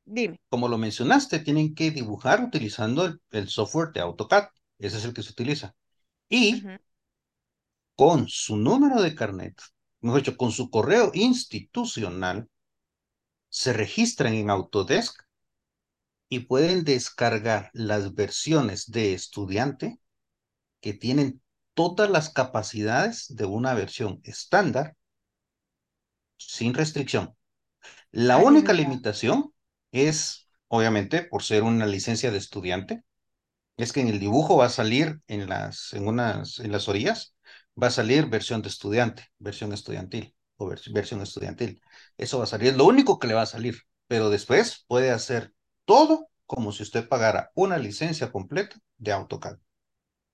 dime. 0.05 0.38
Como 0.49 0.67
lo 0.67 0.77
mencionaste, 0.79 1.39
tienen 1.39 1.75
que 1.75 1.91
dibujar 1.91 2.43
utilizando 2.43 3.05
el, 3.05 3.21
el 3.31 3.47
software 3.49 3.91
de 3.93 4.01
AutoCAD. 4.01 4.45
Ese 4.79 4.97
es 4.97 5.05
el 5.05 5.13
que 5.13 5.21
se 5.23 5.31
utiliza. 5.31 5.75
Y 6.29 6.69
con 7.95 8.27
su 8.29 8.55
número 8.57 9.01
de 9.01 9.15
carnet, 9.15 9.55
mejor 10.05 10.21
dicho, 10.21 10.37
con 10.37 10.51
su 10.51 10.69
correo 10.69 11.11
institucional, 11.13 12.49
se 13.49 13.73
registran 13.73 14.33
en 14.33 14.49
Autodesk 14.49 15.21
y 16.29 16.39
pueden 16.39 16.83
descargar 16.83 17.69
las 17.73 18.13
versiones 18.13 18.91
de 18.91 19.13
estudiante 19.13 19.99
que 20.81 20.93
tienen 20.93 21.41
todas 21.73 22.09
las 22.09 22.29
capacidades 22.29 23.35
de 23.35 23.45
una 23.45 23.73
versión 23.73 24.21
estándar 24.23 24.95
sin 26.37 26.73
restricción. 26.73 27.35
La 28.11 28.37
única 28.37 28.73
limitación 28.73 29.53
es, 29.91 30.47
obviamente, 30.67 31.23
por 31.23 31.43
ser 31.43 31.63
una 31.63 31.85
licencia 31.85 32.31
de 32.31 32.37
estudiante, 32.37 33.03
es 33.77 33.93
que 33.93 34.01
en 34.01 34.07
el 34.07 34.19
dibujo 34.19 34.57
va 34.57 34.67
a 34.67 34.69
salir 34.69 35.21
en 35.27 35.47
las, 35.49 35.93
en 35.93 36.07
unas, 36.07 36.59
en 36.59 36.71
las 36.71 36.87
orillas, 36.87 37.34
va 37.82 37.88
a 37.88 37.91
salir 37.91 38.28
versión 38.28 38.61
de 38.61 38.69
estudiante, 38.69 39.28
versión 39.39 39.73
estudiantil 39.73 40.36
o 40.57 40.67
vers- 40.69 40.91
versión 40.93 41.21
estudiantil. 41.21 41.82
Eso 42.17 42.38
va 42.39 42.45
a 42.45 42.47
salir, 42.47 42.69
es 42.69 42.78
lo 42.78 42.86
único 42.86 43.19
que 43.19 43.28
le 43.28 43.34
va 43.34 43.43
a 43.43 43.45
salir, 43.45 43.78
pero 44.07 44.30
después 44.30 44.86
puede 44.88 45.11
hacer 45.11 45.53
todo 45.86 46.30
como 46.45 46.71
si 46.71 46.84
usted 46.84 47.07
pagara 47.07 47.51
una 47.55 47.78
licencia 47.78 48.32
completa 48.32 48.78
de 48.97 49.11
AutoCAD. 49.13 49.57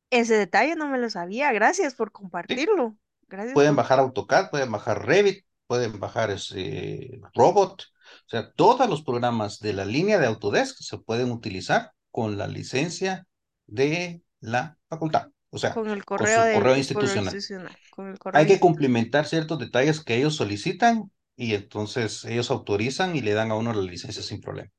Ese 0.10 0.36
detalle 0.38 0.76
no 0.76 0.88
me 0.88 0.98
lo 0.98 1.10
sabía. 1.10 1.52
Gracias 1.54 1.96
por 1.96 2.12
¿sí? 2.48 2.64
compartirlo. 2.64 2.98
Gracias 3.28 3.54
Pueden 3.54 3.76
por 3.76 3.78
bajar. 3.78 4.00
AutoCAD, 4.00 4.50
pueden 4.52 4.72
bajar 4.72 5.06
Revit, 5.06 5.46
pueden 5.68 6.00
bajar 6.00 6.32
ese 6.32 7.20
Robot. 7.36 7.84
O 7.84 8.30
sea, 8.30 8.52
todos 8.54 8.90
los 8.90 9.04
programas 9.04 9.60
de 9.60 9.74
la 9.74 9.86
línea 9.86 10.20
de 10.20 10.28
Autodesk 10.28 10.78
se 10.82 10.98
pueden 11.00 11.32
utilizar 11.32 11.94
con 12.12 12.38
la 12.38 12.48
licencia 12.48 13.28
de 13.68 14.24
la 14.42 14.78
facultad, 14.90 15.32
o 15.52 15.60
sea, 15.60 15.74
Con 15.74 15.90
el 15.90 16.06
con 16.16 16.28
correo 16.28 16.28
su 16.28 16.50
correo 16.50 16.78
institucional. 16.78 17.40
institucional. 17.40 17.76
Con 17.90 18.08
el 18.10 18.20
correo 18.20 18.44
Hay 18.44 18.48
que 18.48 18.60
cumplimentar 18.60 19.28
ciertos 19.28 19.60
detalles 19.60 20.02
que 20.04 20.18
ellos 20.18 20.36
solicitan 20.36 21.12
y 21.38 21.56
entonces 21.56 22.26
ellos 22.26 22.52
autorizan 22.52 23.16
y 23.16 23.22
le 23.22 23.34
dan 23.34 23.52
a 23.52 23.56
uno 23.56 23.74
la 23.74 23.82
licencia 23.84 24.24
sin 24.24 24.42
problema. 24.42 24.72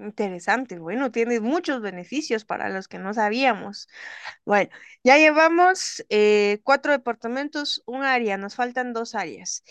Interesante. 0.00 0.78
Bueno, 0.78 1.10
tiene 1.10 1.40
muchos 1.40 1.80
beneficios 1.82 2.44
para 2.44 2.68
los 2.68 2.86
que 2.86 2.98
no 3.00 3.14
sabíamos. 3.14 3.88
Bueno, 4.44 4.70
ya 5.04 5.18
llevamos 5.18 6.04
eh, 6.10 6.60
cuatro 6.64 6.92
departamentos, 6.92 7.82
un 7.86 8.02
área, 8.04 8.38
nos 8.38 8.56
faltan 8.56 8.92
dos 8.92 9.14
áreas. 9.16 9.64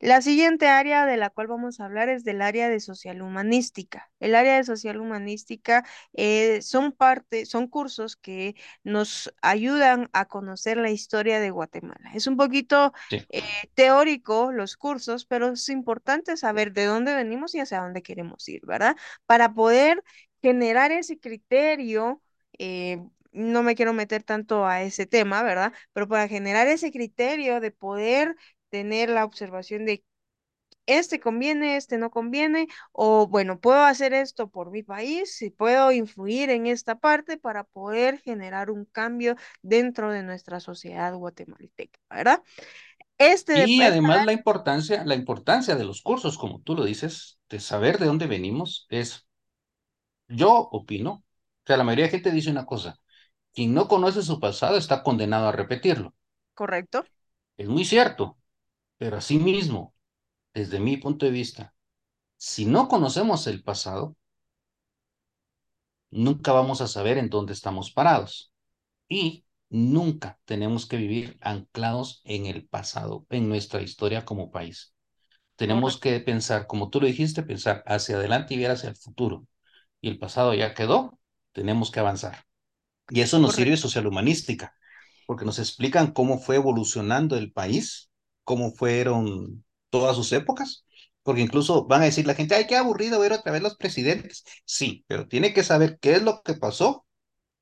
La 0.00 0.22
siguiente 0.22 0.66
área 0.68 1.04
de 1.06 1.18
la 1.18 1.28
cual 1.30 1.46
vamos 1.48 1.78
a 1.78 1.84
hablar 1.84 2.08
es 2.08 2.24
del 2.24 2.40
área 2.42 2.70
de 2.70 2.80
social 2.80 3.20
humanística. 3.20 4.10
El 4.18 4.34
área 4.34 4.56
de 4.56 4.64
social 4.64 4.98
humanística 4.98 5.84
eh, 6.14 6.62
son 6.62 6.92
parte, 6.92 7.44
son 7.46 7.68
cursos 7.68 8.16
que 8.16 8.54
nos 8.82 9.32
ayudan 9.42 10.08
a 10.14 10.24
conocer 10.26 10.78
la 10.78 10.90
historia 10.90 11.38
de 11.40 11.50
Guatemala. 11.50 12.12
Es 12.14 12.26
un 12.26 12.36
poquito 12.38 12.94
Sí. 13.10 13.26
eh, 13.28 13.42
teórico 13.74 14.52
los 14.52 14.76
cursos, 14.78 15.26
pero 15.26 15.50
es 15.52 15.68
importante 15.68 16.36
saber 16.38 16.72
de 16.72 16.86
dónde 16.86 17.14
venimos 17.14 17.54
y 17.54 17.60
hacia 17.60 17.82
dónde 17.82 18.02
queremos 18.02 18.48
ir, 18.48 18.62
¿verdad? 18.66 18.96
Para 19.26 19.52
poder 19.54 20.02
generar 20.42 20.92
ese 20.92 21.18
criterio. 21.18 22.22
eh, 22.58 23.02
no 23.32 23.62
me 23.62 23.76
quiero 23.76 23.92
meter 23.92 24.24
tanto 24.24 24.66
a 24.66 24.82
ese 24.82 25.06
tema, 25.06 25.42
¿verdad? 25.44 25.72
Pero 25.92 26.08
para 26.08 26.26
generar 26.28 26.66
ese 26.66 26.90
criterio 26.90 27.60
de 27.60 27.70
poder 27.70 28.34
tener 28.70 29.10
la 29.10 29.24
observación 29.24 29.84
de 29.86 30.04
este 30.86 31.20
conviene, 31.20 31.76
este 31.76 31.98
no 31.98 32.10
conviene, 32.10 32.66
o 32.92 33.28
bueno, 33.28 33.60
puedo 33.60 33.80
hacer 33.84 34.12
esto 34.14 34.48
por 34.50 34.70
mi 34.72 34.82
país 34.82 35.40
y 35.42 35.50
puedo 35.50 35.92
influir 35.92 36.50
en 36.50 36.66
esta 36.66 36.98
parte 36.98 37.38
para 37.38 37.64
poder 37.64 38.18
generar 38.20 38.70
un 38.70 38.86
cambio 38.86 39.36
dentro 39.62 40.10
de 40.10 40.22
nuestra 40.24 40.60
sociedad 40.60 41.14
guatemalteca, 41.14 41.98
¿verdad? 42.10 42.42
Este, 43.18 43.68
Y 43.68 43.82
además 43.82 44.22
la 44.24 44.32
importancia, 44.32 45.04
la 45.04 45.14
importancia 45.14 45.74
de 45.76 45.84
los 45.84 46.02
cursos, 46.02 46.36
como 46.38 46.60
tú 46.62 46.74
lo 46.76 46.84
dices, 46.84 47.38
de 47.48 47.60
saber 47.60 47.98
de 47.98 48.06
dónde 48.06 48.26
venimos, 48.26 48.86
es, 48.90 49.26
yo 50.28 50.52
opino, 50.72 51.10
o 51.12 51.24
sea, 51.66 51.76
la 51.76 51.84
mayoría 51.84 52.06
de 52.06 52.10
gente 52.12 52.30
dice 52.30 52.50
una 52.50 52.66
cosa, 52.66 52.96
quien 53.54 53.74
no 53.74 53.88
conoce 53.88 54.22
su 54.22 54.40
pasado 54.40 54.76
está 54.78 55.02
condenado 55.04 55.48
a 55.48 55.52
repetirlo. 55.52 56.14
¿correcto? 56.54 57.06
Es 57.56 57.68
muy 57.68 57.84
cierto, 57.84 58.38
pero 59.00 59.16
asimismo, 59.16 59.94
desde 60.52 60.78
mi 60.78 60.98
punto 60.98 61.24
de 61.24 61.32
vista, 61.32 61.74
si 62.36 62.66
no 62.66 62.86
conocemos 62.86 63.46
el 63.46 63.62
pasado, 63.62 64.14
nunca 66.10 66.52
vamos 66.52 66.82
a 66.82 66.86
saber 66.86 67.16
en 67.16 67.30
dónde 67.30 67.54
estamos 67.54 67.92
parados. 67.92 68.52
Y 69.08 69.46
nunca 69.70 70.38
tenemos 70.44 70.84
que 70.84 70.98
vivir 70.98 71.38
anclados 71.40 72.20
en 72.24 72.44
el 72.44 72.68
pasado, 72.68 73.24
en 73.30 73.48
nuestra 73.48 73.80
historia 73.80 74.26
como 74.26 74.50
país. 74.50 74.94
Tenemos 75.56 75.96
que 75.98 76.20
pensar, 76.20 76.66
como 76.66 76.90
tú 76.90 77.00
lo 77.00 77.06
dijiste, 77.06 77.42
pensar 77.42 77.82
hacia 77.86 78.16
adelante 78.16 78.52
y 78.52 78.58
ver 78.58 78.72
hacia 78.72 78.90
el 78.90 78.96
futuro. 78.96 79.46
Y 80.02 80.10
el 80.10 80.18
pasado 80.18 80.52
ya 80.52 80.74
quedó, 80.74 81.18
tenemos 81.52 81.90
que 81.90 82.00
avanzar. 82.00 82.44
Y 83.08 83.22
eso 83.22 83.38
nos 83.38 83.54
sirve 83.54 83.78
social 83.78 84.06
humanística, 84.06 84.74
porque 85.26 85.46
nos 85.46 85.58
explican 85.58 86.12
cómo 86.12 86.38
fue 86.38 86.56
evolucionando 86.56 87.38
el 87.38 87.50
país, 87.50 88.09
cómo 88.50 88.72
fueron 88.72 89.64
todas 89.90 90.16
sus 90.16 90.32
épocas, 90.32 90.84
porque 91.22 91.40
incluso 91.40 91.86
van 91.86 92.02
a 92.02 92.06
decir 92.06 92.26
la 92.26 92.34
gente, 92.34 92.56
ay, 92.56 92.66
qué 92.66 92.74
aburrido 92.74 93.20
ver 93.20 93.32
otra 93.32 93.52
vez 93.52 93.62
los 93.62 93.76
presidentes. 93.76 94.42
Sí, 94.64 95.04
pero 95.06 95.28
tiene 95.28 95.54
que 95.54 95.62
saber 95.62 96.00
qué 96.00 96.14
es 96.14 96.22
lo 96.24 96.42
que 96.42 96.54
pasó, 96.54 97.06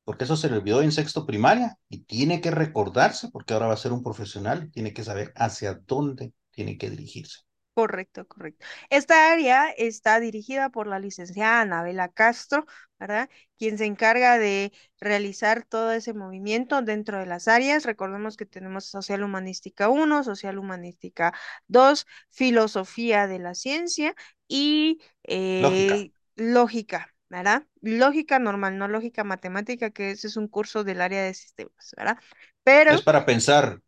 porque 0.04 0.24
eso 0.24 0.36
se 0.38 0.50
le 0.50 0.56
olvidó 0.56 0.80
en 0.82 0.92
sexto 0.92 1.26
primaria 1.26 1.78
y 1.90 2.04
tiene 2.04 2.40
que 2.40 2.50
recordarse, 2.50 3.28
porque 3.30 3.52
ahora 3.54 3.66
va 3.66 3.74
a 3.74 3.76
ser 3.76 3.92
un 3.92 4.02
profesional, 4.02 4.70
tiene 4.72 4.94
que 4.94 5.04
saber 5.04 5.34
hacia 5.36 5.74
dónde 5.74 6.32
tiene 6.52 6.78
que 6.78 6.88
dirigirse. 6.88 7.40
Correcto, 7.78 8.26
correcto. 8.26 8.66
Esta 8.90 9.30
área 9.30 9.70
está 9.70 10.18
dirigida 10.18 10.68
por 10.68 10.88
la 10.88 10.98
licenciada 10.98 11.60
Anabela 11.60 12.08
Castro, 12.08 12.66
¿verdad? 12.98 13.30
Quien 13.56 13.78
se 13.78 13.84
encarga 13.84 14.36
de 14.36 14.72
realizar 14.98 15.62
todo 15.64 15.92
ese 15.92 16.12
movimiento 16.12 16.82
dentro 16.82 17.20
de 17.20 17.26
las 17.26 17.46
áreas. 17.46 17.84
Recordemos 17.84 18.36
que 18.36 18.46
tenemos 18.46 18.86
Social 18.86 19.22
Humanística 19.22 19.88
1, 19.88 20.24
Social 20.24 20.58
Humanística 20.58 21.32
2, 21.68 22.04
Filosofía 22.30 23.28
de 23.28 23.38
la 23.38 23.54
Ciencia 23.54 24.16
y 24.48 24.98
Lógica, 25.60 25.94
eh, 25.94 26.10
Lógica. 26.34 27.14
¿verdad? 27.28 27.64
Lógica 27.80 28.40
normal, 28.40 28.76
no 28.76 28.88
lógica 28.88 29.22
matemática, 29.22 29.90
que 29.90 30.10
ese 30.10 30.26
es 30.26 30.36
un 30.36 30.48
curso 30.48 30.82
del 30.82 31.00
área 31.00 31.22
de 31.22 31.34
sistemas, 31.34 31.94
¿verdad? 31.96 32.18
es 32.18 32.64
Pero 32.64 32.96
para 33.02 33.24
pensar 33.24 33.80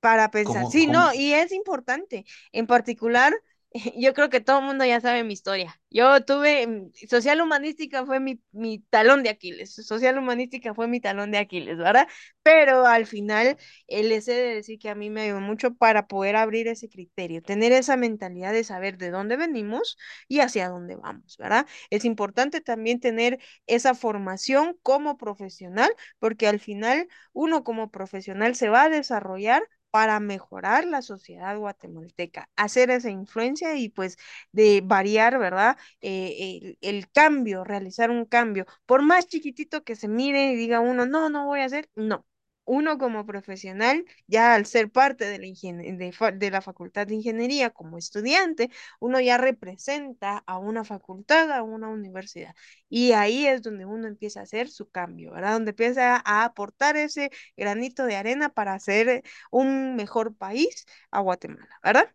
para 0.00 0.30
pensar. 0.30 0.66
cómo, 0.66 0.68
Sí, 0.68 0.86
cómo, 0.86 0.86
no, 0.86 1.12
y 1.14 1.32
es 1.34 1.52
importante. 1.52 2.24
En 2.52 2.66
particular, 2.66 3.34
yo 3.96 4.14
creo 4.14 4.30
que 4.30 4.40
todo 4.40 4.60
el 4.60 4.64
mundo 4.66 4.84
ya 4.84 5.00
sabe 5.00 5.24
mi 5.24 5.32
historia. 5.34 5.80
Yo 5.90 6.24
tuve, 6.24 6.66
mm, 6.66 6.92
social 7.08 7.40
humanística 7.40 8.04
fue 8.06 8.20
mi, 8.20 8.40
mi 8.52 8.80
talón 8.90 9.22
de 9.22 9.30
Aquiles, 9.30 9.74
social 9.74 10.18
humanística 10.18 10.74
fue 10.74 10.86
mi 10.88 11.00
talón 11.00 11.30
de 11.30 11.38
Aquiles, 11.38 11.76
¿verdad? 11.78 12.08
Pero 12.42 12.86
al 12.86 13.06
final, 13.06 13.56
les 13.88 14.26
he 14.28 14.32
de 14.34 14.54
decir 14.54 14.78
que 14.78 14.88
a 14.90 14.94
mí 14.94 15.10
me 15.10 15.22
ayudó 15.22 15.40
mucho 15.40 15.74
para 15.74 16.06
poder 16.06 16.36
abrir 16.36 16.68
ese 16.68 16.88
criterio, 16.88 17.42
tener 17.42 17.72
esa 17.72 17.96
mentalidad 17.96 18.52
de 18.52 18.64
saber 18.64 18.96
de 18.98 19.10
dónde 19.10 19.36
venimos 19.36 19.98
y 20.28 20.40
hacia 20.40 20.68
dónde 20.68 20.96
vamos, 20.96 21.36
¿verdad? 21.36 21.66
Es 21.90 22.04
importante 22.04 22.60
también 22.60 23.00
tener 23.00 23.38
esa 23.66 23.94
formación 23.94 24.78
como 24.82 25.16
profesional, 25.18 25.90
porque 26.18 26.46
al 26.48 26.60
final 26.60 27.08
uno 27.32 27.64
como 27.64 27.90
profesional 27.90 28.54
se 28.54 28.68
va 28.68 28.84
a 28.84 28.88
desarrollar 28.88 29.62
para 29.90 30.20
mejorar 30.20 30.84
la 30.86 31.02
sociedad 31.02 31.56
guatemalteca, 31.58 32.48
hacer 32.56 32.90
esa 32.90 33.10
influencia 33.10 33.74
y 33.76 33.88
pues 33.88 34.16
de 34.52 34.82
variar, 34.84 35.38
¿verdad? 35.38 35.76
Eh, 36.00 36.76
el, 36.82 36.96
el 36.98 37.10
cambio, 37.10 37.64
realizar 37.64 38.10
un 38.10 38.24
cambio, 38.26 38.66
por 38.86 39.02
más 39.02 39.26
chiquitito 39.28 39.84
que 39.84 39.96
se 39.96 40.08
mire 40.08 40.52
y 40.52 40.56
diga 40.56 40.80
uno, 40.80 41.06
no, 41.06 41.28
no 41.30 41.46
voy 41.46 41.60
a 41.60 41.64
hacer, 41.66 41.88
no. 41.94 42.24
Uno 42.68 42.98
como 42.98 43.24
profesional, 43.26 44.04
ya 44.26 44.54
al 44.54 44.66
ser 44.66 44.90
parte 44.90 45.24
de 45.26 45.38
la, 45.38 46.32
de 46.32 46.50
la 46.50 46.60
facultad 46.60 47.06
de 47.06 47.14
ingeniería 47.14 47.70
como 47.70 47.96
estudiante, 47.98 48.70
uno 49.00 49.20
ya 49.20 49.38
representa 49.38 50.38
a 50.46 50.58
una 50.58 50.84
facultad, 50.84 51.50
a 51.52 51.62
una 51.62 51.88
universidad. 51.88 52.54
Y 52.90 53.12
ahí 53.12 53.46
es 53.46 53.62
donde 53.62 53.86
uno 53.86 54.06
empieza 54.06 54.40
a 54.40 54.42
hacer 54.44 54.68
su 54.70 54.90
cambio, 54.90 55.32
¿verdad? 55.32 55.52
Donde 55.54 55.70
empieza 55.70 56.16
a 56.24 56.44
aportar 56.44 56.96
ese 56.96 57.30
granito 57.56 58.04
de 58.04 58.16
arena 58.16 58.50
para 58.50 58.74
hacer 58.74 59.22
un 59.50 59.96
mejor 59.96 60.36
país 60.36 60.84
a 61.10 61.20
Guatemala, 61.20 61.68
¿verdad? 61.82 62.12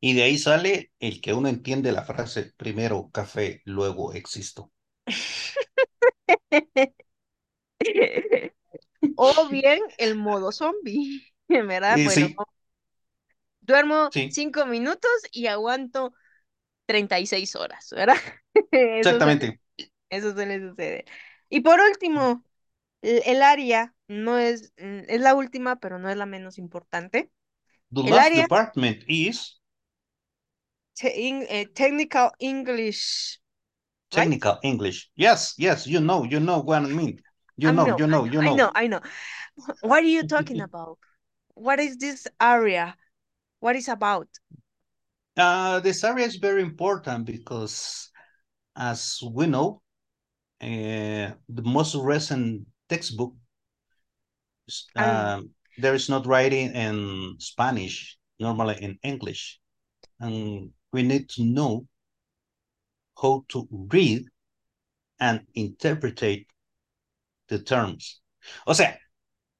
y 0.00 0.14
de 0.14 0.24
ahí 0.24 0.38
sale 0.38 0.90
el 0.98 1.20
que 1.20 1.32
uno 1.34 1.48
entiende 1.48 1.92
la 1.92 2.02
frase, 2.04 2.52
primero 2.56 3.10
café, 3.12 3.62
luego 3.64 4.12
existo. 4.12 4.72
O 9.18 9.48
bien 9.50 9.80
el 9.98 10.14
modo 10.16 10.52
zombie, 10.52 11.22
¿verdad? 11.48 12.00
Y 12.04 12.08
Bueno, 12.08 12.10
sí, 12.10 12.40
duermo 13.60 14.10
sí, 14.10 14.28
cinco 14.28 14.66
minutos 14.66 15.10
y 15.32 15.46
aguanto 15.46 16.14
36 16.86 17.56
horas, 17.56 17.90
¿verdad? 17.92 18.16
Eso 18.72 19.20
suele, 19.22 19.40
exactamente. 19.40 19.60
eso 20.10 20.32
suele 20.34 20.60
suceder. 20.60 21.06
Y 21.50 21.60
por 21.62 21.80
último, 21.80 22.44
el, 23.02 23.22
el 23.26 23.42
área 23.42 23.94
no 24.08 24.38
es, 24.38 24.72
mm, 24.78 25.02
es 25.08 25.20
la 25.22 25.34
última, 25.34 25.76
pero 25.80 25.98
no 25.98 26.10
es 26.10 26.16
la 26.18 26.26
menos 26.26 26.58
importante. 26.58 27.30
The 27.92 28.02
El 28.02 28.18
last 28.18 28.32
área 28.38 28.48
department 28.48 29.04
is 29.08 29.56
in- 31.02 31.46
eh, 31.48 31.66
Technical 31.74 32.32
English, 32.40 33.40
right? 34.12 34.32
technical 34.36 34.58
English. 34.62 35.10
Yes, 35.16 35.54
yes, 35.58 35.86
you 35.86 36.00
know, 36.00 36.24
you 36.24 36.40
know 36.40 36.60
what 36.60 36.82
I 36.82 36.86
mean. 36.86 37.22
You 37.58 37.72
know, 37.72 37.84
know, 37.84 37.98
you 37.98 38.06
know, 38.06 38.24
know, 38.24 38.40
I 38.40 38.54
know. 38.54 38.70
I 38.74 38.86
know. 38.86 39.00
What 39.80 40.04
are 40.04 40.06
you 40.06 40.22
talking 40.28 40.60
about? 40.60 40.98
What 41.54 41.80
is 41.80 41.96
this 41.96 42.26
area? 42.40 42.96
What 43.60 43.76
is 43.76 43.88
about? 43.88 44.28
Uh, 45.36 45.80
this 45.80 46.02
area 46.04 46.26
is 46.26 46.36
very 46.36 46.62
important 46.62 47.24
because, 47.24 48.10
as 48.76 49.20
we 49.22 49.46
know, 49.46 49.82
uh, 50.60 51.34
the 51.48 51.62
most 51.62 51.94
recent 51.94 52.66
textbook, 52.88 53.34
Um, 54.96 55.04
uh, 55.04 55.40
there 55.78 55.94
is 55.94 56.08
not 56.08 56.26
writing 56.26 56.72
in 56.74 57.36
Spanish, 57.38 58.18
normally 58.38 58.76
in 58.82 58.98
English. 59.02 59.60
And 60.20 60.72
we 60.92 61.02
need 61.02 61.28
to 61.30 61.44
know 61.44 61.86
how 63.20 63.44
to 63.48 63.68
read 63.70 64.26
and 65.20 65.46
interpret 65.54 66.22
the 67.48 67.58
terms. 67.60 68.22
O 68.66 68.74
sea, 68.74 69.00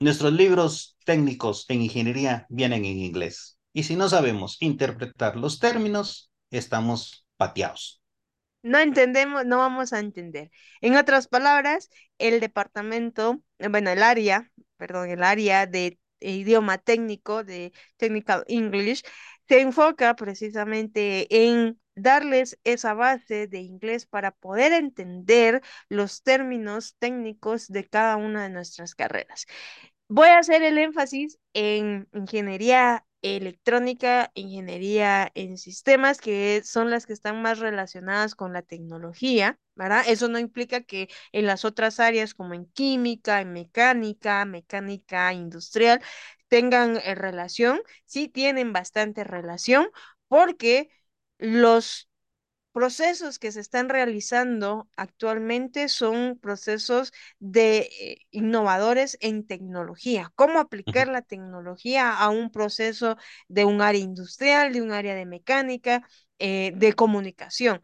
nuestros 0.01 0.33
libros 0.33 0.97
técnicos 1.05 1.67
en 1.69 1.83
ingeniería 1.83 2.47
vienen 2.49 2.85
en 2.85 2.99
inglés. 2.99 3.59
Y 3.73 3.85
si 3.85 3.97
no 3.97 4.09
sabemos 4.09 4.57
interpretar 4.61 5.37
los 5.37 5.59
términos, 5.59 6.31
estamos 6.51 7.27
pateados. 7.37 8.01
no 8.63 8.79
entendemos, 8.79 9.47
no 9.47 9.59
vamos 9.59 9.93
a 9.93 10.01
entender. 10.01 10.51
En 10.81 10.97
otras 10.97 11.29
palabras, 11.29 11.91
el 12.19 12.41
departamento, 12.41 13.41
bueno, 13.71 13.91
el 13.91 14.03
área, 14.03 14.51
perdón, 14.77 15.11
el 15.11 15.23
área 15.23 15.67
de 15.67 15.99
idioma 16.21 16.79
técnico, 16.79 17.45
de 17.45 17.73
Technical 17.97 18.45
English, 18.49 19.03
se 19.49 19.61
enfoca 19.61 20.15
precisamente 20.17 21.27
en 21.51 21.81
darles 21.99 22.59
esa 22.65 22.95
base 22.95 23.47
de 23.47 23.61
inglés 23.61 24.07
para 24.07 24.31
poder 24.33 24.73
entender 24.73 25.63
los 25.89 26.23
términos 26.23 26.97
técnicos 26.99 27.69
de 27.69 27.89
cada 27.89 28.17
una 28.17 28.43
de 28.45 28.51
nuestras 28.51 28.95
carreras. 28.95 29.47
Voy 30.09 30.29
a 30.29 30.39
hacer 30.39 30.63
el 30.63 30.79
énfasis 30.79 31.39
en 31.53 32.09
ingeniería 32.15 33.05
electrónica, 33.23 34.31
ingeniería 34.35 35.31
en 35.35 35.59
sistemas, 35.59 36.21
que 36.21 36.63
son 36.65 36.91
las 36.91 37.05
que 37.07 37.13
están 37.13 37.43
más 37.43 37.59
relacionadas 37.59 38.35
con 38.35 38.53
la 38.53 38.63
tecnología, 38.63 39.59
¿verdad? 39.75 40.05
Eso 40.07 40.29
no 40.29 40.39
implica 40.39 40.83
que 40.83 41.09
en 41.33 41.47
las 41.47 41.65
otras 41.65 42.01
áreas 42.01 42.33
como 42.35 42.55
en 42.55 42.67
química, 42.67 43.41
en 43.41 43.53
mecánica, 43.53 44.45
mecánica 44.45 45.33
industrial, 45.35 46.01
tengan 46.49 46.97
eh, 47.05 47.15
relación, 47.15 47.81
sí 48.07 48.29
tienen 48.29 48.73
bastante 48.73 49.25
relación, 49.25 49.89
porque 50.29 50.89
los 51.39 52.09
procesos 52.73 53.39
que 53.39 53.53
se 53.53 53.61
están 53.61 53.89
realizando 53.89 54.89
actualmente 54.97 55.89
son 55.89 56.39
procesos 56.41 57.13
de 57.41 57.91
eh, 58.01 58.19
innovadores 58.31 59.19
en 59.21 59.47
tecnología. 59.47 60.33
¿Cómo 60.37 60.61
aplicar 60.61 61.09
la 61.09 61.23
tecnología 61.23 62.13
a 62.17 62.29
un 62.31 62.51
proceso 62.53 63.17
de 63.49 63.65
un 63.65 63.83
área 63.83 64.01
industrial, 64.03 64.73
de 64.73 64.83
un 64.83 64.93
área 64.93 65.15
de 65.17 65.27
mecánica, 65.27 66.09
eh, 66.39 66.73
de 66.77 66.93
comunicación? 66.95 67.81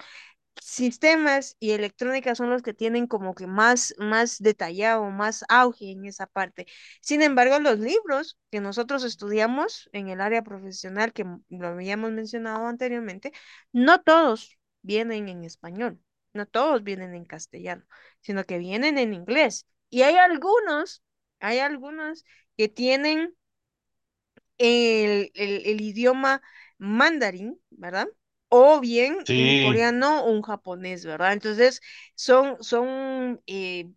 Sistemas 0.61 1.57
y 1.61 1.73
electrónica 1.73 2.35
son 2.35 2.51
los 2.51 2.63
que 2.63 2.75
tienen 2.75 3.07
como 3.07 3.35
que 3.35 3.47
más, 3.47 3.95
más 3.99 4.39
detallado, 4.41 5.11
más 5.11 5.45
auge 5.49 5.91
en 5.93 6.05
esa 6.07 6.27
parte. 6.27 6.67
Sin 7.01 7.23
embargo, 7.23 7.59
los 7.61 7.79
libros 7.79 8.39
que 8.51 8.61
nosotros 8.61 9.05
estudiamos 9.05 9.89
en 9.93 10.09
el 10.09 10.21
área 10.21 10.43
profesional, 10.43 11.13
que 11.13 11.25
lo 11.49 11.67
habíamos 11.69 12.13
mencionado 12.13 12.67
anteriormente, 12.67 13.33
no 13.73 14.03
todos 14.03 14.59
vienen 14.83 15.29
en 15.29 15.45
español, 15.45 16.01
no 16.33 16.47
todos 16.47 16.83
vienen 16.83 17.15
en 17.15 17.25
castellano, 17.25 17.85
sino 18.21 18.45
que 18.45 18.59
vienen 18.59 18.99
en 18.99 19.15
inglés. 19.15 19.67
Y 19.91 20.03
hay 20.03 20.17
algunos, 20.17 21.03
hay 21.41 21.59
algunos 21.59 22.25
que 22.57 22.69
tienen 22.69 23.35
el, 24.59 25.31
el, 25.35 25.67
el 25.67 25.81
idioma 25.81 26.43
mandarín, 26.79 27.61
¿verdad? 27.71 28.09
O 28.57 28.81
bien 28.81 29.13
un 29.35 29.49
Sí, 29.55 29.59
coreano 29.63 30.25
o 30.25 30.31
un 30.33 30.43
japonés, 30.43 31.05
¿verdad? 31.05 31.33
Entonces, 31.33 31.81
son, 32.15 32.57
son 32.63 33.43
eh, 33.47 33.91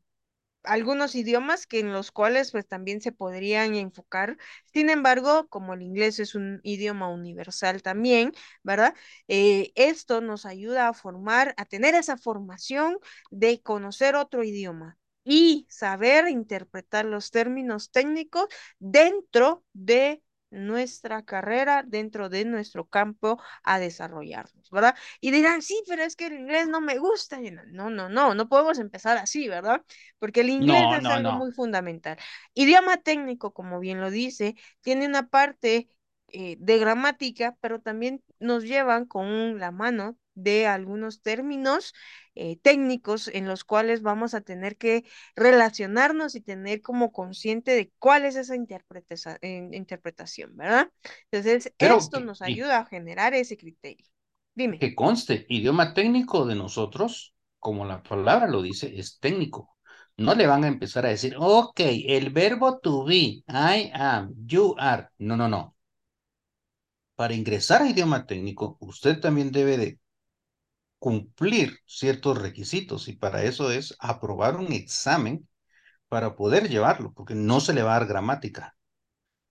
algunos 0.64 1.16
idiomas 1.16 1.68
que 1.68 1.80
en 1.80 1.94
los 1.94 2.12
cuales 2.12 2.52
pues 2.52 2.68
también 2.68 3.02
se 3.02 3.12
podrían 3.14 3.76
enfocar. 3.76 4.38
Sin 4.74 4.90
embargo, 4.90 5.48
como 5.50 5.74
el 5.74 5.82
inglés 5.84 6.20
es 6.20 6.36
un 6.36 6.60
idioma 6.64 7.10
universal 7.10 7.82
también, 7.84 8.34
¿verdad? 8.64 8.94
Eh, 9.28 9.72
esto 9.76 10.22
nos 10.22 10.46
ayuda 10.46 10.90
a 10.90 10.94
formar, 10.94 11.54
a 11.58 11.66
tener 11.66 11.96
esa 11.96 12.18
formación 12.18 12.98
de 13.32 13.62
conocer 13.62 14.16
otro 14.16 14.44
idioma 14.44 14.98
y 15.24 15.68
saber 15.70 16.30
interpretar 16.30 17.06
los 17.06 17.32
términos 17.32 17.92
técnicos 17.92 18.48
dentro 18.80 19.64
de 19.74 20.22
nuestra 20.50 21.24
carrera, 21.24 21.84
dentro 21.86 22.30
de 22.30 22.46
nuestro 22.46 22.86
campo 22.86 23.42
a 23.64 23.80
desarrollarnos, 23.80 24.70
¿verdad? 24.72 24.96
Y 25.20 25.32
dirán, 25.32 25.62
sí, 25.62 25.84
pero 25.88 26.04
es 26.04 26.16
que 26.16 26.28
el 26.28 26.34
inglés 26.34 26.68
no 26.68 26.82
me 26.82 26.98
gusta. 26.98 27.40
No, 27.40 27.64
no, 27.68 27.90
no, 27.90 28.10
no, 28.10 28.34
no 28.34 28.50
podemos 28.50 28.80
empezar 28.80 29.18
así, 29.18 29.48
¿verdad? 29.48 29.84
porque 30.20 30.42
el 30.42 30.50
inglés 30.50 30.82
no, 30.82 30.96
es 30.96 31.04
no, 31.04 31.10
algo 31.12 31.32
no. 31.32 31.38
muy 31.38 31.52
fundamental. 31.52 32.18
Idioma 32.54 32.98
técnico, 32.98 33.54
como 33.54 33.80
bien 33.80 34.02
lo 34.02 34.10
dice, 34.12 34.56
tiene 34.82 35.06
una 35.08 35.30
parte 35.30 35.90
eh, 36.30 36.58
de 36.60 36.78
gramática, 36.78 37.58
pero 37.62 37.82
también 37.82 38.24
nos 38.40 38.64
llevan 38.64 39.06
con 39.06 39.60
la 39.60 39.72
mano 39.72 40.18
de 40.34 40.68
algunos 40.68 41.22
términos 41.22 41.94
eh, 42.38 42.60
técnicos 42.62 43.28
en 43.28 43.48
los 43.48 43.64
cuales 43.64 44.02
vamos 44.02 44.34
a 44.34 44.42
tener 44.42 44.78
que 44.78 45.06
relacionarnos 45.36 46.36
y 46.36 46.42
tener 46.42 46.82
como 46.82 47.12
consciente 47.12 47.72
de 47.72 47.92
cuál 48.00 48.26
es 48.26 48.36
esa 48.36 48.56
interpretaza- 48.56 49.38
eh, 49.42 49.70
interpretación, 49.74 50.56
¿verdad? 50.56 50.92
Entonces, 51.32 51.74
Pero 51.78 51.98
esto 51.98 52.20
que, 52.20 52.26
nos 52.26 52.42
ayuda 52.42 52.80
a 52.80 52.86
generar 52.86 53.34
ese 53.34 53.58
criterio. 53.58 54.06
Dime. 54.56 54.80
que 54.80 54.96
conste, 54.96 55.46
idioma 55.50 55.94
técnico 55.94 56.46
de 56.46 56.56
nosotros, 56.56 57.36
como 57.60 57.86
la 57.86 58.02
palabra 58.02 58.48
lo 58.48 58.62
dice, 58.62 59.00
es 59.00 59.20
técnico. 59.20 59.76
No 60.18 60.34
le 60.34 60.48
van 60.48 60.64
a 60.64 60.68
empezar 60.68 61.06
a 61.06 61.10
decir, 61.10 61.36
ok, 61.38 61.80
el 61.80 62.32
verbo 62.32 62.80
to 62.80 63.06
be, 63.06 63.44
I 63.48 63.92
am, 63.94 64.34
you 64.48 64.76
are. 64.80 65.10
No, 65.20 65.38
no, 65.38 65.48
no. 65.48 65.76
Para 67.16 67.34
ingresar 67.34 67.82
a 67.82 67.90
idioma 67.90 68.26
técnico, 68.26 68.78
usted 68.80 69.20
también 69.20 69.52
debe 69.52 69.78
de 69.78 70.00
cumplir 71.00 71.80
ciertos 71.86 72.38
requisitos 72.42 73.08
y 73.08 73.14
para 73.14 73.44
eso 73.44 73.72
es 73.72 73.96
aprobar 74.00 74.58
un 74.58 74.72
examen 74.74 75.48
para 76.10 76.36
poder 76.36 76.70
llevarlo, 76.70 77.14
porque 77.14 77.36
no 77.36 77.60
se 77.60 77.74
le 77.74 77.84
va 77.84 77.96
a 77.96 78.00
dar 78.00 78.08
gramática. 78.08 78.76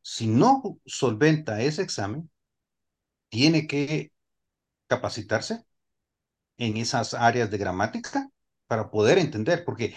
Si 0.03 0.27
no 0.27 0.81
solventa 0.87 1.61
ese 1.63 1.83
examen, 1.83 2.31
tiene 3.29 3.67
que 3.67 4.13
capacitarse 4.89 5.65
en 6.59 6.77
esas 6.77 7.15
áreas 7.15 7.51
de 7.51 7.59
gramática 7.59 8.31
para 8.67 8.91
poder 8.91 9.19
entender, 9.19 9.65
porque 9.65 9.95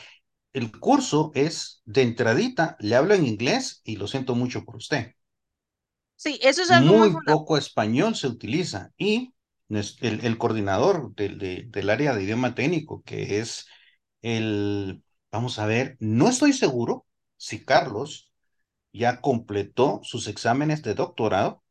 el 0.54 0.78
curso 0.80 1.32
es 1.36 1.82
de 1.86 2.02
entradita, 2.04 2.76
le 2.80 2.95
hablo 2.95 3.14
en 3.14 3.26
inglés 3.26 3.82
y 3.84 3.97
lo 3.97 4.08
siento 4.08 4.36
mucho 4.36 4.66
por 4.66 4.78
usted. 4.78 5.14
Sí, 6.16 6.39
eso 6.41 6.64
es 6.64 6.72
algo 6.72 6.97
muy 6.97 7.16
poco 7.26 7.58
español 7.58 8.16
se 8.16 8.28
utiliza 8.28 8.91
y 8.97 9.34
el, 9.70 10.26
el 10.26 10.38
coordinador 10.38 11.13
del, 11.15 11.38
de- 11.39 11.65
del 11.70 11.89
área 11.89 12.15
de 12.15 12.24
idioma 12.24 12.55
técnico, 12.55 13.03
que 13.03 13.39
es 13.39 13.67
el, 14.22 15.03
vamos 15.32 15.59
a 15.59 15.65
ver, 15.67 15.97
no 15.99 16.30
estoy 16.30 16.53
seguro 16.53 17.05
si 17.38 17.63
Carlos 17.65 18.32
ya 18.93 19.22
completó 19.22 20.01
sus 20.03 20.28
exámenes 20.28 20.84
de 20.84 20.95
doctorado, 20.95 21.63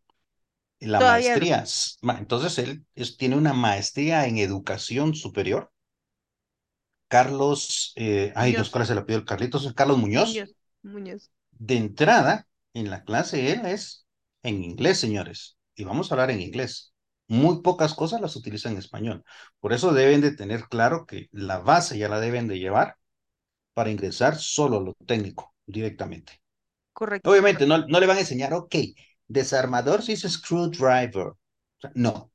la 0.80 1.00
Todavía 1.00 1.34
maestría. 1.34 1.64
Entonces 2.18 2.58
él 2.58 2.86
es- 2.96 3.16
tiene 3.18 3.36
una 3.36 3.54
maestría 3.54 4.26
en 4.26 4.38
educación 4.38 5.14
superior. 5.14 5.72
Carlos, 7.08 7.92
eh, 7.96 8.32
ay 8.36 8.52
Dios, 8.54 8.70
¿cuál 8.70 8.84
es 8.84 8.90
el 8.90 8.98
apellido? 8.98 9.24
Carlitos, 9.24 9.72
Carlos 9.74 9.98
Muñoz. 9.98 10.30
Muñoz, 10.30 10.54
Muñoz. 10.82 11.30
De 11.58 11.76
entrada, 11.76 12.48
en 12.74 12.90
la 12.90 13.04
clase 13.04 13.52
él 13.52 13.66
es 13.66 14.06
en 14.42 14.64
inglés, 14.64 14.98
señores, 14.98 15.58
y 15.74 15.84
vamos 15.84 16.10
a 16.10 16.14
hablar 16.14 16.30
en 16.30 16.40
inglés. 16.40 16.94
Muy 17.28 17.62
pocas 17.62 17.94
cosas 17.94 18.20
las 18.20 18.36
utiliza 18.36 18.70
en 18.70 18.78
español. 18.78 19.24
Por 19.60 19.72
eso 19.72 19.92
deben 19.92 20.20
de 20.22 20.32
tener 20.34 20.64
claro 20.68 21.06
que 21.06 21.28
la 21.32 21.58
base 21.58 21.98
ya 21.98 22.08
la 22.08 22.20
deben 22.20 22.48
de 22.48 22.58
llevar 22.58 22.96
para 23.74 23.90
ingresar 23.90 24.36
solo 24.38 24.80
lo 24.80 24.94
técnico 25.06 25.54
directamente. 25.66 26.40
Correcto, 26.92 27.30
Obviamente 27.30 27.66
no, 27.66 27.78
no 27.86 28.00
le 28.00 28.06
van 28.06 28.18
a 28.18 28.20
enseñar, 28.20 28.54
ok, 28.54 28.74
desarmador 29.28 30.02
se 30.02 30.12
dice 30.12 30.28
screwdriver. 30.30 31.28
O 31.28 31.38
sea, 31.80 31.92
no, 31.94 32.32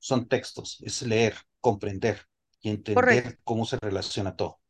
son 0.00 0.28
textos, 0.28 0.78
es 0.82 1.02
leer, 1.02 1.36
comprender 1.60 2.22
y 2.62 2.70
Correcto. 2.94 3.32
entender 3.32 3.40
cómo 3.44 3.66
se 3.66 3.78
relaciona 3.80 4.36
todo. 4.36 4.61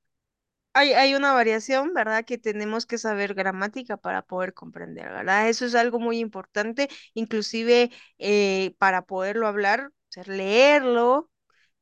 Hay, 0.75 0.93
hay 0.95 1.15
una 1.15 1.33
variación, 1.35 1.93
¿verdad? 1.95 2.25
Que 2.25 2.39
tenemos 2.39 2.87
que 2.87 2.97
saber 2.99 3.35
gramática 3.35 3.99
para 3.99 4.23
poder 4.23 4.55
comprender, 4.55 5.11
¿verdad? 5.11 5.49
Eso 5.49 5.67
es 5.67 5.75
algo 5.75 6.01
muy 6.01 6.19
importante, 6.19 6.89
inclusive 7.15 7.91
eh, 8.19 8.75
para 8.79 9.03
poderlo 9.05 9.47
hablar, 9.49 9.89
o 9.89 9.93
sea, 10.09 10.25
leerlo, 10.25 11.31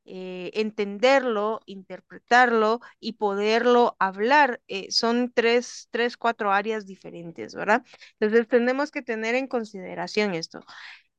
eh, 0.07 0.51
entenderlo, 0.55 1.61
interpretarlo 1.67 2.81
y 3.01 3.15
poderlo 3.15 3.97
hablar. 4.01 4.63
eh, 4.69 4.91
son 4.93 5.33
tres, 5.33 5.89
tres, 5.93 6.17
cuatro 6.17 6.53
áreas 6.53 6.87
diferentes, 6.87 7.55
¿verdad? 7.55 7.85
Entonces 8.21 8.49
tenemos 8.49 8.91
que 8.93 9.03
tener 9.03 9.35
en 9.37 9.49
consideración 9.49 10.35
esto. 10.35 10.61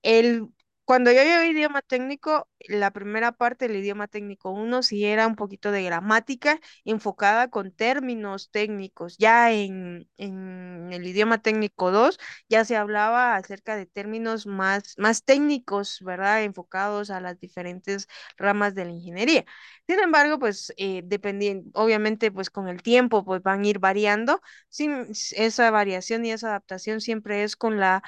El, 0.03 0.47
cuando 0.85 1.11
yo 1.11 1.23
llevé 1.23 1.47
idioma 1.47 1.81
técnico, 1.81 2.49
la 2.67 2.91
primera 2.91 3.31
parte 3.31 3.67
del 3.67 3.77
idioma 3.77 4.07
técnico 4.07 4.51
uno 4.51 4.83
sí 4.83 5.05
era 5.05 5.25
un 5.27 5.35
poquito 5.37 5.71
de 5.71 5.83
gramática 5.83 6.59
enfocada 6.83 7.49
con 7.49 7.71
términos 7.71 8.49
técnicos. 8.51 9.17
Ya 9.17 9.51
en, 9.53 10.09
en 10.17 10.89
el 10.91 11.07
idioma 11.07 11.41
técnico 11.41 11.91
2 11.91 12.19
ya 12.49 12.65
se 12.65 12.75
hablaba 12.75 13.35
acerca 13.35 13.75
de 13.77 13.85
términos 13.85 14.45
más, 14.47 14.95
más 14.97 15.23
técnicos, 15.23 15.99
¿verdad? 16.01 16.43
Enfocados 16.43 17.09
a 17.09 17.21
las 17.21 17.39
diferentes 17.39 18.07
ramas 18.37 18.75
de 18.75 18.85
la 18.85 18.91
ingeniería. 18.91 19.45
Sin 19.87 19.99
embargo, 19.99 20.39
pues 20.39 20.73
eh, 20.77 21.01
dependiendo, 21.05 21.69
obviamente, 21.79 22.31
pues 22.31 22.49
con 22.49 22.67
el 22.67 22.81
tiempo, 22.81 23.23
pues 23.25 23.41
van 23.43 23.61
a 23.63 23.67
ir 23.67 23.79
variando. 23.79 24.41
Sin 24.69 25.07
esa 25.35 25.71
variación 25.71 26.25
y 26.25 26.31
esa 26.31 26.47
adaptación 26.49 27.01
siempre 27.01 27.43
es 27.43 27.55
con 27.55 27.79
la 27.79 28.03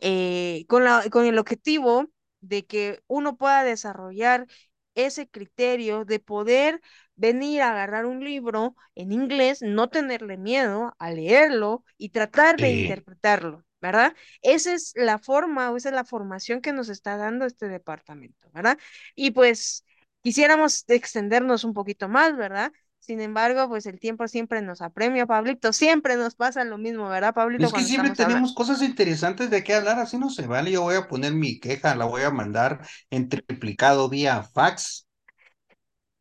eh, 0.00 0.64
con 0.68 0.84
la, 0.84 1.08
con 1.10 1.26
el 1.26 1.38
objetivo 1.38 2.06
de 2.40 2.66
que 2.66 3.02
uno 3.06 3.36
pueda 3.36 3.64
desarrollar 3.64 4.46
ese 4.94 5.28
criterio 5.28 6.04
de 6.04 6.18
poder 6.20 6.80
venir 7.14 7.62
a 7.62 7.70
agarrar 7.72 8.06
un 8.06 8.24
libro 8.24 8.74
en 8.94 9.12
inglés, 9.12 9.62
no 9.62 9.88
tenerle 9.88 10.36
miedo 10.36 10.94
a 10.98 11.10
leerlo 11.10 11.84
y 11.96 12.10
tratar 12.10 12.58
de 12.58 12.70
interpretarlo, 12.70 13.64
¿verdad? 13.80 14.14
Esa 14.42 14.72
es 14.74 14.92
la 14.96 15.18
forma 15.18 15.70
o 15.70 15.76
esa 15.76 15.88
es 15.90 15.94
la 15.94 16.04
formación 16.04 16.60
que 16.60 16.72
nos 16.72 16.88
está 16.88 17.16
dando 17.16 17.44
este 17.46 17.68
departamento, 17.68 18.50
¿verdad? 18.52 18.78
Y 19.14 19.30
pues 19.32 19.84
quisiéramos 20.22 20.84
extendernos 20.88 21.64
un 21.64 21.74
poquito 21.74 22.08
más, 22.08 22.36
¿verdad? 22.36 22.72
Sin 23.00 23.20
embargo, 23.20 23.68
pues 23.68 23.86
el 23.86 23.98
tiempo 23.98 24.28
siempre 24.28 24.62
nos 24.62 24.82
apremia, 24.82 25.26
Pablito. 25.26 25.72
Siempre 25.72 26.16
nos 26.16 26.34
pasa 26.36 26.64
lo 26.64 26.78
mismo, 26.78 27.08
¿verdad, 27.08 27.34
Pablito, 27.34 27.66
Es 27.66 27.72
que 27.72 27.82
siempre 27.82 28.12
hablando? 28.12 28.16
tenemos 28.16 28.54
cosas 28.54 28.80
interesantes 28.82 29.50
de 29.50 29.62
qué 29.64 29.74
hablar, 29.74 29.98
así 29.98 30.16
no 30.18 30.30
se 30.30 30.46
vale. 30.46 30.70
Yo 30.72 30.82
voy 30.82 30.94
a 30.96 31.08
poner 31.08 31.32
mi 31.34 31.58
queja, 31.60 31.94
la 31.96 32.04
voy 32.06 32.22
a 32.22 32.30
mandar 32.30 32.80
en 33.10 33.28
triplicado 33.28 34.08
vía 34.08 34.42
fax, 34.44 35.06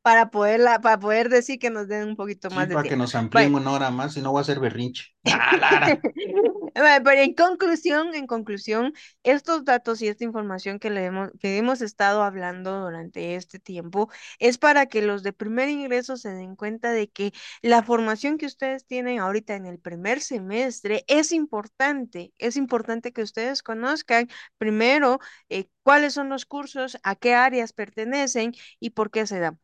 para 0.02 0.32
poderla, 0.32 0.80
para 0.82 1.00
poder 1.00 1.30
decir 1.30 1.60
que 1.60 1.70
nos 1.70 1.88
den 1.88 2.08
un 2.10 2.16
poquito 2.16 2.50
sí, 2.50 2.56
más 2.56 2.68
de 2.70 2.78
para 2.78 2.88
que 2.88 2.96
tiempo. 2.96 2.98
nos 2.98 3.16
amplíen 3.16 3.56
una 3.56 3.72
hora 3.72 3.92
más 3.92 4.18
y 4.18 4.22
no 4.22 4.32
voy 4.32 4.40
a 4.40 4.42
hacer 4.42 4.60
berrinche. 4.60 5.06
Ah, 5.34 5.98
Pero 7.04 7.22
en 7.22 7.34
conclusión, 7.34 8.14
en 8.14 8.28
conclusión, 8.28 8.94
estos 9.24 9.66
datos 9.66 10.02
y 10.02 10.08
esta 10.08 10.24
información 10.24 10.80
que, 10.80 10.90
le 10.90 11.06
hemos, 11.06 11.32
que 11.40 11.58
hemos 11.58 11.82
estado 11.82 12.24
hablando 12.24 12.82
durante 12.82 13.36
este 13.36 13.60
tiempo 13.60 14.10
es 14.40 14.58
para 14.58 14.86
que 14.86 15.02
los 15.02 15.24
de 15.24 15.34
primer 15.34 15.70
ingreso 15.70 16.18
se 16.18 16.30
den 16.30 16.56
cuenta 16.56 16.92
de 16.92 17.10
que 17.10 17.34
la 17.62 17.84
formación 17.84 18.38
que 18.38 18.46
ustedes 18.46 18.86
tienen 18.86 19.20
ahorita 19.20 19.56
en 19.56 19.66
el 19.66 19.80
primer 19.80 20.22
semestre 20.22 21.04
es 21.08 21.32
importante. 21.32 22.34
Es 22.38 22.58
importante 22.58 23.12
que 23.12 23.22
ustedes 23.24 23.64
conozcan 23.64 24.30
primero 24.58 25.20
eh, 25.50 25.70
cuáles 25.84 26.14
son 26.14 26.30
los 26.30 26.46
cursos, 26.46 26.98
a 27.04 27.16
qué 27.16 27.34
áreas 27.34 27.74
pertenecen 27.74 28.54
y 28.80 28.92
por 28.92 29.12
qué 29.12 29.26
se 29.28 29.40
dan. 29.40 29.60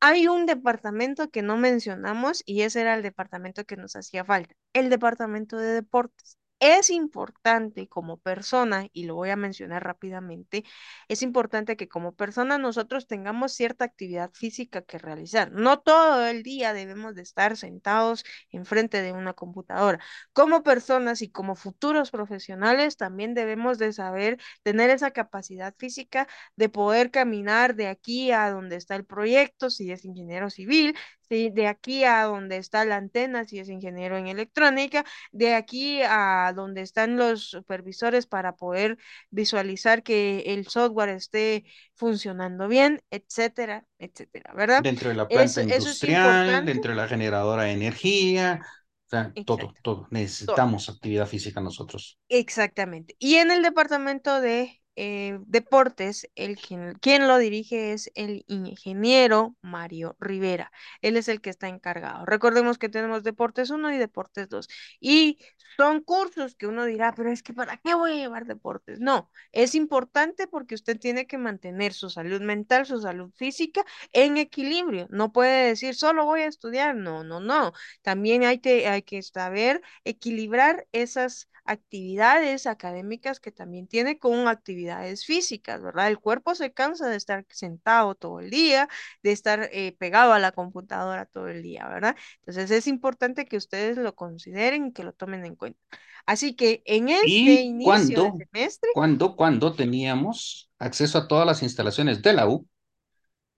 Hay 0.00 0.26
un 0.28 0.46
departamento 0.46 1.30
que 1.30 1.42
no 1.42 1.56
mencionamos 1.56 2.42
y 2.46 2.62
ese 2.62 2.80
era 2.80 2.94
el 2.94 3.02
departamento 3.02 3.64
que 3.64 3.76
nos 3.76 3.94
hacía 3.96 4.24
falta, 4.24 4.54
el 4.72 4.90
departamento 4.90 5.56
de 5.56 5.68
deportes. 5.72 6.36
Es 6.60 6.90
importante 6.90 7.86
como 7.88 8.16
persona, 8.16 8.88
y 8.92 9.04
lo 9.04 9.14
voy 9.14 9.30
a 9.30 9.36
mencionar 9.36 9.84
rápidamente, 9.84 10.64
es 11.06 11.22
importante 11.22 11.76
que 11.76 11.88
como 11.88 12.16
persona 12.16 12.58
nosotros 12.58 13.06
tengamos 13.06 13.52
cierta 13.52 13.84
actividad 13.84 14.32
física 14.32 14.82
que 14.82 14.98
realizar. 14.98 15.52
No 15.52 15.78
todo 15.78 16.26
el 16.26 16.42
día 16.42 16.72
debemos 16.72 17.14
de 17.14 17.22
estar 17.22 17.56
sentados 17.56 18.24
enfrente 18.50 19.02
de 19.02 19.12
una 19.12 19.34
computadora. 19.34 20.00
Como 20.32 20.64
personas 20.64 21.22
y 21.22 21.30
como 21.30 21.54
futuros 21.54 22.10
profesionales 22.10 22.96
también 22.96 23.34
debemos 23.34 23.78
de 23.78 23.92
saber 23.92 24.38
tener 24.64 24.90
esa 24.90 25.12
capacidad 25.12 25.74
física 25.78 26.26
de 26.56 26.68
poder 26.68 27.12
caminar 27.12 27.76
de 27.76 27.86
aquí 27.86 28.32
a 28.32 28.50
donde 28.50 28.74
está 28.76 28.96
el 28.96 29.04
proyecto, 29.04 29.70
si 29.70 29.92
es 29.92 30.04
ingeniero 30.04 30.50
civil, 30.50 30.96
de 31.30 31.66
aquí 31.66 32.04
a 32.04 32.22
donde 32.24 32.56
está 32.56 32.84
la 32.84 32.96
antena, 32.96 33.44
si 33.44 33.58
es 33.58 33.68
ingeniero 33.68 34.16
en 34.16 34.28
electrónica, 34.28 35.04
de 35.30 35.54
aquí 35.54 36.00
a 36.02 36.47
donde 36.52 36.82
están 36.82 37.16
los 37.16 37.50
supervisores 37.50 38.26
para 38.26 38.56
poder 38.56 38.98
visualizar 39.30 40.02
que 40.02 40.40
el 40.46 40.66
software 40.66 41.10
esté 41.10 41.64
funcionando 41.94 42.68
bien, 42.68 43.02
etcétera, 43.10 43.84
etcétera, 43.98 44.52
¿verdad? 44.54 44.82
Dentro 44.82 45.08
de 45.08 45.14
la 45.14 45.28
planta 45.28 45.44
Eso, 45.44 45.60
eso 45.60 45.68
es 45.76 45.84
industrial, 45.84 46.64
dentro 46.64 46.90
de 46.90 46.96
la 46.96 47.08
generadora 47.08 47.64
de 47.64 47.72
energía, 47.72 48.60
o 49.06 49.10
sea, 49.10 49.32
todo. 49.46 49.72
todo. 49.82 50.06
Necesitamos 50.10 50.88
actividad 50.88 51.26
física 51.26 51.60
nosotros. 51.60 52.18
Exactamente. 52.28 53.16
Y 53.18 53.36
en 53.36 53.50
el 53.50 53.62
departamento 53.62 54.40
de 54.40 54.82
eh, 55.00 55.38
deportes, 55.46 56.28
el 56.34 56.56
quien, 56.56 57.28
lo 57.28 57.38
dirige 57.38 57.92
es 57.92 58.10
el 58.16 58.44
ingeniero 58.48 59.54
Mario 59.62 60.16
Rivera. 60.18 60.72
Él 61.02 61.16
es 61.16 61.28
el 61.28 61.40
que 61.40 61.50
está 61.50 61.68
encargado. 61.68 62.26
Recordemos 62.26 62.78
que 62.78 62.88
tenemos 62.88 63.22
deportes 63.22 63.70
uno 63.70 63.92
y 63.94 63.96
deportes 63.96 64.48
2. 64.48 64.68
Y 64.98 65.38
son 65.76 66.02
cursos 66.02 66.56
que 66.56 66.66
uno 66.66 66.84
dirá, 66.84 67.14
pero 67.14 67.30
es 67.30 67.44
que 67.44 67.54
¿para 67.54 67.76
qué 67.76 67.94
voy 67.94 68.10
a 68.10 68.14
llevar 68.16 68.46
deportes? 68.46 68.98
No, 68.98 69.30
es 69.52 69.76
importante 69.76 70.48
porque 70.48 70.74
usted 70.74 70.98
tiene 70.98 71.28
que 71.28 71.38
mantener 71.38 71.92
su 71.92 72.10
salud 72.10 72.40
mental, 72.40 72.84
su 72.84 73.00
salud 73.00 73.30
física 73.36 73.84
en 74.12 74.36
equilibrio. 74.36 75.06
No 75.10 75.32
puede 75.32 75.68
decir, 75.68 75.94
solo 75.94 76.24
voy 76.24 76.40
a 76.40 76.46
estudiar. 76.46 76.96
No, 76.96 77.22
no, 77.22 77.38
no. 77.38 77.72
También 78.02 78.42
hay 78.42 78.58
que, 78.58 78.88
hay 78.88 79.02
que 79.02 79.22
saber 79.22 79.80
equilibrar 80.02 80.88
esas 80.90 81.48
actividades 81.68 82.66
académicas 82.66 83.40
que 83.40 83.52
también 83.52 83.86
tiene 83.88 84.18
con 84.18 84.48
actividades 84.48 85.24
físicas, 85.26 85.82
¿verdad? 85.82 86.08
El 86.08 86.18
cuerpo 86.20 86.54
se 86.54 86.72
cansa 86.72 87.08
de 87.08 87.16
estar 87.16 87.44
sentado 87.50 88.14
todo 88.14 88.40
el 88.40 88.50
día, 88.50 88.88
de 89.22 89.32
estar 89.32 89.68
eh, 89.72 89.92
pegado 89.98 90.32
a 90.32 90.38
la 90.38 90.52
computadora 90.52 91.26
todo 91.26 91.48
el 91.48 91.62
día, 91.62 91.86
¿verdad? 91.88 92.16
Entonces 92.40 92.70
es 92.70 92.86
importante 92.88 93.46
que 93.46 93.56
ustedes 93.56 93.96
lo 93.98 94.14
consideren 94.16 94.86
y 94.88 94.92
que 94.92 95.04
lo 95.04 95.12
tomen 95.12 95.44
en 95.46 95.56
cuenta. 95.56 95.80
Así 96.26 96.54
que 96.56 96.82
en 96.86 97.08
este 97.08 97.52
Y 97.52 97.62
inicio 97.62 98.20
de 98.20 98.32
cuando, 98.32 98.44
semestre, 98.52 98.90
cuando, 98.90 99.36
cuando 99.36 99.74
teníamos 99.74 100.70
acceso 100.78 101.18
a 101.18 101.28
todas 101.28 101.46
las 101.46 101.62
instalaciones 101.62 102.22
de 102.22 102.32
la 102.32 102.48
U, 102.48 102.68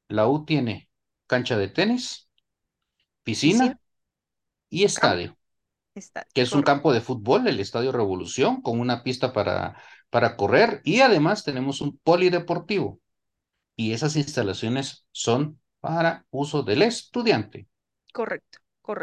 la 0.08 0.28
U 0.28 0.44
tiene 0.44 0.90
cancha 1.26 1.56
de 1.56 1.68
tenis, 1.68 2.28
piscina, 3.24 3.74
piscina 3.74 3.80
y 4.70 4.84
estadio, 4.84 5.36
está 5.94 6.26
que 6.32 6.42
es 6.42 6.54
un 6.54 6.62
campo 6.62 6.92
de 6.92 7.00
fútbol, 7.00 7.46
el 7.48 7.60
Estadio 7.60 7.92
Revolución, 7.92 8.62
con 8.62 8.80
una 8.80 9.02
pista 9.02 9.32
para, 9.32 9.76
para 10.10 10.36
correr 10.36 10.80
y 10.84 11.00
además 11.00 11.44
tenemos 11.44 11.80
un 11.80 11.98
polideportivo 11.98 13.00
y 13.76 13.92
esas 13.92 14.16
instalaciones 14.16 15.06
son 15.12 15.60
para 15.80 16.26
uso 16.30 16.62
del 16.64 16.82
estudiante. 16.82 17.68
correcto, 18.12 18.58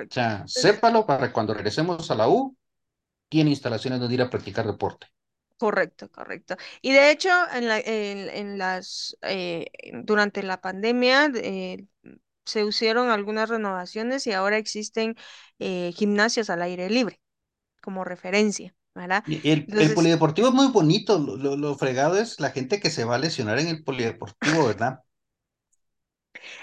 O 0.09 0.13
correcto. 0.13 0.15
sea, 0.15 0.43
Entonces, 0.53 0.63
sépalo 0.63 1.05
para 1.05 1.31
cuando 1.31 1.53
regresemos 1.53 2.11
a 2.11 2.15
la 2.15 2.27
U, 2.27 2.57
tiene 3.29 3.51
instalaciones 3.51 3.99
donde 3.99 4.15
ir 4.15 4.21
a 4.23 4.29
practicar 4.31 4.67
deporte. 4.67 5.07
Correcto, 5.57 6.09
correcto. 6.11 6.55
Y 6.83 6.91
de 6.93 7.09
hecho, 7.09 7.29
en 7.51 7.67
la, 7.67 7.79
en, 7.79 8.29
en 8.29 8.57
las, 8.59 9.17
eh, 9.23 9.65
durante 10.03 10.43
la 10.43 10.61
pandemia 10.61 11.31
eh, 11.35 11.83
se 12.47 12.65
hicieron 12.65 13.09
algunas 13.11 13.49
renovaciones 13.49 14.27
y 14.27 14.33
ahora 14.33 14.57
existen 14.57 15.15
eh, 15.59 15.93
gimnasios 15.95 16.49
al 16.49 16.63
aire 16.63 16.89
libre 16.89 17.21
como 17.81 18.03
referencia, 18.05 18.75
¿verdad? 18.95 19.23
El, 19.25 19.69
el 19.77 19.93
Entonces, 19.93 19.93
polideportivo 19.93 20.47
es 20.47 20.53
muy 20.55 20.67
bonito, 20.67 21.19
lo, 21.19 21.37
lo, 21.37 21.55
lo 21.55 21.75
fregado 21.77 22.17
es 22.17 22.39
la 22.39 22.49
gente 22.51 22.79
que 22.79 22.89
se 22.89 23.05
va 23.05 23.15
a 23.15 23.17
lesionar 23.19 23.59
en 23.59 23.67
el 23.67 23.83
polideportivo, 23.83 24.65
¿verdad? 24.67 25.03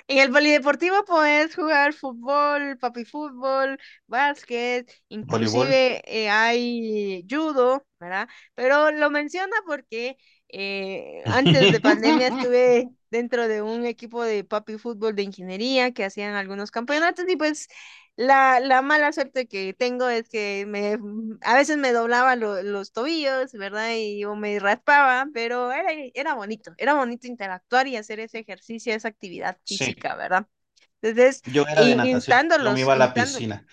En 0.09 0.19
el 0.19 0.31
polideportivo 0.31 1.05
puedes 1.05 1.55
jugar 1.55 1.93
fútbol, 1.93 2.79
papi 2.79 3.05
fútbol, 3.05 3.79
básquet, 4.07 4.91
inclusive 5.09 6.03
eh, 6.07 6.29
hay 6.31 7.25
judo, 7.31 7.87
¿verdad? 8.01 8.29
Pero 8.55 8.91
lo 8.93 9.11
menciona 9.11 9.55
porque 9.67 10.17
eh, 10.55 11.25
antes 11.29 11.71
de 11.71 11.81
pandemia 11.81 12.29
estuve 12.29 12.91
dentro 13.11 13.49
de 13.49 13.63
un 13.63 13.87
equipo 13.87 14.23
de 14.25 14.45
papi 14.45 14.79
fútbol 14.79 15.15
de 15.17 15.23
ingeniería 15.25 15.93
que 15.93 16.05
hacían 16.05 16.35
algunos 16.35 16.71
campeonatos 16.71 17.27
y 17.29 17.37
pues 17.37 17.69
la, 18.17 18.61
la 18.61 18.83
mala 18.83 19.13
suerte 19.13 19.47
que 19.49 19.75
tengo 19.75 20.09
es 20.09 20.29
que 20.29 20.65
me, 20.69 20.99
a 21.43 21.55
veces 21.57 21.77
me 21.79 21.93
doblaba 21.93 22.37
lo- 22.37 22.63
los 22.63 22.93
tobillos, 22.93 23.53
¿verdad? 23.53 23.91
Y 23.97 24.21
yo 24.21 24.37
me 24.37 24.59
raspaba, 24.61 25.27
pero 25.35 25.73
era, 25.73 25.91
era 26.15 26.35
bonito, 26.35 26.73
era 26.79 26.95
bonito 26.95 27.27
interactuar 27.27 27.87
y 27.89 27.97
hacer 27.97 28.21
ese 28.21 28.41
ejercicio, 28.41 28.95
esa 28.95 29.09
actividad 29.09 29.59
Sí, 29.65 29.95
física, 29.95 30.15
¿verdad? 30.17 30.47
Entonces, 31.03 31.43
yo 31.45 31.65
era 31.71 31.87
de 31.87 31.97
natación, 31.97 32.45
yo 32.61 32.71
me 32.73 32.81
iba 32.81 32.93
a 32.95 32.97
la 32.97 33.13
piscina, 33.15 33.67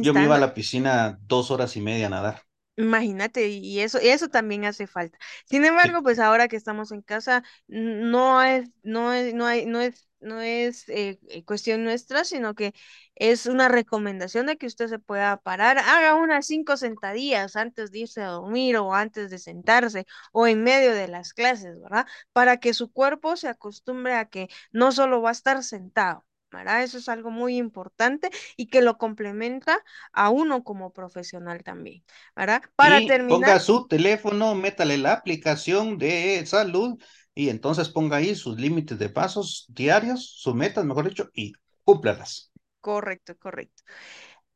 yo 0.00 0.14
me 0.14 0.24
iba 0.24 0.36
a 0.36 0.38
la 0.38 0.54
piscina 0.54 1.18
dos 1.22 1.52
horas 1.52 1.76
y 1.76 1.82
media 1.82 2.08
a 2.08 2.10
nadar. 2.10 2.42
Imagínate, 2.78 3.48
y 3.48 3.80
eso, 3.80 3.98
y 4.02 4.08
eso 4.08 4.28
también 4.28 4.66
hace 4.66 4.86
falta. 4.86 5.18
Sin 5.46 5.64
embargo, 5.64 6.02
pues 6.02 6.18
ahora 6.18 6.46
que 6.46 6.56
estamos 6.56 6.92
en 6.92 7.00
casa, 7.00 7.42
no 7.68 8.42
es, 8.42 8.68
no 8.82 9.14
es, 9.14 9.32
no 9.34 9.46
hay, 9.46 9.64
no 9.64 9.80
es, 9.80 10.06
no 10.20 10.40
es 10.42 10.86
eh, 10.90 11.18
eh, 11.30 11.42
cuestión 11.46 11.84
nuestra, 11.84 12.24
sino 12.24 12.54
que 12.54 12.74
es 13.14 13.46
una 13.46 13.68
recomendación 13.68 14.44
de 14.44 14.58
que 14.58 14.66
usted 14.66 14.88
se 14.88 14.98
pueda 14.98 15.38
parar, 15.38 15.78
haga 15.78 16.14
unas 16.16 16.46
cinco 16.46 16.76
sentadillas 16.76 17.56
antes 17.56 17.90
de 17.92 18.00
irse 18.00 18.20
a 18.20 18.28
dormir 18.28 18.76
o 18.76 18.92
antes 18.94 19.30
de 19.30 19.38
sentarse 19.38 20.04
o 20.32 20.46
en 20.46 20.62
medio 20.62 20.92
de 20.92 21.08
las 21.08 21.32
clases, 21.32 21.80
¿verdad? 21.80 22.06
Para 22.34 22.58
que 22.58 22.74
su 22.74 22.92
cuerpo 22.92 23.36
se 23.36 23.48
acostumbre 23.48 24.14
a 24.14 24.26
que 24.28 24.48
no 24.70 24.92
solo 24.92 25.22
va 25.22 25.30
a 25.30 25.32
estar 25.32 25.62
sentado. 25.64 26.25
¿Verdad? 26.50 26.82
Eso 26.82 26.98
es 26.98 27.08
algo 27.08 27.30
muy 27.30 27.56
importante 27.58 28.30
y 28.56 28.66
que 28.68 28.82
lo 28.82 28.98
complementa 28.98 29.78
a 30.12 30.30
uno 30.30 30.64
como 30.64 30.92
profesional 30.92 31.62
también. 31.64 32.04
¿verdad? 32.36 32.62
Para 32.76 33.00
y 33.00 33.06
terminar, 33.06 33.26
ponga 33.26 33.58
su 33.60 33.86
teléfono, 33.88 34.54
métale 34.54 34.98
la 34.98 35.12
aplicación 35.14 35.98
de 35.98 36.44
salud 36.46 36.98
y 37.34 37.48
entonces 37.48 37.88
ponga 37.88 38.18
ahí 38.18 38.34
sus 38.34 38.58
límites 38.58 38.98
de 38.98 39.08
pasos 39.10 39.66
diarios, 39.68 40.26
sus 40.38 40.54
metas, 40.54 40.84
mejor 40.84 41.08
dicho, 41.08 41.30
y 41.34 41.52
cúmplalas. 41.84 42.52
correcto, 42.80 43.36
correcto. 43.38 43.82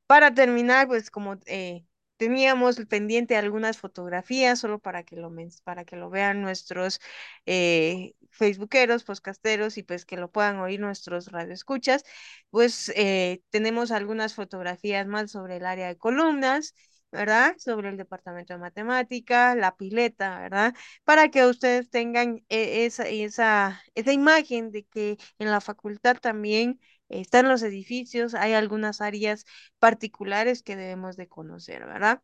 Para 0.06 0.34
terminar, 0.34 0.88
pues 0.88 1.10
como 1.10 1.36
eh, 1.46 1.84
teníamos 2.20 2.76
pendiente 2.86 3.36
algunas 3.36 3.78
fotografías, 3.78 4.58
solo 4.60 4.78
para 4.78 5.04
que 5.04 5.16
lo, 5.16 5.32
para 5.64 5.84
que 5.86 5.96
lo 5.96 6.10
vean 6.10 6.42
nuestros 6.42 7.00
eh, 7.46 8.12
facebookeros, 8.30 9.04
podcasteros 9.04 9.78
y 9.78 9.82
pues 9.82 10.04
que 10.04 10.18
lo 10.18 10.30
puedan 10.30 10.58
oír 10.58 10.80
nuestros 10.80 11.28
radioescuchas, 11.32 12.04
pues 12.50 12.92
eh, 12.94 13.40
tenemos 13.50 13.90
algunas 13.90 14.34
fotografías 14.34 15.06
más 15.06 15.30
sobre 15.30 15.56
el 15.56 15.66
área 15.66 15.88
de 15.88 15.96
columnas. 15.96 16.74
¿verdad? 17.12 17.56
Sobre 17.58 17.88
el 17.88 17.96
departamento 17.96 18.52
de 18.54 18.60
matemática, 18.60 19.56
la 19.56 19.74
pileta, 19.76 20.38
¿verdad? 20.38 20.74
Para 21.02 21.28
que 21.28 21.44
ustedes 21.44 21.90
tengan 21.90 22.44
eh, 22.48 22.86
esa, 22.86 23.08
esa, 23.08 23.82
esa 23.96 24.12
imagen 24.12 24.70
de 24.70 24.84
que 24.84 25.18
en 25.40 25.50
la 25.50 25.60
facultad 25.60 26.18
también 26.20 26.78
están 27.10 27.48
los 27.48 27.62
edificios, 27.62 28.34
hay 28.34 28.54
algunas 28.54 29.00
áreas 29.00 29.44
particulares 29.78 30.62
que 30.62 30.76
debemos 30.76 31.16
de 31.16 31.28
conocer, 31.28 31.86
¿verdad? 31.86 32.22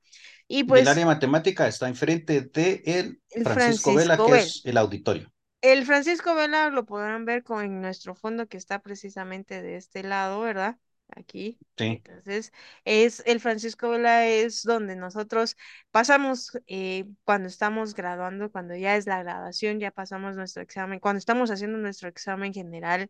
Y 0.48 0.64
Y 0.66 0.78
el 0.78 0.86
área 0.88 1.04
pues 1.04 1.06
matemática 1.06 1.66
está 1.66 1.88
enfrente 1.88 2.42
de 2.42 2.82
el 2.86 3.20
el 3.30 3.46
Francisco 3.46 3.94
Vela, 3.94 4.22
que 4.22 4.36
es 4.36 4.62
el 4.64 4.76
auditorio. 4.76 5.32
El 5.60 5.84
Francisco 5.84 6.34
Vela 6.34 6.70
lo 6.70 6.86
podrán 6.86 7.24
ver 7.26 7.42
con 7.44 7.62
en 7.64 7.80
nuestro 7.82 8.14
fondo 8.14 8.46
que 8.48 8.56
está 8.56 8.80
precisamente 8.80 9.60
de 9.62 9.76
este 9.76 10.02
lado, 10.02 10.40
¿verdad? 10.40 10.78
Aquí. 11.14 11.58
Sí. 11.76 12.02
Entonces, 12.04 12.52
es 12.84 13.22
el 13.26 13.40
Francisco 13.40 13.90
Vela 13.90 14.26
es 14.26 14.62
donde 14.62 14.96
nosotros 14.96 15.56
pasamos 15.90 16.58
eh, 16.66 17.06
cuando 17.24 17.48
estamos 17.48 17.94
graduando, 17.94 18.50
cuando 18.50 18.74
ya 18.76 18.96
es 18.96 19.06
la 19.06 19.22
graduación, 19.22 19.80
ya 19.80 19.90
pasamos 19.90 20.36
nuestro 20.36 20.62
examen, 20.62 21.00
cuando 21.00 21.18
estamos 21.18 21.50
haciendo 21.50 21.78
nuestro 21.78 22.08
examen 22.08 22.52
general 22.52 23.08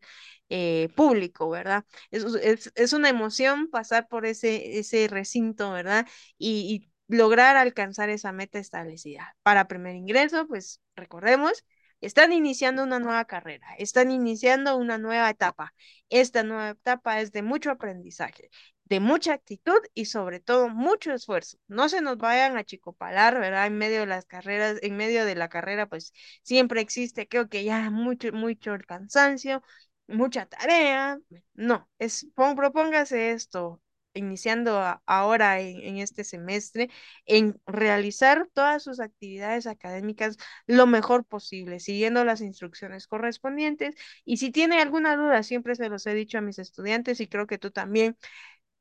eh, 0.48 0.89
público, 0.94 1.48
¿verdad? 1.51 1.85
Es, 2.10 2.24
es, 2.24 2.73
es, 2.74 2.93
una 2.93 3.09
emoción 3.09 3.68
pasar 3.70 4.09
por 4.09 4.27
ese, 4.27 4.78
ese 4.78 5.09
recinto, 5.09 5.73
¿verdad? 5.73 6.06
Y, 6.39 6.89
y 7.09 7.14
lograr 7.16 7.56
alcanzar 7.56 8.10
esa 8.10 8.32
meta 8.32 8.59
establecida. 8.59 9.36
Para 9.43 9.68
primer 9.68 9.97
ingreso, 9.97 10.47
pues 10.47 10.81
recordemos 10.97 11.64
están 12.01 12.32
iniciando 12.32 12.82
una 12.82 12.98
nueva 12.98 13.24
carrera, 13.24 13.66
están 13.78 14.10
iniciando 14.10 14.77
una 14.77 14.98
nueva 14.98 15.31
etapa. 15.31 15.74
Esta 16.09 16.43
nueva 16.43 16.70
etapa 16.70 17.20
es 17.20 17.32
de 17.32 17.43
mucho 17.43 17.70
aprendizaje, 17.70 18.51
de 18.85 19.01
mucha 19.01 19.32
actitud 19.35 19.78
y 19.94 20.05
sobre 20.06 20.40
todo 20.40 20.68
mucho 20.68 21.12
esfuerzo. 21.12 21.59
No 21.68 21.89
se 21.89 22.01
nos 22.01 22.18
vayan 22.18 22.56
a 22.56 22.64
chicopalar, 22.64 23.39
¿verdad? 23.40 23.66
En 23.66 23.78
medio 23.78 24.01
de 24.01 24.06
las 24.06 24.24
carreras, 24.27 24.78
en 24.82 24.97
medio 24.97 25.24
de 25.24 25.35
la 25.35 25.48
carrera, 25.48 25.86
pues 25.89 26.12
siempre 26.43 26.81
existe, 26.81 27.27
creo 27.28 27.48
que 27.48 27.64
ya 27.64 27.90
mucho, 27.90 28.32
mucho 28.32 28.74
el 28.74 28.86
cansancio, 28.86 29.62
mucha 30.06 30.47
tarea. 30.47 31.18
No, 31.55 31.89
es, 31.98 32.27
propóngase 32.35 33.32
esto, 33.32 33.81
iniciando 34.16 35.01
ahora 35.06 35.60
en, 35.60 35.98
este 35.98 36.24
semestre, 36.24 36.90
en 37.26 37.60
realizar 37.66 38.48
todas 38.52 38.82
sus 38.82 39.01
actividades 39.01 39.66
académicas 39.66 40.36
lo 40.66 40.86
mejor 40.86 41.24
posible, 41.24 41.80
siguiendo 41.80 42.24
las 42.24 42.40
instrucciones 42.40 43.06
correspondientes. 43.06 43.94
Y 44.24 44.38
si 44.38 44.51
tiene 44.51 44.80
alguna 44.80 45.16
duda, 45.16 45.43
siempre 45.43 45.74
se 45.76 45.88
los 45.88 46.06
he 46.06 46.14
dicho 46.14 46.38
a 46.38 46.40
mis 46.40 46.59
estudiantes 46.59 47.20
y 47.20 47.28
creo 47.28 47.47
que 47.47 47.59
tú 47.59 47.70
también, 47.70 48.16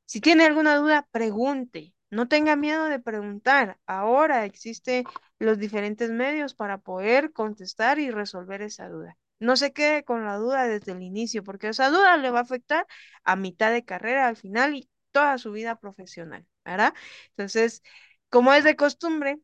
si 0.06 0.20
tiene 0.20 0.44
alguna 0.46 0.76
duda, 0.76 1.08
pregunte. 1.10 1.94
No 2.10 2.28
tenga 2.28 2.56
miedo 2.56 2.86
de 2.86 3.00
preguntar. 3.00 3.78
Ahora 3.86 4.44
existen 4.44 5.04
los 5.38 5.58
diferentes 5.58 6.10
medios 6.10 6.54
para 6.54 6.78
poder 6.78 7.32
contestar 7.32 7.98
y 7.98 8.10
resolver 8.10 8.62
esa 8.62 8.88
duda. 8.88 9.16
No 9.38 9.56
se 9.56 9.72
quede 9.72 10.04
con 10.04 10.24
la 10.24 10.36
duda 10.36 10.66
desde 10.66 10.92
el 10.92 11.02
inicio, 11.02 11.42
porque 11.44 11.68
esa 11.68 11.90
duda 11.90 12.16
le 12.16 12.30
va 12.30 12.38
a 12.40 12.42
afectar 12.42 12.86
a 13.24 13.36
mitad 13.36 13.70
de 13.72 13.84
carrera, 13.84 14.28
al 14.28 14.36
final, 14.36 14.74
y 14.74 14.88
toda 15.16 15.38
su 15.38 15.50
vida 15.52 15.76
profesional, 15.80 16.46
¿verdad? 16.64 16.92
Entonces, 17.30 17.82
como 18.28 18.52
es 18.52 18.64
de 18.64 18.76
costumbre, 18.76 19.38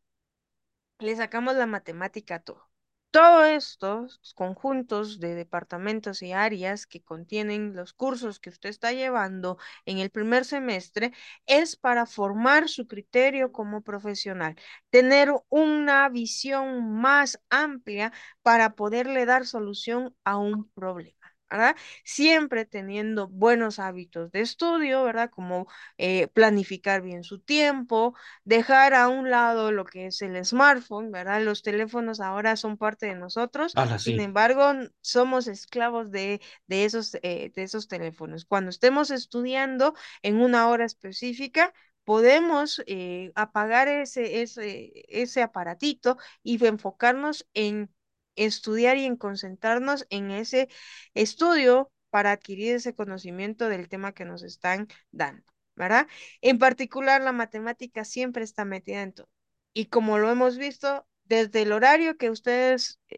le 0.98 1.16
sacamos 1.16 1.54
la 1.56 1.66
matemática 1.66 2.36
a 2.36 2.40
todo. 2.40 2.68
Todos 3.10 3.46
estos 3.46 4.32
conjuntos 4.34 5.20
de 5.20 5.34
departamentos 5.34 6.22
y 6.22 6.32
áreas 6.32 6.86
que 6.86 7.02
contienen 7.02 7.76
los 7.76 7.92
cursos 7.92 8.40
que 8.40 8.48
usted 8.50 8.70
está 8.70 8.92
llevando 8.92 9.58
en 9.84 9.98
el 9.98 10.08
primer 10.10 10.44
semestre 10.46 11.12
es 11.46 11.76
para 11.76 12.06
formar 12.06 12.68
su 12.70 12.86
criterio 12.86 13.52
como 13.52 13.82
profesional, 13.82 14.56
tener 14.90 15.30
una 15.50 16.08
visión 16.08 16.90
más 17.00 17.38
amplia 17.50 18.12
para 18.42 18.74
poderle 18.76 19.26
dar 19.26 19.46
solución 19.46 20.16
a 20.24 20.38
un 20.38 20.70
problema. 20.70 21.21
¿Verdad? 21.52 21.76
Siempre 22.04 22.64
teniendo 22.64 23.28
buenos 23.28 23.78
hábitos 23.78 24.30
de 24.32 24.40
estudio, 24.40 25.04
¿verdad? 25.04 25.30
Como 25.30 25.66
eh, 25.98 26.28
planificar 26.28 27.02
bien 27.02 27.24
su 27.24 27.38
tiempo, 27.40 28.14
dejar 28.44 28.94
a 28.94 29.08
un 29.08 29.30
lado 29.30 29.72
lo 29.72 29.84
que 29.84 30.06
es 30.06 30.22
el 30.22 30.44
smartphone, 30.44 31.10
¿verdad? 31.12 31.42
Los 31.42 31.62
teléfonos 31.62 32.20
ahora 32.20 32.56
son 32.56 32.76
parte 32.78 33.06
de 33.06 33.14
nosotros, 33.14 33.74
Ahora 33.74 33.98
sin 33.98 34.20
sí. 34.20 34.20
embargo, 34.20 34.72
somos 35.00 35.46
esclavos 35.46 36.10
de, 36.10 36.40
de 36.66 36.84
esos, 36.84 37.14
eh, 37.22 37.52
de 37.54 37.62
esos 37.62 37.88
teléfonos. 37.88 38.44
Cuando 38.44 38.70
estemos 38.70 39.10
estudiando 39.10 39.94
en 40.22 40.40
una 40.40 40.68
hora 40.68 40.84
específica, 40.84 41.72
podemos 42.04 42.82
eh, 42.86 43.32
apagar 43.34 43.88
ese, 43.88 44.42
ese, 44.42 44.92
ese 45.08 45.42
aparatito 45.42 46.18
y 46.42 46.64
enfocarnos 46.66 47.46
en 47.54 47.90
estudiar 48.36 48.96
y 48.96 49.04
en 49.04 49.16
concentrarnos 49.16 50.06
en 50.10 50.30
ese 50.30 50.68
estudio 51.14 51.90
para 52.10 52.32
adquirir 52.32 52.74
ese 52.76 52.94
conocimiento 52.94 53.68
del 53.68 53.88
tema 53.88 54.12
que 54.12 54.24
nos 54.24 54.42
están 54.42 54.88
dando, 55.10 55.44
¿verdad? 55.76 56.06
En 56.40 56.58
particular, 56.58 57.22
la 57.22 57.32
matemática 57.32 58.04
siempre 58.04 58.44
está 58.44 58.64
metida 58.64 59.02
en 59.02 59.12
todo. 59.14 59.28
Y 59.74 59.86
como 59.86 60.18
lo 60.18 60.30
hemos 60.30 60.58
visto, 60.58 61.06
desde 61.32 61.62
el 61.62 61.72
horario 61.72 62.18
que 62.18 62.28
ustedes 62.28 63.00
eh, 63.08 63.16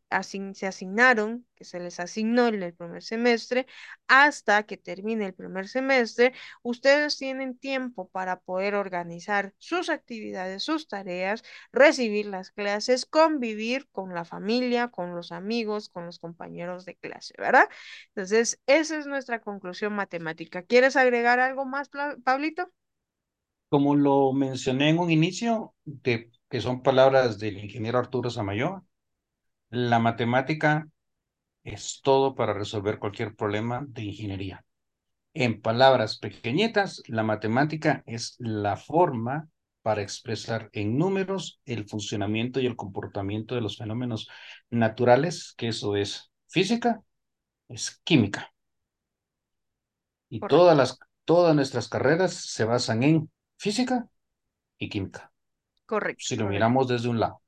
se 0.55 0.67
asignaron, 0.69 1.45
que 1.57 1.65
se 1.65 1.81
les 1.81 1.99
asignó 1.99 2.47
en 2.47 2.63
el 2.63 2.73
primer 2.73 3.03
semestre, 3.03 3.67
hasta 4.07 4.63
que 4.63 4.77
termine 4.77 5.27
el 5.27 5.35
primer 5.35 5.67
semestre, 5.67 6.33
ustedes 6.63 7.19
tienen 7.19 7.59
tiempo 7.59 8.09
para 8.11 8.39
poder 8.39 8.77
organizar 8.77 9.53
sus 9.59 9.89
actividades, 9.89 10.63
sus 10.63 10.87
tareas, 10.87 11.43
recibir 11.73 12.27
las 12.27 12.53
clases, 12.53 13.05
convivir 13.05 13.89
con 13.91 14.15
la 14.15 14.25
familia, 14.25 14.89
con 14.93 15.17
los 15.17 15.33
amigos, 15.33 15.89
con 15.89 16.07
los 16.07 16.21
compañeros 16.21 16.85
de 16.85 16.95
clase, 16.95 17.35
¿verdad? 17.37 17.69
Entonces, 18.15 18.61
esa 18.67 18.97
es 18.97 19.09
nuestra 19.09 19.41
conclusión 19.41 19.93
matemática. 19.93 20.63
¿Quieres 20.63 20.95
agregar 20.95 21.41
algo 21.41 21.65
más, 21.65 21.91
Pablito? 22.23 22.71
Como 23.71 23.97
lo 23.97 24.33
mencioné 24.33 24.91
en 24.91 25.01
un 25.01 25.11
inicio, 25.11 25.75
de, 25.85 26.31
que 26.55 26.61
son 26.61 26.85
palabras 26.85 27.41
del 27.41 27.59
ingeniero 27.59 27.99
Arturo 27.99 28.31
Samayoa, 28.31 28.85
la 29.71 29.99
matemática 29.99 30.87
es 31.65 32.01
todo 32.01 32.37
para 32.37 32.53
resolver 32.53 33.01
cualquier 33.01 33.35
problema 33.35 33.85
de 33.89 34.05
ingeniería. 34.05 34.65
En 35.33 35.61
palabras 35.61 36.17
pequeñitas, 36.17 37.03
la 37.09 37.25
matemática 37.25 38.05
es 38.07 38.37
la 38.39 38.77
forma 38.77 39.49
para 39.83 40.03
expresar 40.03 40.69
en 40.71 40.97
números 40.97 41.61
el 41.65 41.89
funcionamiento 41.89 42.61
y 42.61 42.67
el 42.67 42.77
comportamiento 42.77 43.57
de 43.57 43.61
los 43.61 43.77
fenómenos 43.77 44.29
naturales, 44.71 45.55
que 45.57 45.67
eso 45.67 45.97
es 45.97 46.31
física, 46.47 47.03
es 47.67 48.01
química. 48.05 48.55
Y 50.29 50.39
todas, 50.39 50.77
las, 50.77 51.01
todas 51.25 51.57
nuestras 51.57 51.89
carreras 51.89 52.33
se 52.33 52.65
basan 52.65 53.03
en 53.03 53.29
física 53.57 54.07
y 54.79 54.89
química. 54.89 55.34
Correcto. 55.87 56.25
Si 56.25 56.37
lo 56.37 56.49
miramos 56.49 56.89
desde 56.89 57.09
un 57.09 57.21
lado. 57.21 57.41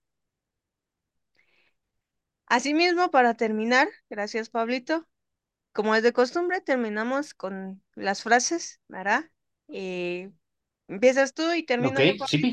Asimismo, 2.47 3.11
para 3.11 3.35
terminar, 3.35 3.89
gracias 4.09 4.51
Pablito, 4.51 5.07
como 5.73 5.95
es 5.95 6.03
de 6.03 6.13
costumbre, 6.13 6.61
terminamos 6.61 7.35
con 7.35 7.83
las 7.95 8.23
frases, 8.23 8.81
¿verdad? 8.89 9.25
Eh, 9.69 10.31
empiezas 10.89 11.35
tú 11.35 11.43
y 11.53 11.65
Pablito. 11.65 12.27
Sí. 12.27 12.53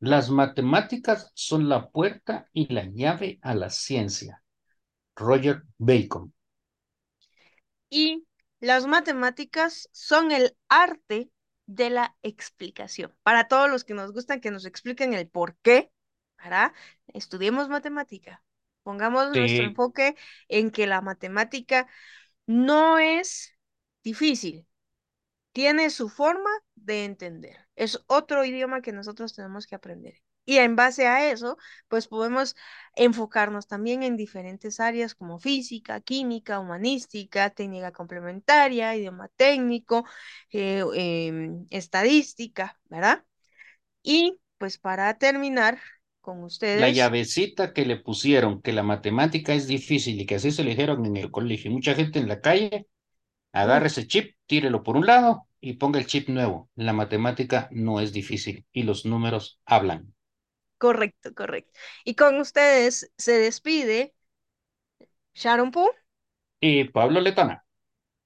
Las 0.00 0.30
matemáticas 0.30 1.30
son 1.34 1.68
la 1.68 1.88
puerta 1.88 2.48
y 2.52 2.72
la 2.72 2.84
llave 2.84 3.38
a 3.40 3.54
la 3.54 3.70
ciencia. 3.70 4.42
Roger 5.14 5.62
Bacon. 5.78 6.34
Y 7.88 8.26
las 8.60 8.86
matemáticas 8.86 9.88
son 9.92 10.32
el 10.32 10.56
arte 10.68 11.30
de 11.66 11.90
la 11.90 12.16
explicación. 12.22 13.14
Para 13.22 13.48
todos 13.48 13.70
los 13.70 13.84
que 13.84 13.94
nos 13.94 14.12
gustan 14.12 14.40
que 14.40 14.50
nos 14.50 14.66
expliquen 14.66 15.14
el 15.14 15.28
por 15.28 15.56
qué, 15.58 15.92
¿verdad? 16.38 16.72
Estudiemos 17.08 17.68
matemática. 17.68 18.44
Pongamos 18.82 19.30
nuestro 19.30 19.64
enfoque 19.64 20.16
en 20.48 20.70
que 20.70 20.86
la 20.86 21.00
matemática 21.00 21.86
no 22.46 22.98
es 22.98 23.56
difícil, 24.02 24.66
tiene 25.52 25.90
su 25.90 26.08
forma 26.08 26.50
de 26.74 27.04
entender. 27.04 27.68
Es 27.76 28.02
otro 28.06 28.44
idioma 28.44 28.82
que 28.82 28.92
nosotros 28.92 29.34
tenemos 29.34 29.66
que 29.66 29.74
aprender. 29.76 30.22
Y 30.44 30.58
en 30.58 30.74
base 30.74 31.06
a 31.06 31.30
eso, 31.30 31.56
pues 31.88 32.08
podemos 32.08 32.56
enfocarnos 32.96 33.68
también 33.68 34.02
en 34.02 34.16
diferentes 34.16 34.80
áreas 34.80 35.14
como 35.14 35.38
física, 35.38 36.00
química, 36.00 36.58
humanística, 36.58 37.50
técnica 37.50 37.92
complementaria, 37.92 38.96
idioma 38.96 39.28
técnico, 39.36 40.04
eh, 40.50 40.84
em, 40.94 41.66
estadística, 41.70 42.78
¿verdad? 42.88 43.24
Y 44.02 44.38
pues 44.58 44.78
para 44.78 45.16
terminar 45.18 45.78
con 46.20 46.42
ustedes. 46.44 46.80
La 46.80 46.88
llavecita 46.90 47.72
que 47.72 47.84
le 47.84 47.96
pusieron, 47.96 48.62
que 48.62 48.72
la 48.72 48.82
matemática 48.82 49.54
es 49.54 49.66
difícil 49.66 50.20
y 50.20 50.26
que 50.26 50.36
así 50.36 50.50
se 50.50 50.64
le 50.64 50.70
dijeron 50.70 51.04
en 51.04 51.16
el 51.16 51.30
colegio. 51.30 51.70
Mucha 51.70 51.94
gente 51.94 52.18
en 52.18 52.28
la 52.28 52.40
calle 52.40 52.86
agarra 53.52 53.86
ese 53.86 54.06
chip, 54.06 54.36
tírelo 54.46 54.82
por 54.82 54.96
un 54.96 55.06
lado 55.06 55.48
y 55.60 55.74
ponga 55.74 55.98
el 55.98 56.06
chip 56.06 56.28
nuevo. 56.28 56.70
La 56.74 56.92
matemática 56.92 57.68
no 57.72 58.00
es 58.00 58.12
difícil 58.12 58.66
y 58.72 58.84
los 58.84 59.04
números 59.04 59.60
hablan. 59.66 60.14
Correcto, 60.82 61.32
correcto. 61.34 61.72
Y 62.04 62.16
con 62.16 62.40
ustedes 62.40 63.12
se 63.16 63.38
despide 63.38 64.14
Sharon 65.34 65.70
Poo 65.70 65.90
y 66.60 66.84
Pablo 66.84 67.20
Letana. 67.20 67.64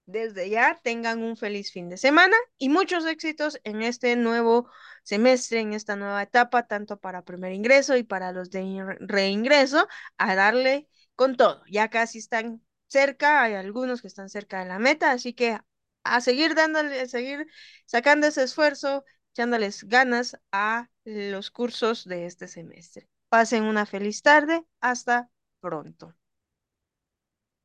Desde 0.07 0.49
ya 0.49 0.81
tengan 0.83 1.23
un 1.23 1.37
feliz 1.37 1.73
fin 1.73 1.89
de 1.89 1.97
semana 1.97 2.37
y 2.59 2.69
muchos 2.69 3.05
éxitos 3.05 3.61
en 3.65 3.83
este 3.83 4.15
nuevo 4.17 4.71
semestre, 5.03 5.61
en 5.61 5.73
esta 5.73 5.97
nueva 5.97 6.23
etapa, 6.23 6.67
tanto 6.67 6.99
para 6.99 7.25
primer 7.25 7.53
ingreso 7.53 7.97
y 7.97 8.05
para 8.05 8.33
los 8.33 8.51
de 8.51 8.85
reingreso, 9.01 9.89
a 10.17 10.35
darle 10.37 10.89
con 11.17 11.37
todo. 11.37 11.63
Ya 11.69 11.91
casi 11.91 12.19
están 12.19 12.63
cerca, 12.87 13.43
hay 13.43 13.55
algunos 13.55 14.01
que 14.01 14.07
están 14.09 14.29
cerca 14.31 14.61
de 14.61 14.67
la 14.67 14.79
meta, 14.79 15.11
así 15.11 15.35
que 15.35 15.59
a 16.05 16.21
seguir 16.21 16.55
dándole, 16.55 17.01
a 17.01 17.07
seguir 17.09 17.47
sacando 17.85 18.29
ese 18.29 18.45
esfuerzo, 18.45 19.05
echándoles 19.37 19.85
ganas 19.85 20.39
a 20.51 20.89
los 21.05 21.51
cursos 21.51 22.07
de 22.07 22.25
este 22.25 22.49
semestre. 22.49 23.11
Pasen 23.29 23.65
una 23.65 23.85
feliz 23.85 24.23
tarde. 24.23 24.65
Hasta 24.81 25.31
pronto. 25.61 26.15